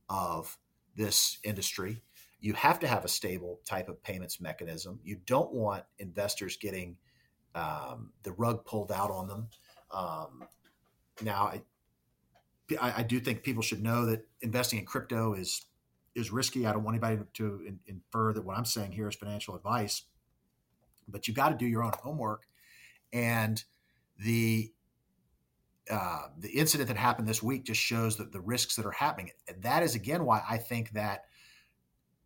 of 0.10 0.58
this 0.96 1.38
industry. 1.44 2.02
You 2.40 2.54
have 2.54 2.80
to 2.80 2.88
have 2.88 3.06
a 3.06 3.10
stable 3.10 3.60
type 3.66 3.90
of 3.90 4.02
payments 4.02 4.42
mechanism. 4.42 5.00
You 5.04 5.18
don't 5.26 5.54
want 5.54 5.84
investors 6.00 6.58
getting 6.58 6.98
um, 7.56 8.12
the 8.24 8.32
rug 8.32 8.66
pulled 8.66 8.92
out 8.92 9.12
on 9.12 9.28
them. 9.28 9.48
Um, 9.92 10.44
now, 11.22 11.46
I, 11.46 11.62
I, 12.80 12.94
I, 13.00 13.04
do 13.04 13.20
think 13.20 13.44
people 13.44 13.62
should 13.62 13.84
know 13.84 14.06
that 14.06 14.26
investing 14.42 14.80
in 14.80 14.86
crypto 14.86 15.34
is 15.34 15.66
is 16.16 16.32
risky. 16.32 16.66
I 16.66 16.72
don't 16.72 16.84
want 16.84 16.96
anybody 16.96 17.22
to 17.34 17.62
in, 17.68 17.80
infer 17.88 18.34
that 18.34 18.46
what 18.46 18.58
I'm 18.58 18.66
saying 18.66 18.94
here 18.94 19.08
is 19.08 19.16
financial 19.16 19.56
advice, 19.56 20.04
but 21.08 21.28
you 21.28 21.34
got 21.34 21.50
to 21.50 21.56
do 21.56 21.66
your 21.66 21.84
own 21.84 21.92
homework. 22.02 22.48
And 23.12 23.62
the 24.18 24.72
uh, 25.90 26.28
the 26.38 26.50
incident 26.50 26.88
that 26.88 26.98
happened 26.98 27.28
this 27.28 27.44
week 27.44 27.66
just 27.66 27.82
shows 27.82 28.16
that 28.18 28.32
the 28.32 28.40
risks 28.40 28.76
that 28.76 28.86
are 28.86 28.92
happening. 28.92 29.32
And 29.48 29.62
that 29.64 29.84
is 29.84 29.96
again 29.96 30.26
why 30.26 30.42
I 30.50 30.58
think 30.58 30.92
that 30.92 31.26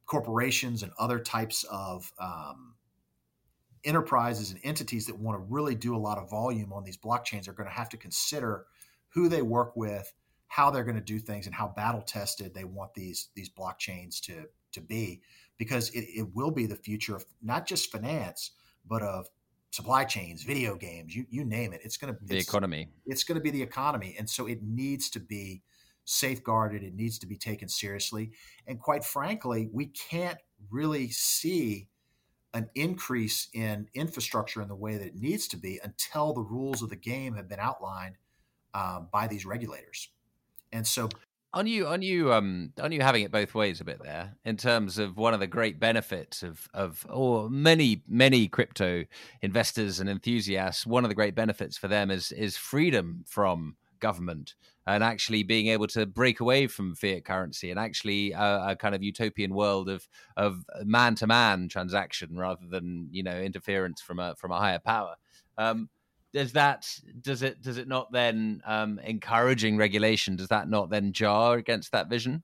corporations 0.06 0.84
and 0.84 0.92
other 1.00 1.20
types 1.20 1.64
of 1.72 2.12
um, 2.20 2.76
enterprises 3.86 4.52
and 4.52 4.60
entities 4.64 5.06
that 5.06 5.18
want 5.18 5.38
to 5.38 5.46
really 5.54 5.76
do 5.76 5.96
a 5.96 5.98
lot 5.98 6.18
of 6.18 6.30
volume 6.30 6.74
on 6.74 6.84
these 6.84 6.98
blockchains 6.98 7.48
are 7.48 7.54
going 7.54 7.70
to 7.70 7.76
have 7.76 7.90
to 7.90 7.98
consider 7.98 8.66
who 9.10 9.30
they 9.30 9.42
work 9.42 9.76
with, 9.76 10.12
how 10.48 10.70
they're 10.70 10.84
going 10.84 10.96
to 10.96 11.02
do 11.02 11.20
things 11.20 11.46
and 11.46 11.56
how 11.56 11.74
battle 11.76 12.02
tested 12.02 12.54
they 12.54 12.64
want 12.64 12.94
these 12.94 13.30
these 13.36 13.50
blockchains 13.50 14.20
to 14.22 14.46
to 14.74 14.82
be. 14.82 15.22
Because 15.58 15.90
it, 15.92 16.06
it 16.14 16.36
will 16.36 16.52
be 16.52 16.66
the 16.66 16.76
future 16.76 17.16
of 17.16 17.26
not 17.42 17.66
just 17.66 17.92
finance 17.92 18.52
but 18.88 19.02
of 19.02 19.28
supply 19.72 20.06
chains 20.06 20.44
video 20.44 20.76
games 20.76 21.14
you, 21.16 21.26
you 21.30 21.44
name 21.44 21.74
it. 21.74 21.82
It's 21.84 21.98
going 21.98 22.14
to 22.14 22.20
the 22.26 22.38
economy. 22.38 22.90
it's 23.06 23.24
going 23.24 23.36
to 23.38 23.42
be 23.42 23.52
the 23.52 23.62
economy 23.62 24.16
and 24.18 24.30
so 24.30 24.48
it 24.48 24.64
needs 24.64 25.10
to 25.12 25.20
be 25.20 25.64
safeguarded 26.06 26.84
it 26.84 26.94
needs 26.94 27.20
to 27.20 27.28
be 27.28 27.36
taken 27.36 27.68
seriously. 27.68 28.32
And 28.68 28.80
quite 28.80 29.04
frankly 29.04 29.70
we 29.74 29.88
can't 29.88 30.38
really 30.70 31.10
see 31.10 31.90
an 32.56 32.70
increase 32.74 33.50
in 33.54 33.88
infrastructure 33.94 34.62
in 34.62 34.70
the 34.70 34.76
way 34.76 34.98
that 34.98 35.06
it 35.06 35.16
needs 35.16 35.48
to 35.50 35.58
be 35.58 35.80
until 35.84 36.34
the 36.34 36.42
rules 36.42 36.82
of 36.82 36.90
the 36.90 36.96
game 36.96 37.36
have 37.36 37.50
been 37.50 37.60
outlined 37.60 38.16
um, 38.74 39.10
by 39.12 39.28
these 39.28 39.46
regulators. 39.46 40.10
And 40.72 40.88
so 40.88 41.10
on 41.54 41.68
you 41.68 41.86
on 41.86 42.02
you 42.02 42.34
um 42.34 42.72
on 42.82 42.92
you 42.92 43.02
having 43.02 43.24
it 43.24 43.32
both 43.32 43.56
ways 43.56 43.80
a 43.80 43.86
bit 43.86 44.02
there 44.04 44.36
in 44.44 44.58
terms 44.58 44.98
of 44.98 45.18
one 45.18 45.34
of 45.34 45.40
the 45.40 45.48
great 45.48 45.80
benefits 45.80 46.44
of 46.44 46.68
of 46.74 47.06
or 47.10 47.50
many 47.50 48.04
many 48.10 48.50
crypto 48.50 49.06
investors 49.42 50.02
and 50.02 50.10
enthusiasts 50.10 50.86
one 50.86 51.06
of 51.06 51.10
the 51.10 51.16
great 51.16 51.34
benefits 51.34 51.78
for 51.78 51.88
them 51.88 52.12
is 52.12 52.34
is 52.34 52.58
freedom 52.58 53.24
from 53.26 53.78
government 54.00 54.56
and 54.88 55.04
actually 55.04 55.44
being 55.44 55.68
able 55.68 55.88
to 55.88 56.06
break 56.06 56.40
away 56.40 56.68
from 56.68 56.96
fiat 56.96 57.26
currency 57.26 57.72
and 57.72 57.80
actually 57.80 58.32
a, 58.32 58.68
a 58.70 58.76
kind 58.76 58.96
of 58.96 59.04
utopian 59.04 59.54
world 59.54 59.90
of 59.90 60.08
of 60.38 60.64
man 60.84 61.16
to 61.16 61.28
man 61.28 61.68
transaction 61.68 62.38
rather 62.38 62.66
than 62.70 63.08
you 63.12 63.24
know 63.24 63.40
interference 63.40 64.02
from 64.02 64.20
a 64.20 64.36
from 64.36 64.52
a 64.52 64.58
higher 64.58 64.80
power 64.80 65.16
um, 65.58 65.90
does 66.36 66.52
that 66.52 66.86
does 67.22 67.42
it 67.44 67.62
does 67.62 67.78
it 67.78 67.88
not 67.88 68.12
then 68.12 68.62
um, 68.66 69.00
encouraging 69.00 69.78
regulation? 69.78 70.36
Does 70.36 70.50
that 70.50 70.70
not 70.70 70.90
then 70.90 71.14
jar 71.14 71.56
against 71.56 71.94
that 71.94 72.10
vision? 72.10 72.44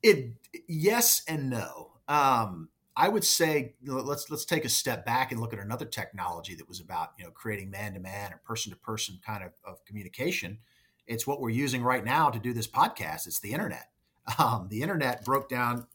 It 0.00 0.34
yes 0.68 1.24
and 1.26 1.50
no. 1.50 1.90
Um, 2.06 2.68
I 3.00 3.08
would 3.08 3.22
say 3.22 3.76
let's 3.86 4.28
let's 4.28 4.44
take 4.44 4.64
a 4.64 4.68
step 4.68 5.06
back 5.06 5.30
and 5.30 5.40
look 5.40 5.52
at 5.52 5.60
another 5.60 5.84
technology 5.84 6.56
that 6.56 6.68
was 6.68 6.80
about 6.80 7.10
you 7.16 7.24
know 7.24 7.30
creating 7.30 7.70
man 7.70 7.94
to 7.94 8.00
man 8.00 8.32
or 8.32 8.38
person 8.44 8.72
to 8.72 8.76
person 8.76 9.20
kind 9.24 9.44
of, 9.44 9.52
of 9.64 9.84
communication. 9.84 10.58
It's 11.06 11.24
what 11.24 11.40
we're 11.40 11.50
using 11.50 11.84
right 11.84 12.04
now 12.04 12.28
to 12.28 12.40
do 12.40 12.52
this 12.52 12.66
podcast. 12.66 13.28
It's 13.28 13.40
the 13.40 13.52
internet. 13.52 13.86
Um, 14.38 14.68
the 14.68 14.82
internet 14.82 15.24
broke 15.24 15.48
down 15.48 15.86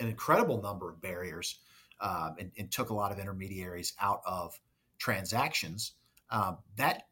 an 0.00 0.08
incredible 0.08 0.60
number 0.60 0.90
of 0.90 1.00
barriers 1.00 1.60
um, 2.00 2.34
and, 2.36 2.50
and, 2.58 2.68
took 2.68 2.90
a 2.90 2.94
lot 2.94 3.12
of 3.12 3.20
intermediaries 3.20 3.94
out 4.00 4.22
of 4.26 4.58
transactions. 4.98 5.92
Um, 6.28 6.58
that 6.78 7.04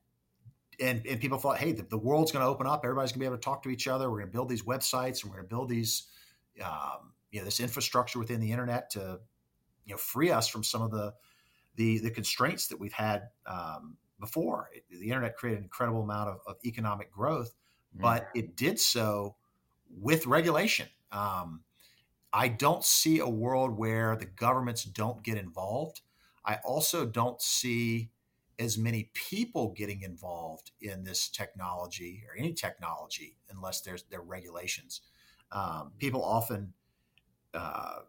and, 0.80 1.06
and 1.06 1.20
people 1.20 1.38
thought, 1.38 1.58
hey, 1.58 1.70
the, 1.70 1.84
the 1.84 1.96
world's 1.96 2.32
going 2.32 2.44
to 2.44 2.48
open 2.48 2.66
up. 2.66 2.80
Everybody's 2.82 3.12
going 3.12 3.20
to 3.20 3.20
be 3.20 3.26
able 3.26 3.36
to 3.36 3.40
talk 3.40 3.62
to 3.62 3.68
each 3.68 3.86
other. 3.86 4.10
We're 4.10 4.18
going 4.18 4.32
to 4.32 4.32
build 4.32 4.48
these 4.48 4.64
websites 4.64 5.22
and 5.22 5.30
we're 5.30 5.36
going 5.36 5.48
to 5.48 5.54
build 5.54 5.68
these, 5.68 6.08
um, 6.60 7.12
you 7.30 7.38
know, 7.38 7.44
this 7.44 7.60
infrastructure 7.60 8.18
within 8.18 8.40
the 8.40 8.50
internet 8.50 8.90
to, 8.90 9.20
you 9.84 9.94
know, 9.94 9.98
free 9.98 10.30
us 10.30 10.48
from 10.48 10.64
some 10.64 10.82
of 10.82 10.90
the 10.90 11.14
the, 11.76 11.98
the 11.98 12.10
constraints 12.10 12.68
that 12.68 12.78
we've 12.78 12.92
had 12.92 13.30
um, 13.46 13.96
before. 14.20 14.70
It, 14.72 14.84
the 14.90 15.08
internet 15.08 15.36
created 15.36 15.58
an 15.58 15.64
incredible 15.64 16.02
amount 16.02 16.28
of, 16.28 16.40
of 16.46 16.56
economic 16.64 17.10
growth, 17.10 17.52
mm-hmm. 17.92 18.02
but 18.02 18.28
it 18.34 18.56
did 18.56 18.78
so 18.78 19.34
with 19.90 20.26
regulation. 20.26 20.86
Um, 21.10 21.62
I 22.32 22.48
don't 22.48 22.84
see 22.84 23.18
a 23.18 23.28
world 23.28 23.76
where 23.76 24.16
the 24.16 24.26
governments 24.26 24.84
don't 24.84 25.22
get 25.22 25.36
involved. 25.36 26.00
I 26.44 26.58
also 26.64 27.06
don't 27.06 27.40
see 27.40 28.10
as 28.58 28.78
many 28.78 29.10
people 29.14 29.72
getting 29.76 30.02
involved 30.02 30.70
in 30.80 31.04
this 31.04 31.28
technology 31.28 32.24
or 32.28 32.36
any 32.36 32.52
technology 32.52 33.36
unless 33.50 33.80
there's 33.80 34.04
there 34.10 34.20
regulations. 34.20 35.00
Um, 35.50 35.92
people 35.98 36.24
often 36.24 36.72
uh, 37.52 38.00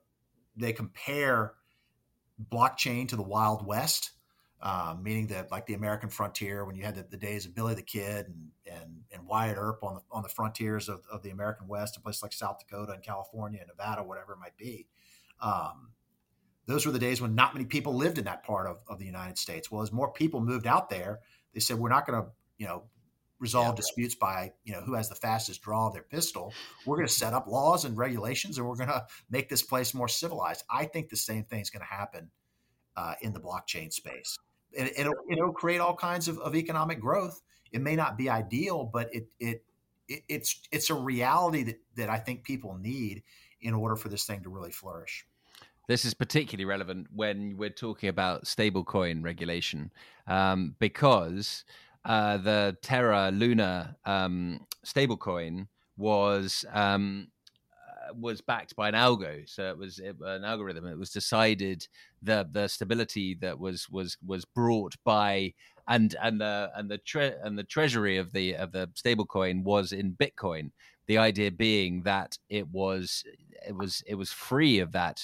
they 0.55 0.73
compare 0.73 1.53
blockchain 2.51 3.07
to 3.09 3.15
the 3.15 3.23
Wild 3.23 3.65
West, 3.65 4.11
uh, 4.61 4.95
meaning 5.01 5.27
that 5.27 5.51
like 5.51 5.65
the 5.65 5.73
American 5.73 6.09
frontier 6.09 6.65
when 6.65 6.75
you 6.75 6.83
had 6.83 6.95
the, 6.95 7.03
the, 7.03 7.17
days 7.17 7.45
of 7.45 7.53
Billy 7.53 7.75
the 7.75 7.81
Kid 7.81 8.27
and 8.27 8.51
and, 8.65 9.01
and 9.11 9.25
Wyatt 9.27 9.57
Earp 9.57 9.83
on 9.83 9.95
the 9.95 10.01
on 10.11 10.23
the 10.23 10.29
frontiers 10.29 10.89
of, 10.89 11.01
of 11.11 11.21
the 11.21 11.29
American 11.29 11.67
West, 11.67 11.97
a 11.97 12.01
place 12.01 12.23
like 12.23 12.33
South 12.33 12.59
Dakota 12.59 12.93
and 12.93 13.03
California 13.03 13.59
and 13.59 13.69
Nevada, 13.69 14.03
whatever 14.03 14.33
it 14.33 14.39
might 14.39 14.57
be. 14.57 14.87
Um, 15.41 15.91
those 16.65 16.85
were 16.85 16.91
the 16.91 16.99
days 16.99 17.21
when 17.21 17.35
not 17.35 17.53
many 17.53 17.65
people 17.65 17.93
lived 17.93 18.17
in 18.17 18.25
that 18.25 18.43
part 18.43 18.67
of, 18.67 18.77
of 18.87 18.97
the 18.99 19.05
United 19.05 19.37
States. 19.37 19.69
Well, 19.69 19.83
as 19.83 19.91
more 19.91 20.11
people 20.11 20.39
moved 20.39 20.65
out 20.65 20.89
there, 20.89 21.19
they 21.53 21.59
said, 21.59 21.77
we're 21.77 21.89
not 21.89 22.07
going 22.07 22.21
to, 22.21 22.29
you 22.57 22.65
know, 22.65 22.83
resolve 23.39 23.69
Yeah. 23.69 23.75
disputes 23.75 24.15
by 24.15 24.53
you 24.63 24.73
know 24.73 24.81
who 24.81 24.93
has 24.93 25.09
the 25.09 25.15
fastest 25.15 25.61
draw 25.61 25.87
of 25.87 25.93
their 25.93 26.03
pistol. 26.03 26.53
We're 26.85 26.97
going 26.97 27.07
to 27.07 27.13
set 27.13 27.33
up 27.33 27.47
laws 27.47 27.85
and 27.85 27.97
regulations, 27.97 28.57
and 28.57 28.67
we're 28.67 28.75
going 28.75 28.89
to 28.99 29.05
make 29.29 29.49
this 29.49 29.63
place 29.63 29.93
more 29.93 30.07
civilized. 30.07 30.63
I 30.69 30.85
think 30.85 31.09
the 31.09 31.17
same 31.17 31.43
thing 31.43 31.61
is 31.61 31.69
going 31.69 31.85
to 31.85 31.93
happen 31.93 32.31
uh, 32.95 33.15
in 33.21 33.33
the 33.33 33.39
blockchain 33.39 33.91
space. 33.91 34.37
And 34.77 34.89
it'll, 34.97 35.13
it'll 35.29 35.53
create 35.53 35.79
all 35.79 35.95
kinds 35.95 36.27
of, 36.27 36.37
of 36.39 36.55
economic 36.55 36.99
growth. 36.99 37.41
It 37.71 37.81
may 37.81 37.95
not 37.95 38.17
be 38.17 38.29
ideal, 38.29 38.89
but 38.91 39.13
it, 39.13 39.27
it 39.39 39.63
it 40.07 40.23
it's 40.27 40.61
it's 40.71 40.89
a 40.89 40.93
reality 40.93 41.63
that 41.63 41.79
that 41.95 42.09
I 42.09 42.17
think 42.17 42.43
people 42.43 42.77
need 42.77 43.23
in 43.61 43.73
order 43.73 43.95
for 43.95 44.09
this 44.09 44.25
thing 44.25 44.43
to 44.43 44.49
really 44.49 44.71
flourish. 44.71 45.25
This 45.87 46.03
is 46.03 46.13
particularly 46.13 46.65
relevant 46.65 47.07
when 47.13 47.57
we're 47.57 47.69
talking 47.69 48.09
about 48.09 48.45
stablecoin 48.45 49.23
regulation, 49.23 49.91
um, 50.27 50.75
because 50.79 51.63
uh, 52.05 52.37
the 52.37 52.77
Terra 52.81 53.31
Luna 53.31 53.95
um, 54.05 54.59
stablecoin 54.85 55.67
was 55.97 56.63
um, 56.71 57.27
uh, 57.71 58.13
was 58.19 58.41
backed 58.41 58.75
by 58.75 58.89
an 58.89 58.95
algo, 58.95 59.47
so 59.49 59.69
it 59.69 59.77
was 59.77 59.99
an 59.99 60.43
algorithm. 60.43 60.85
It 60.85 60.97
was 60.97 61.09
decided 61.09 61.87
the 62.21 62.47
the 62.51 62.67
stability 62.67 63.35
that 63.41 63.57
was 63.57 63.89
was 63.89 64.17
was 64.25 64.45
brought 64.45 64.95
by 65.03 65.53
and 65.87 66.15
and 66.21 66.39
the 66.39 66.71
and 66.75 66.89
the 66.89 66.99
tre- 66.99 67.35
and 67.43 67.57
the 67.57 67.63
treasury 67.63 68.17
of 68.17 68.31
the 68.33 68.55
of 68.55 68.71
the 68.71 68.87
stablecoin 68.95 69.63
was 69.63 69.91
in 69.91 70.13
Bitcoin. 70.13 70.71
The 71.07 71.17
idea 71.17 71.51
being 71.51 72.03
that 72.03 72.37
it 72.49 72.67
was 72.69 73.23
it 73.67 73.75
was 73.75 74.03
it 74.05 74.15
was 74.15 74.31
free 74.31 74.79
of 74.79 74.91
that 74.91 75.23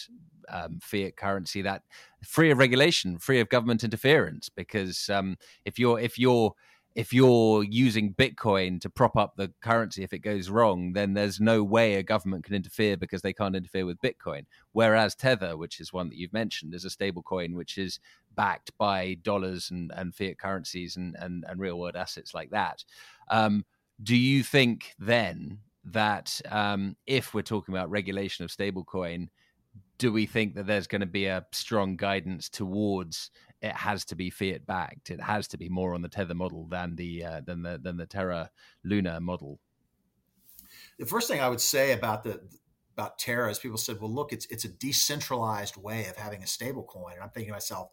um, 0.50 0.80
fiat 0.82 1.16
currency, 1.16 1.62
that 1.62 1.84
free 2.24 2.52
of 2.52 2.58
regulation, 2.58 3.18
free 3.18 3.40
of 3.40 3.50
government 3.50 3.84
interference. 3.84 4.50
Because 4.50 5.10
um, 5.10 5.38
if 5.66 5.80
you're 5.80 6.00
if 6.00 6.20
you're 6.20 6.54
if 6.94 7.14
you're 7.14 7.64
using 7.64 8.14
Bitcoin 8.14 8.82
to 8.82 8.90
prop 8.90 9.16
up 9.16 9.36
the 9.36 9.52
currency, 9.62 10.04
if 10.04 10.12
it 10.12 10.20
goes 10.20 10.50
wrong, 10.50 10.92
then 10.94 11.14
there's 11.14 11.40
no 11.40 11.64
way 11.64 11.96
a 11.96 12.04
government 12.04 12.44
can 12.44 12.56
interfere 12.56 12.98
because 12.98 13.22
they 13.22 13.32
can't 13.34 13.56
interfere 13.56 13.86
with 13.86 14.02
Bitcoin. 14.02 14.46
Whereas 14.74 15.16
Tether, 15.16 15.56
which 15.56 15.80
is 15.80 15.94
one 15.94 16.10
that 16.10 16.18
you've 16.18 16.34
mentioned, 16.34 16.74
is 16.74 16.84
a 16.84 16.90
stable 16.90 17.24
coin 17.24 17.56
which 17.56 17.78
is 17.78 18.00
backed 18.36 18.72
by 18.78 19.18
dollars 19.22 19.72
and, 19.72 19.92
and 19.96 20.14
fiat 20.14 20.38
currencies 20.38 20.98
and, 20.98 21.16
and, 21.20 21.46
and 21.48 21.60
real 21.60 21.80
world 21.80 21.96
assets 21.96 22.34
like 22.34 22.50
that. 22.50 22.84
Um, 23.30 23.66
do 24.04 24.16
you 24.16 24.44
think 24.44 24.94
then 25.00 25.60
that 25.86 26.42
um, 26.50 26.96
if 27.08 27.34
we're 27.34 27.42
talking 27.42 27.74
about 27.74 27.90
regulation 27.90 28.44
of 28.44 28.52
stablecoin, 28.52 29.30
do 29.98 30.12
we 30.12 30.26
think 30.26 30.56
that 30.56 30.68
there's 30.68 30.88
going 30.88 31.02
to 31.02 31.08
be 31.08 31.28
a 31.28 31.46
strong 31.52 31.96
guidance 31.96 32.50
towards 32.50 33.32
it 33.62 33.76
has 33.76 34.06
to 34.06 34.16
be 34.16 34.30
fiat 34.30 34.66
backed? 34.66 35.10
It 35.10 35.22
has 35.22 35.48
to 35.50 35.58
be 35.58 35.70
more 35.70 35.94
on 35.94 36.02
the 36.02 36.10
tether 36.10 36.34
model 36.34 36.68
than 36.68 36.96
the 36.96 37.24
uh, 37.24 37.42
than 37.46 37.62
the 37.64 37.80
than 37.82 37.98
the 37.98 38.06
Terra 38.06 38.50
Luna 38.84 39.20
model. 39.20 39.60
The 41.00 41.06
first 41.06 41.28
thing 41.28 41.42
I 41.42 41.50
would 41.50 41.62
say 41.62 41.94
about 41.94 42.24
the 42.24 42.42
about 42.94 43.18
Terra 43.18 43.50
is 43.50 43.60
people 43.60 43.78
said, 43.78 44.00
"Well, 44.00 44.14
look, 44.14 44.34
it's 44.34 44.46
it's 44.48 44.66
a 44.66 44.70
decentralized 44.70 45.78
way 45.78 46.08
of 46.08 46.18
having 46.18 46.44
a 46.44 46.48
stable 46.48 46.84
coin," 46.84 47.14
and 47.14 47.24
I'm 47.24 47.30
thinking 47.30 47.50
to 47.50 47.56
myself, 47.56 47.90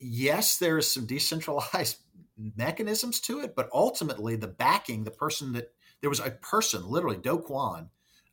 yes, 0.00 0.58
there 0.58 0.78
is 0.78 0.90
some 0.90 1.06
decentralized 1.06 1.98
mechanisms 2.56 3.20
to 3.20 3.40
it, 3.40 3.54
but 3.54 3.68
ultimately 3.72 4.36
the 4.36 4.48
backing, 4.48 5.04
the 5.04 5.10
person 5.10 5.52
that 5.52 5.72
there 6.00 6.10
was 6.10 6.20
a 6.20 6.30
person, 6.30 6.86
literally 6.86 7.18
Do 7.18 7.38
Kwon, 7.38 7.88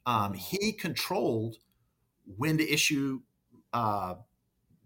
um, 0.06 0.34
he 0.34 0.72
controlled 0.72 1.58
when 2.38 2.58
to 2.58 2.74
issue 2.74 3.22
uh, 3.74 4.16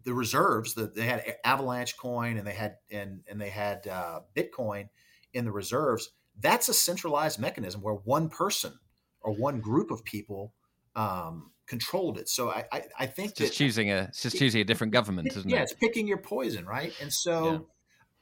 the 0.03 0.13
reserves. 0.13 0.75
That 0.75 0.95
they 0.95 1.05
had 1.05 1.23
Avalanche 1.43 1.97
coin 1.97 2.37
and 2.37 2.45
they 2.45 2.53
had 2.53 2.75
and 2.89 3.21
and 3.29 3.39
they 3.39 3.49
had 3.49 3.87
uh, 3.87 4.21
Bitcoin 4.35 4.89
in 5.33 5.45
the 5.45 5.51
reserves. 5.51 6.09
That's 6.39 6.69
a 6.69 6.73
centralized 6.73 7.39
mechanism 7.39 7.81
where 7.81 7.95
one 7.95 8.29
person 8.29 8.73
or 9.21 9.33
one 9.33 9.59
group 9.59 9.91
of 9.91 10.03
people 10.03 10.53
um, 10.95 11.51
controlled 11.67 12.17
it. 12.17 12.29
So 12.29 12.49
I 12.49 12.65
I, 12.71 12.83
I 12.99 13.05
think 13.05 13.31
it's 13.31 13.39
just 13.39 13.51
that, 13.53 13.57
choosing 13.57 13.91
a 13.91 14.11
just 14.13 14.37
choosing 14.37 14.61
a 14.61 14.65
different 14.65 14.93
government, 14.93 15.27
isn't 15.29 15.49
yeah, 15.49 15.57
it? 15.57 15.59
Yeah 15.59 15.63
it's 15.63 15.73
picking 15.73 16.07
your 16.07 16.17
poison, 16.17 16.65
right? 16.65 16.93
And 17.01 17.11
so 17.11 17.45
Yeah. 17.45 17.59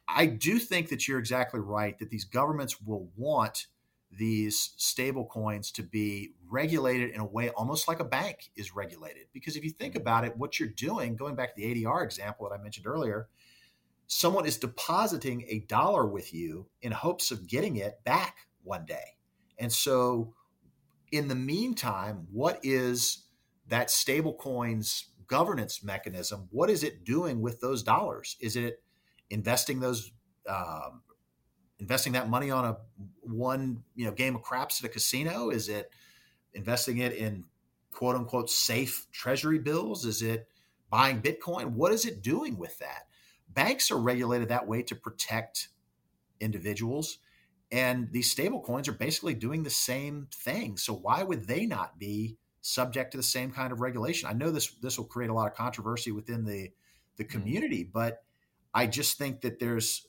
I 0.08 0.26
do 0.26 0.60
think 0.60 0.90
that 0.90 1.08
you're 1.08 1.20
exactly 1.20 1.60
right 1.60 1.98
that 2.00 2.10
these 2.10 2.26
governments 2.26 2.82
will 2.82 3.10
want 3.16 3.68
these 4.12 4.72
stable 4.78 5.26
coins 5.26 5.72
to 5.72 5.84
be 5.84 6.34
regulated 6.49 7.12
in 7.12 7.20
a 7.20 7.26
way 7.26 7.49
almost 7.49 7.88
like 7.88 7.99
a 7.99 8.05
bank 8.05 8.49
is 8.55 8.76
regulated. 8.76 9.28
Because 9.34 9.55
if 9.55 9.64
you 9.64 9.70
think 9.70 9.95
about 9.95 10.26
it, 10.26 10.36
what 10.36 10.60
you're 10.60 10.70
doing, 10.70 11.16
going 11.16 11.36
back 11.36 11.55
to 11.55 11.62
the 11.62 11.84
ADR 11.84 12.03
example 12.03 12.49
that 12.49 12.55
I 12.55 12.62
mentioned 12.62 12.88
earlier, 12.88 13.28
someone 14.07 14.45
is 14.45 14.57
depositing 14.57 15.45
a 15.47 15.60
dollar 15.60 16.05
with 16.07 16.34
you 16.34 16.68
in 16.82 16.91
hopes 16.91 17.30
of 17.30 17.47
getting 17.47 17.76
it 17.76 18.03
back 18.03 18.47
one 18.64 18.86
day. 18.86 19.18
And 19.60 19.72
so 19.72 20.34
in 21.12 21.28
the 21.28 21.36
meantime, 21.36 22.28
what 22.32 22.60
is 22.64 23.26
that 23.68 23.91
stable 23.91 24.34
coin's 24.34 25.10
governance 25.28 25.84
mechanism? 25.84 26.47
What 26.51 26.70
is 26.72 26.84
it 26.84 27.03
doing 27.03 27.41
with 27.41 27.62
those 27.62 27.84
dollars? 27.84 28.36
Is 28.41 28.55
it 28.55 28.82
investing 29.30 29.80
those 29.80 30.12
um, 30.47 31.03
investing 31.80 32.14
that 32.14 32.30
money 32.30 32.52
on 32.52 32.66
a 32.66 32.78
one 33.22 33.84
you 33.96 34.06
know 34.06 34.12
game 34.12 34.36
of 34.36 34.42
craps 34.42 34.84
at 34.84 34.90
a 34.90 34.94
casino? 34.94 35.50
Is 35.50 35.70
it 35.70 35.92
investing 36.54 36.98
it 36.98 37.14
in 37.14 37.46
quote 37.92 38.16
unquote 38.16 38.50
safe 38.50 39.08
treasury 39.12 39.60
bills? 39.60 40.06
Is 40.06 40.22
it 40.22 40.48
buying 40.90 41.22
Bitcoin? 41.22 41.74
What 41.74 41.92
is 41.92 42.06
it 42.06 42.22
doing 42.22 42.58
with 42.58 42.78
that? 42.80 43.08
Banks 43.48 43.92
are 43.92 43.98
regulated 43.98 44.50
that 44.50 44.68
way 44.68 44.84
to 44.84 44.96
protect 44.96 45.70
individuals. 46.40 47.20
And 47.72 48.12
these 48.12 48.32
stable 48.32 48.62
coins 48.62 48.88
are 48.88 48.94
basically 48.94 49.36
doing 49.36 49.64
the 49.64 49.70
same 49.70 50.28
thing. 50.34 50.78
So 50.78 50.94
why 50.94 51.24
would 51.24 51.48
they 51.48 51.66
not 51.66 52.00
be 52.00 52.38
subject 52.62 53.12
to 53.12 53.18
the 53.18 53.24
same 53.24 53.52
kind 53.52 53.72
of 53.72 53.80
regulation? 53.80 54.28
I 54.30 54.34
know 54.34 54.52
this 54.52 54.72
this 54.82 54.98
will 54.98 55.06
create 55.06 55.30
a 55.30 55.34
lot 55.34 55.48
of 55.48 55.56
controversy 55.56 56.12
within 56.12 56.46
the 56.46 56.72
the 57.18 57.24
mm-hmm. 57.24 57.32
community, 57.32 57.84
but 57.84 58.24
I 58.74 58.88
just 58.88 59.18
think 59.18 59.42
that 59.42 59.60
there's 59.60 60.08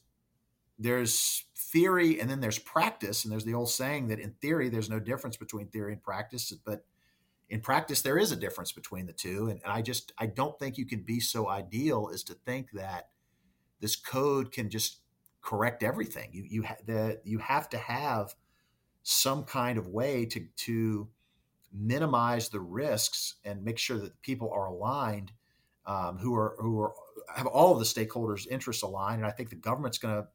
there's 0.80 1.44
theory 1.56 2.20
and 2.20 2.28
then 2.28 2.40
there's 2.40 2.58
practice 2.58 3.24
and 3.24 3.32
there's 3.32 3.44
the 3.44 3.54
old 3.54 3.70
saying 3.70 4.08
that 4.08 4.18
in 4.18 4.32
theory 4.40 4.68
there's 4.68 4.90
no 4.90 4.98
difference 4.98 5.36
between 5.36 5.68
theory 5.68 5.92
and 5.92 6.02
practice 6.02 6.52
but 6.64 6.84
in 7.48 7.60
practice 7.60 8.02
there 8.02 8.18
is 8.18 8.32
a 8.32 8.36
difference 8.36 8.72
between 8.72 9.06
the 9.06 9.12
two 9.12 9.48
and, 9.48 9.60
and 9.62 9.72
i 9.72 9.80
just 9.80 10.12
i 10.18 10.26
don't 10.26 10.58
think 10.58 10.76
you 10.76 10.86
can 10.86 11.02
be 11.02 11.20
so 11.20 11.48
ideal 11.48 12.10
as 12.12 12.24
to 12.24 12.34
think 12.34 12.72
that 12.72 13.10
this 13.80 13.94
code 13.94 14.52
can 14.52 14.70
just 14.70 15.00
correct 15.42 15.82
everything. 15.82 16.28
You 16.32 16.44
you 16.48 16.62
ha- 16.62 16.76
the, 16.86 17.20
you 17.24 17.38
have 17.38 17.68
to 17.70 17.78
have 17.78 18.34
some 19.02 19.44
kind 19.44 19.78
of 19.78 19.88
way 19.88 20.26
to 20.26 20.46
to 20.56 21.08
minimize 21.72 22.48
the 22.48 22.60
risks 22.60 23.36
and 23.44 23.64
make 23.64 23.78
sure 23.78 23.98
that 23.98 24.20
people 24.22 24.50
are 24.52 24.66
aligned 24.66 25.32
um, 25.86 26.18
who 26.18 26.34
are 26.34 26.56
who 26.58 26.80
are 26.80 26.92
have 27.34 27.46
all 27.46 27.72
of 27.72 27.78
the 27.78 27.84
stakeholders 27.84 28.46
interests 28.48 28.82
aligned 28.82 29.20
and 29.22 29.26
i 29.26 29.30
think 29.30 29.50
the 29.50 29.56
government's 29.56 29.98
going 29.98 30.14
to 30.14 30.26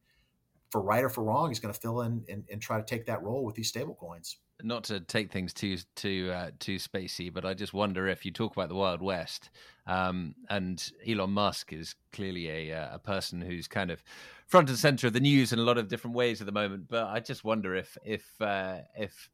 for 0.72 0.82
right 0.82 1.04
or 1.04 1.10
for 1.10 1.24
wrong 1.24 1.52
is 1.52 1.60
going 1.60 1.74
to 1.74 1.80
fill 1.80 2.02
in 2.02 2.24
and, 2.30 2.44
and 2.52 2.62
try 2.62 2.78
to 2.78 2.84
take 2.84 3.06
that 3.06 3.22
role 3.24 3.46
with 3.46 3.56
these 3.56 3.70
stable 3.70 3.96
coins 3.96 4.38
not 4.64 4.86
to 4.86 5.00
take 5.00 5.32
things 5.32 5.54
too 5.54 5.78
too 5.96 6.32
uh, 6.34 6.52
too 6.60 6.78
spacey, 6.78 7.34
but 7.34 7.46
I 7.46 7.54
just 7.54 7.74
wonder 7.74 8.08
if 8.08 8.26
you 8.26 8.32
talk 8.32 8.56
about 8.56 8.70
the 8.70 8.76
Wild 8.76 9.02
West, 9.02 9.50
um, 9.86 10.36
and 10.50 10.92
Elon 11.08 11.32
Musk 11.32 11.74
is 11.74 11.96
clearly 12.12 12.50
a 12.50 12.74
uh, 12.74 12.96
a 12.96 13.00
person 13.00 13.42
who's 13.42 13.68
kind 13.68 13.92
of 13.92 14.02
front 14.48 14.70
and 14.70 14.78
center 14.78 15.08
of 15.08 15.14
the 15.14 15.20
news 15.20 15.52
in 15.52 15.60
a 15.60 15.64
lot 15.64 15.78
of 15.78 15.88
different 15.88 16.16
ways 16.16 16.42
at 16.42 16.46
the 16.46 16.54
moment. 16.54 16.88
But 16.88 17.08
I 17.08 17.20
just 17.20 17.44
wonder 17.44 17.76
if 17.76 17.98
if 18.06 18.26
uh, 18.40 18.80
if 18.98 19.30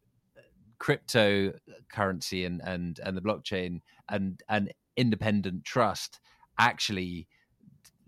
cryptocurrency 0.80 2.46
and 2.46 2.62
and 2.64 3.00
and 3.04 3.16
the 3.16 3.22
blockchain 3.22 3.82
and 4.10 4.42
an 4.50 4.70
independent 4.98 5.64
trust 5.64 6.20
actually 6.58 7.28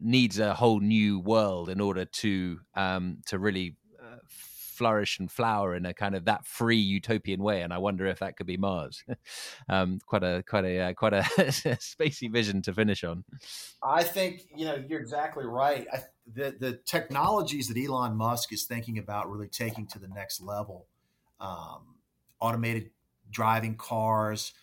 needs 0.04 0.38
a 0.40 0.54
whole 0.54 0.80
new 0.80 1.20
world 1.20 1.70
in 1.70 1.80
order 1.80 2.06
to 2.06 2.60
um, 2.76 3.18
to 3.28 3.40
really 3.40 3.76
uh, 4.02 4.18
flourish 4.28 5.20
and 5.20 5.32
flower 5.32 5.76
in 5.76 5.86
a 5.86 5.94
kind 5.94 6.16
of 6.16 6.26
that 6.26 6.46
free 6.46 6.78
utopian 6.78 7.42
way. 7.42 7.62
And 7.62 7.74
I 7.74 7.78
wonder 7.78 8.06
if 8.06 8.20
that 8.20 8.36
could 8.36 8.48
be 8.48 8.58
Mars. 8.58 9.04
um, 9.70 10.00
quite 10.06 10.24
a 10.24 10.44
quite 10.48 10.66
a 10.66 10.80
uh, 10.80 10.94
quite 10.94 11.14
a 11.14 11.22
spacey 11.38 12.32
vision 12.32 12.62
to 12.64 12.74
finish 12.74 13.04
on. 13.04 13.24
I 13.82 14.04
think 14.04 14.44
you 14.56 14.66
know 14.66 14.84
you're 14.88 15.00
exactly 15.00 15.46
right. 15.46 15.88
I, 15.92 16.00
the 16.32 16.56
the 16.60 16.80
technologies 16.86 17.68
that 17.70 17.78
Elon 17.78 18.16
Musk 18.16 18.52
is 18.52 18.66
thinking 18.66 18.98
about 18.98 19.32
really 19.32 19.48
taking 19.48 19.88
to 19.88 20.00
the 20.00 20.08
next 20.08 20.42
level, 20.42 20.88
um, 21.40 21.96
automated 22.40 22.92
driving 23.30 23.76
cars. 23.76 24.54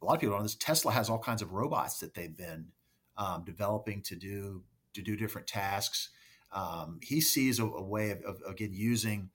A 0.00 0.04
lot 0.04 0.14
of 0.14 0.20
people 0.20 0.36
know 0.36 0.42
this 0.42 0.54
Tesla 0.54 0.92
has 0.92 1.10
all 1.10 1.18
kinds 1.18 1.42
of 1.42 1.52
robots 1.52 1.98
that 1.98 2.14
they've 2.14 2.36
been 2.36 2.68
um, 3.16 3.42
developing 3.44 4.00
to 4.02 4.16
do 4.16 4.62
to 4.94 5.02
do 5.02 5.16
different 5.16 5.46
tasks. 5.46 6.10
Um, 6.52 7.00
he 7.02 7.20
sees 7.20 7.58
a, 7.58 7.64
a 7.64 7.82
way 7.82 8.10
of, 8.10 8.22
of 8.22 8.40
again 8.46 8.72
using 8.72 9.30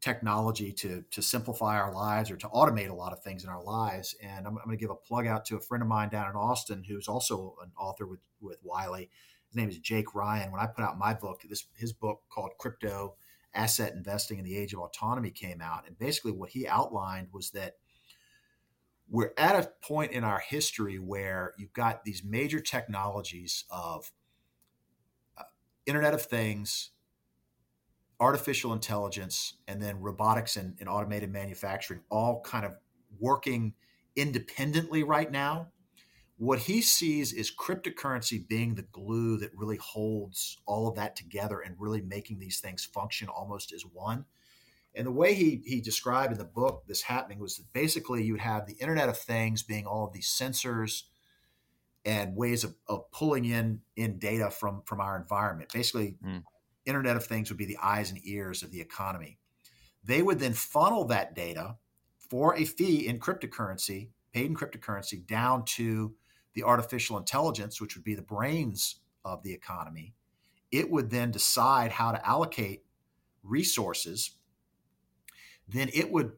technology 0.00 0.72
to 0.72 1.04
to 1.10 1.22
simplify 1.22 1.78
our 1.78 1.92
lives 1.92 2.30
or 2.30 2.36
to 2.36 2.48
automate 2.48 2.90
a 2.90 2.94
lot 2.94 3.12
of 3.12 3.22
things 3.22 3.44
in 3.44 3.50
our 3.50 3.62
lives. 3.62 4.14
And 4.22 4.46
I'm, 4.46 4.56
I'm 4.58 4.64
going 4.64 4.76
to 4.76 4.80
give 4.80 4.90
a 4.90 4.94
plug 4.94 5.26
out 5.26 5.44
to 5.46 5.56
a 5.56 5.60
friend 5.60 5.82
of 5.82 5.88
mine 5.88 6.08
down 6.08 6.28
in 6.28 6.36
Austin 6.36 6.84
who's 6.84 7.08
also 7.08 7.56
an 7.62 7.70
author 7.78 8.06
with 8.06 8.20
with 8.40 8.58
Wiley. 8.62 9.10
His 9.48 9.56
name 9.56 9.68
is 9.68 9.78
Jake 9.78 10.14
Ryan. 10.14 10.52
When 10.52 10.60
I 10.60 10.66
put 10.66 10.84
out 10.84 10.98
my 10.98 11.14
book, 11.14 11.42
this 11.48 11.66
his 11.76 11.92
book 11.92 12.22
called 12.30 12.52
Crypto 12.58 13.16
asset 13.52 13.92
investing 13.94 14.38
in 14.38 14.44
the 14.44 14.56
age 14.56 14.72
of 14.72 14.80
autonomy 14.80 15.30
came 15.30 15.60
out. 15.60 15.86
And 15.86 15.98
basically, 15.98 16.32
what 16.32 16.50
he 16.50 16.66
outlined 16.66 17.28
was 17.32 17.50
that 17.50 17.76
we're 19.08 19.32
at 19.36 19.56
a 19.56 19.72
point 19.82 20.12
in 20.12 20.22
our 20.22 20.38
history 20.38 20.98
where 20.98 21.52
you've 21.58 21.72
got 21.72 22.04
these 22.04 22.22
major 22.24 22.60
technologies 22.60 23.64
of 23.68 24.12
Internet 25.90 26.14
of 26.14 26.22
Things, 26.22 26.92
artificial 28.20 28.72
intelligence, 28.72 29.54
and 29.66 29.82
then 29.82 30.00
robotics 30.00 30.56
and, 30.56 30.76
and 30.78 30.88
automated 30.88 31.32
manufacturing 31.32 32.00
all 32.10 32.42
kind 32.42 32.64
of 32.64 32.76
working 33.18 33.74
independently 34.14 35.02
right 35.02 35.32
now. 35.32 35.66
What 36.36 36.60
he 36.60 36.80
sees 36.80 37.32
is 37.32 37.50
cryptocurrency 37.50 38.46
being 38.46 38.76
the 38.76 38.86
glue 38.92 39.36
that 39.38 39.50
really 39.52 39.78
holds 39.78 40.58
all 40.64 40.86
of 40.86 40.94
that 40.94 41.16
together 41.16 41.58
and 41.58 41.74
really 41.76 42.00
making 42.00 42.38
these 42.38 42.60
things 42.60 42.84
function 42.84 43.28
almost 43.28 43.72
as 43.72 43.82
one. 43.82 44.26
And 44.94 45.08
the 45.08 45.12
way 45.12 45.34
he, 45.34 45.60
he 45.66 45.80
described 45.80 46.32
in 46.32 46.38
the 46.38 46.44
book 46.44 46.84
this 46.86 47.02
happening 47.02 47.40
was 47.40 47.56
that 47.56 47.72
basically 47.72 48.22
you 48.22 48.34
would 48.34 48.40
have 48.42 48.66
the 48.66 48.74
Internet 48.74 49.08
of 49.08 49.18
Things 49.18 49.64
being 49.64 49.86
all 49.86 50.06
of 50.06 50.12
these 50.12 50.28
sensors 50.28 51.02
and 52.04 52.36
ways 52.36 52.64
of, 52.64 52.74
of 52.88 53.10
pulling 53.10 53.44
in 53.44 53.80
in 53.96 54.18
data 54.18 54.50
from 54.50 54.82
from 54.86 55.00
our 55.00 55.16
environment. 55.16 55.70
Basically, 55.72 56.16
mm. 56.24 56.42
Internet 56.86 57.16
of 57.16 57.24
Things 57.24 57.50
would 57.50 57.58
be 57.58 57.66
the 57.66 57.78
eyes 57.82 58.10
and 58.10 58.20
ears 58.24 58.62
of 58.62 58.70
the 58.70 58.80
economy. 58.80 59.38
They 60.02 60.22
would 60.22 60.38
then 60.38 60.54
funnel 60.54 61.04
that 61.06 61.34
data 61.34 61.76
for 62.30 62.56
a 62.56 62.64
fee 62.64 63.06
in 63.06 63.18
cryptocurrency, 63.18 64.08
paid 64.32 64.46
in 64.46 64.56
cryptocurrency, 64.56 65.26
down 65.26 65.64
to 65.64 66.14
the 66.54 66.62
artificial 66.62 67.18
intelligence, 67.18 67.80
which 67.80 67.96
would 67.96 68.04
be 68.04 68.14
the 68.14 68.22
brains 68.22 69.00
of 69.24 69.42
the 69.42 69.52
economy. 69.52 70.14
It 70.72 70.90
would 70.90 71.10
then 71.10 71.30
decide 71.30 71.92
how 71.92 72.12
to 72.12 72.26
allocate 72.26 72.84
resources 73.42 74.32
then 75.72 75.88
it 75.92 76.10
would, 76.10 76.32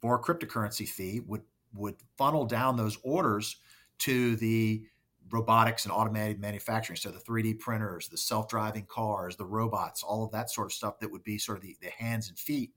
for 0.00 0.16
a 0.16 0.22
cryptocurrency 0.22 0.88
fee, 0.88 1.20
would 1.26 1.42
would 1.72 1.96
funnel 2.18 2.46
down 2.46 2.76
those 2.76 2.98
orders 3.02 3.56
to 3.98 4.34
the 4.36 4.84
robotics 5.30 5.84
and 5.84 5.92
automated 5.92 6.40
manufacturing. 6.40 6.96
So 6.96 7.10
the 7.10 7.18
3D 7.18 7.58
printers, 7.58 8.08
the 8.08 8.16
self-driving 8.16 8.86
cars, 8.86 9.36
the 9.36 9.44
robots, 9.44 10.02
all 10.02 10.24
of 10.24 10.32
that 10.32 10.50
sort 10.50 10.66
of 10.66 10.72
stuff 10.72 10.98
that 11.00 11.10
would 11.10 11.24
be 11.24 11.38
sort 11.38 11.58
of 11.58 11.62
the, 11.62 11.76
the 11.80 11.90
hands 11.90 12.28
and 12.28 12.38
feet 12.38 12.70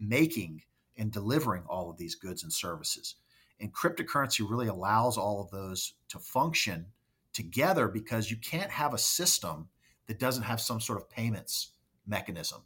making 0.00 0.62
and 0.96 1.12
delivering 1.12 1.64
all 1.68 1.90
of 1.90 1.96
these 1.96 2.14
goods 2.14 2.42
and 2.42 2.52
services. 2.52 3.16
And 3.60 3.74
cryptocurrency 3.74 4.48
really 4.48 4.66
allows 4.66 5.16
all 5.16 5.40
of 5.40 5.50
those 5.50 5.94
to 6.08 6.18
function 6.18 6.86
together 7.32 7.88
because 7.88 8.30
you 8.30 8.36
can't 8.36 8.70
have 8.70 8.94
a 8.94 8.98
system 8.98 9.68
that 10.06 10.18
doesn't 10.18 10.44
have 10.44 10.60
some 10.60 10.80
sort 10.80 11.00
of 11.00 11.10
payments 11.10 11.70
mechanism. 12.06 12.62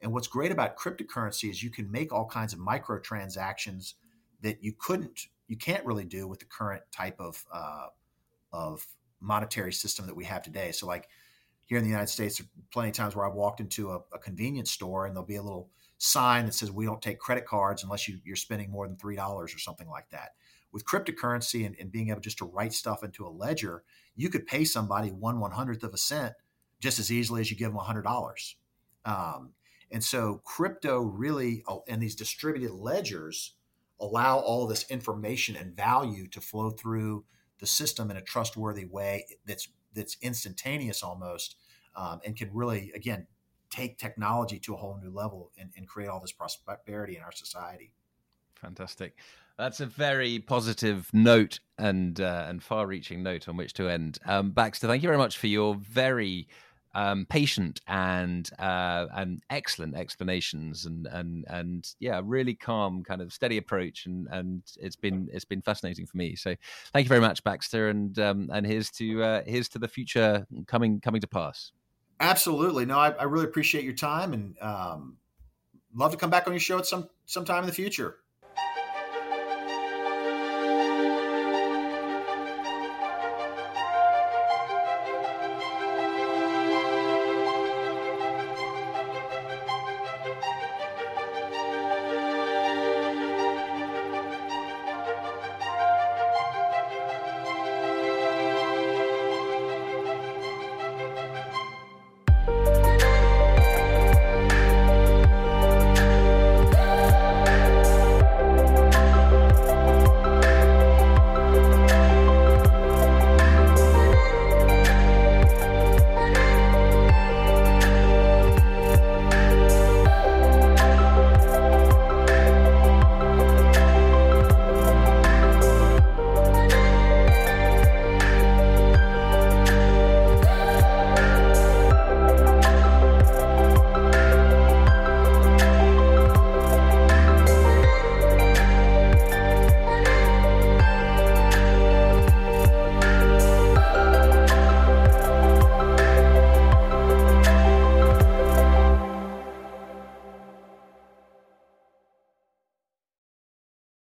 And 0.00 0.12
what's 0.12 0.26
great 0.26 0.52
about 0.52 0.76
cryptocurrency 0.76 1.48
is 1.48 1.62
you 1.62 1.70
can 1.70 1.90
make 1.90 2.12
all 2.12 2.26
kinds 2.26 2.52
of 2.52 2.58
microtransactions 2.58 3.94
that 4.42 4.62
you 4.62 4.72
couldn't, 4.76 5.26
you 5.46 5.56
can't 5.56 5.84
really 5.86 6.04
do 6.04 6.26
with 6.26 6.40
the 6.40 6.44
current 6.46 6.82
type 6.90 7.20
of 7.20 7.44
uh, 7.52 7.86
of 8.52 8.86
monetary 9.20 9.72
system 9.72 10.06
that 10.06 10.16
we 10.16 10.24
have 10.24 10.42
today. 10.42 10.72
So, 10.72 10.86
like 10.86 11.08
here 11.64 11.78
in 11.78 11.84
the 11.84 11.90
United 11.90 12.08
States, 12.08 12.38
there 12.38 12.44
are 12.44 12.62
plenty 12.72 12.90
of 12.90 12.94
times 12.94 13.16
where 13.16 13.26
I've 13.26 13.34
walked 13.34 13.60
into 13.60 13.92
a, 13.92 14.00
a 14.12 14.18
convenience 14.18 14.70
store 14.70 15.06
and 15.06 15.14
there'll 15.14 15.26
be 15.26 15.36
a 15.36 15.42
little 15.42 15.70
sign 15.98 16.46
that 16.46 16.52
says 16.52 16.72
we 16.72 16.84
don't 16.84 17.00
take 17.00 17.18
credit 17.18 17.46
cards 17.46 17.84
unless 17.84 18.08
you, 18.08 18.18
are 18.30 18.36
spending 18.36 18.70
more 18.70 18.88
than 18.88 18.96
three 18.96 19.16
dollars 19.16 19.54
or 19.54 19.58
something 19.58 19.88
like 19.88 20.10
that. 20.10 20.30
With 20.72 20.84
cryptocurrency 20.84 21.66
and, 21.66 21.76
and 21.78 21.92
being 21.92 22.08
able 22.10 22.20
just 22.20 22.38
to 22.38 22.46
write 22.46 22.72
stuff 22.72 23.04
into 23.04 23.26
a 23.26 23.28
ledger, 23.28 23.84
you 24.16 24.28
could 24.28 24.46
pay 24.46 24.64
somebody 24.64 25.10
one 25.10 25.38
one 25.38 25.52
hundredth 25.52 25.84
of 25.84 25.94
a 25.94 25.98
cent 25.98 26.34
just 26.80 26.98
as 26.98 27.12
easily 27.12 27.40
as 27.40 27.50
you 27.50 27.56
give 27.56 27.70
them 27.70 27.76
a 27.76 27.84
hundred 27.84 28.02
dollars. 28.02 28.56
Um, 29.04 29.52
and 29.90 30.02
so 30.02 30.40
crypto 30.44 31.02
really 31.02 31.62
uh, 31.68 31.78
and 31.88 32.02
these 32.02 32.16
distributed 32.16 32.72
ledgers 32.72 33.54
allow 34.00 34.38
all 34.38 34.66
this 34.66 34.90
information 34.90 35.54
and 35.54 35.76
value 35.76 36.26
to 36.28 36.40
flow 36.40 36.70
through 36.70 37.24
the 37.62 37.66
system 37.66 38.10
in 38.10 38.16
a 38.16 38.20
trustworthy 38.20 38.84
way 38.84 39.24
that's 39.46 39.68
that's 39.94 40.16
instantaneous 40.20 41.00
almost 41.00 41.54
um, 41.94 42.20
and 42.26 42.36
can 42.36 42.50
really 42.52 42.90
again 42.92 43.28
take 43.70 43.96
technology 43.98 44.58
to 44.58 44.74
a 44.74 44.76
whole 44.76 44.98
new 45.00 45.10
level 45.10 45.52
and, 45.56 45.70
and 45.76 45.86
create 45.86 46.08
all 46.08 46.20
this 46.20 46.32
prosperity 46.32 47.16
in 47.16 47.22
our 47.22 47.30
society 47.30 47.92
fantastic 48.56 49.16
that's 49.56 49.78
a 49.78 49.86
very 49.86 50.40
positive 50.40 51.08
note 51.12 51.60
and 51.78 52.20
uh, 52.20 52.46
and 52.48 52.64
far-reaching 52.64 53.22
note 53.22 53.48
on 53.48 53.56
which 53.56 53.74
to 53.74 53.86
end. 53.86 54.18
Um, 54.24 54.50
Baxter, 54.50 54.86
thank 54.86 55.02
you 55.02 55.08
very 55.08 55.18
much 55.18 55.36
for 55.36 55.46
your 55.46 55.74
very 55.74 56.48
um, 56.94 57.26
patient 57.28 57.80
and 57.86 58.48
uh, 58.58 59.06
and 59.14 59.42
excellent 59.50 59.94
explanations 59.94 60.86
and 60.86 61.06
and 61.06 61.44
and 61.48 61.94
yeah, 62.00 62.20
really 62.24 62.54
calm, 62.54 63.02
kind 63.02 63.22
of 63.22 63.32
steady 63.32 63.56
approach, 63.56 64.06
and 64.06 64.28
and 64.30 64.62
it's 64.78 64.96
been 64.96 65.28
it's 65.32 65.44
been 65.44 65.62
fascinating 65.62 66.06
for 66.06 66.16
me. 66.16 66.36
So 66.36 66.54
thank 66.92 67.04
you 67.04 67.08
very 67.08 67.20
much, 67.20 67.42
Baxter, 67.44 67.88
and 67.88 68.18
um, 68.18 68.50
and 68.52 68.66
here's 68.66 68.90
to 68.92 69.22
uh, 69.22 69.42
here's 69.46 69.68
to 69.70 69.78
the 69.78 69.88
future 69.88 70.46
coming 70.66 71.00
coming 71.00 71.20
to 71.20 71.28
pass. 71.28 71.72
Absolutely, 72.20 72.86
no, 72.86 72.98
I, 72.98 73.10
I 73.10 73.24
really 73.24 73.46
appreciate 73.46 73.84
your 73.84 73.94
time 73.94 74.32
and 74.32 74.56
um, 74.60 75.16
love 75.94 76.12
to 76.12 76.16
come 76.16 76.30
back 76.30 76.46
on 76.46 76.52
your 76.52 76.60
show 76.60 76.78
at 76.78 76.86
some 76.86 77.08
sometime 77.26 77.64
in 77.64 77.66
the 77.66 77.74
future. 77.74 78.18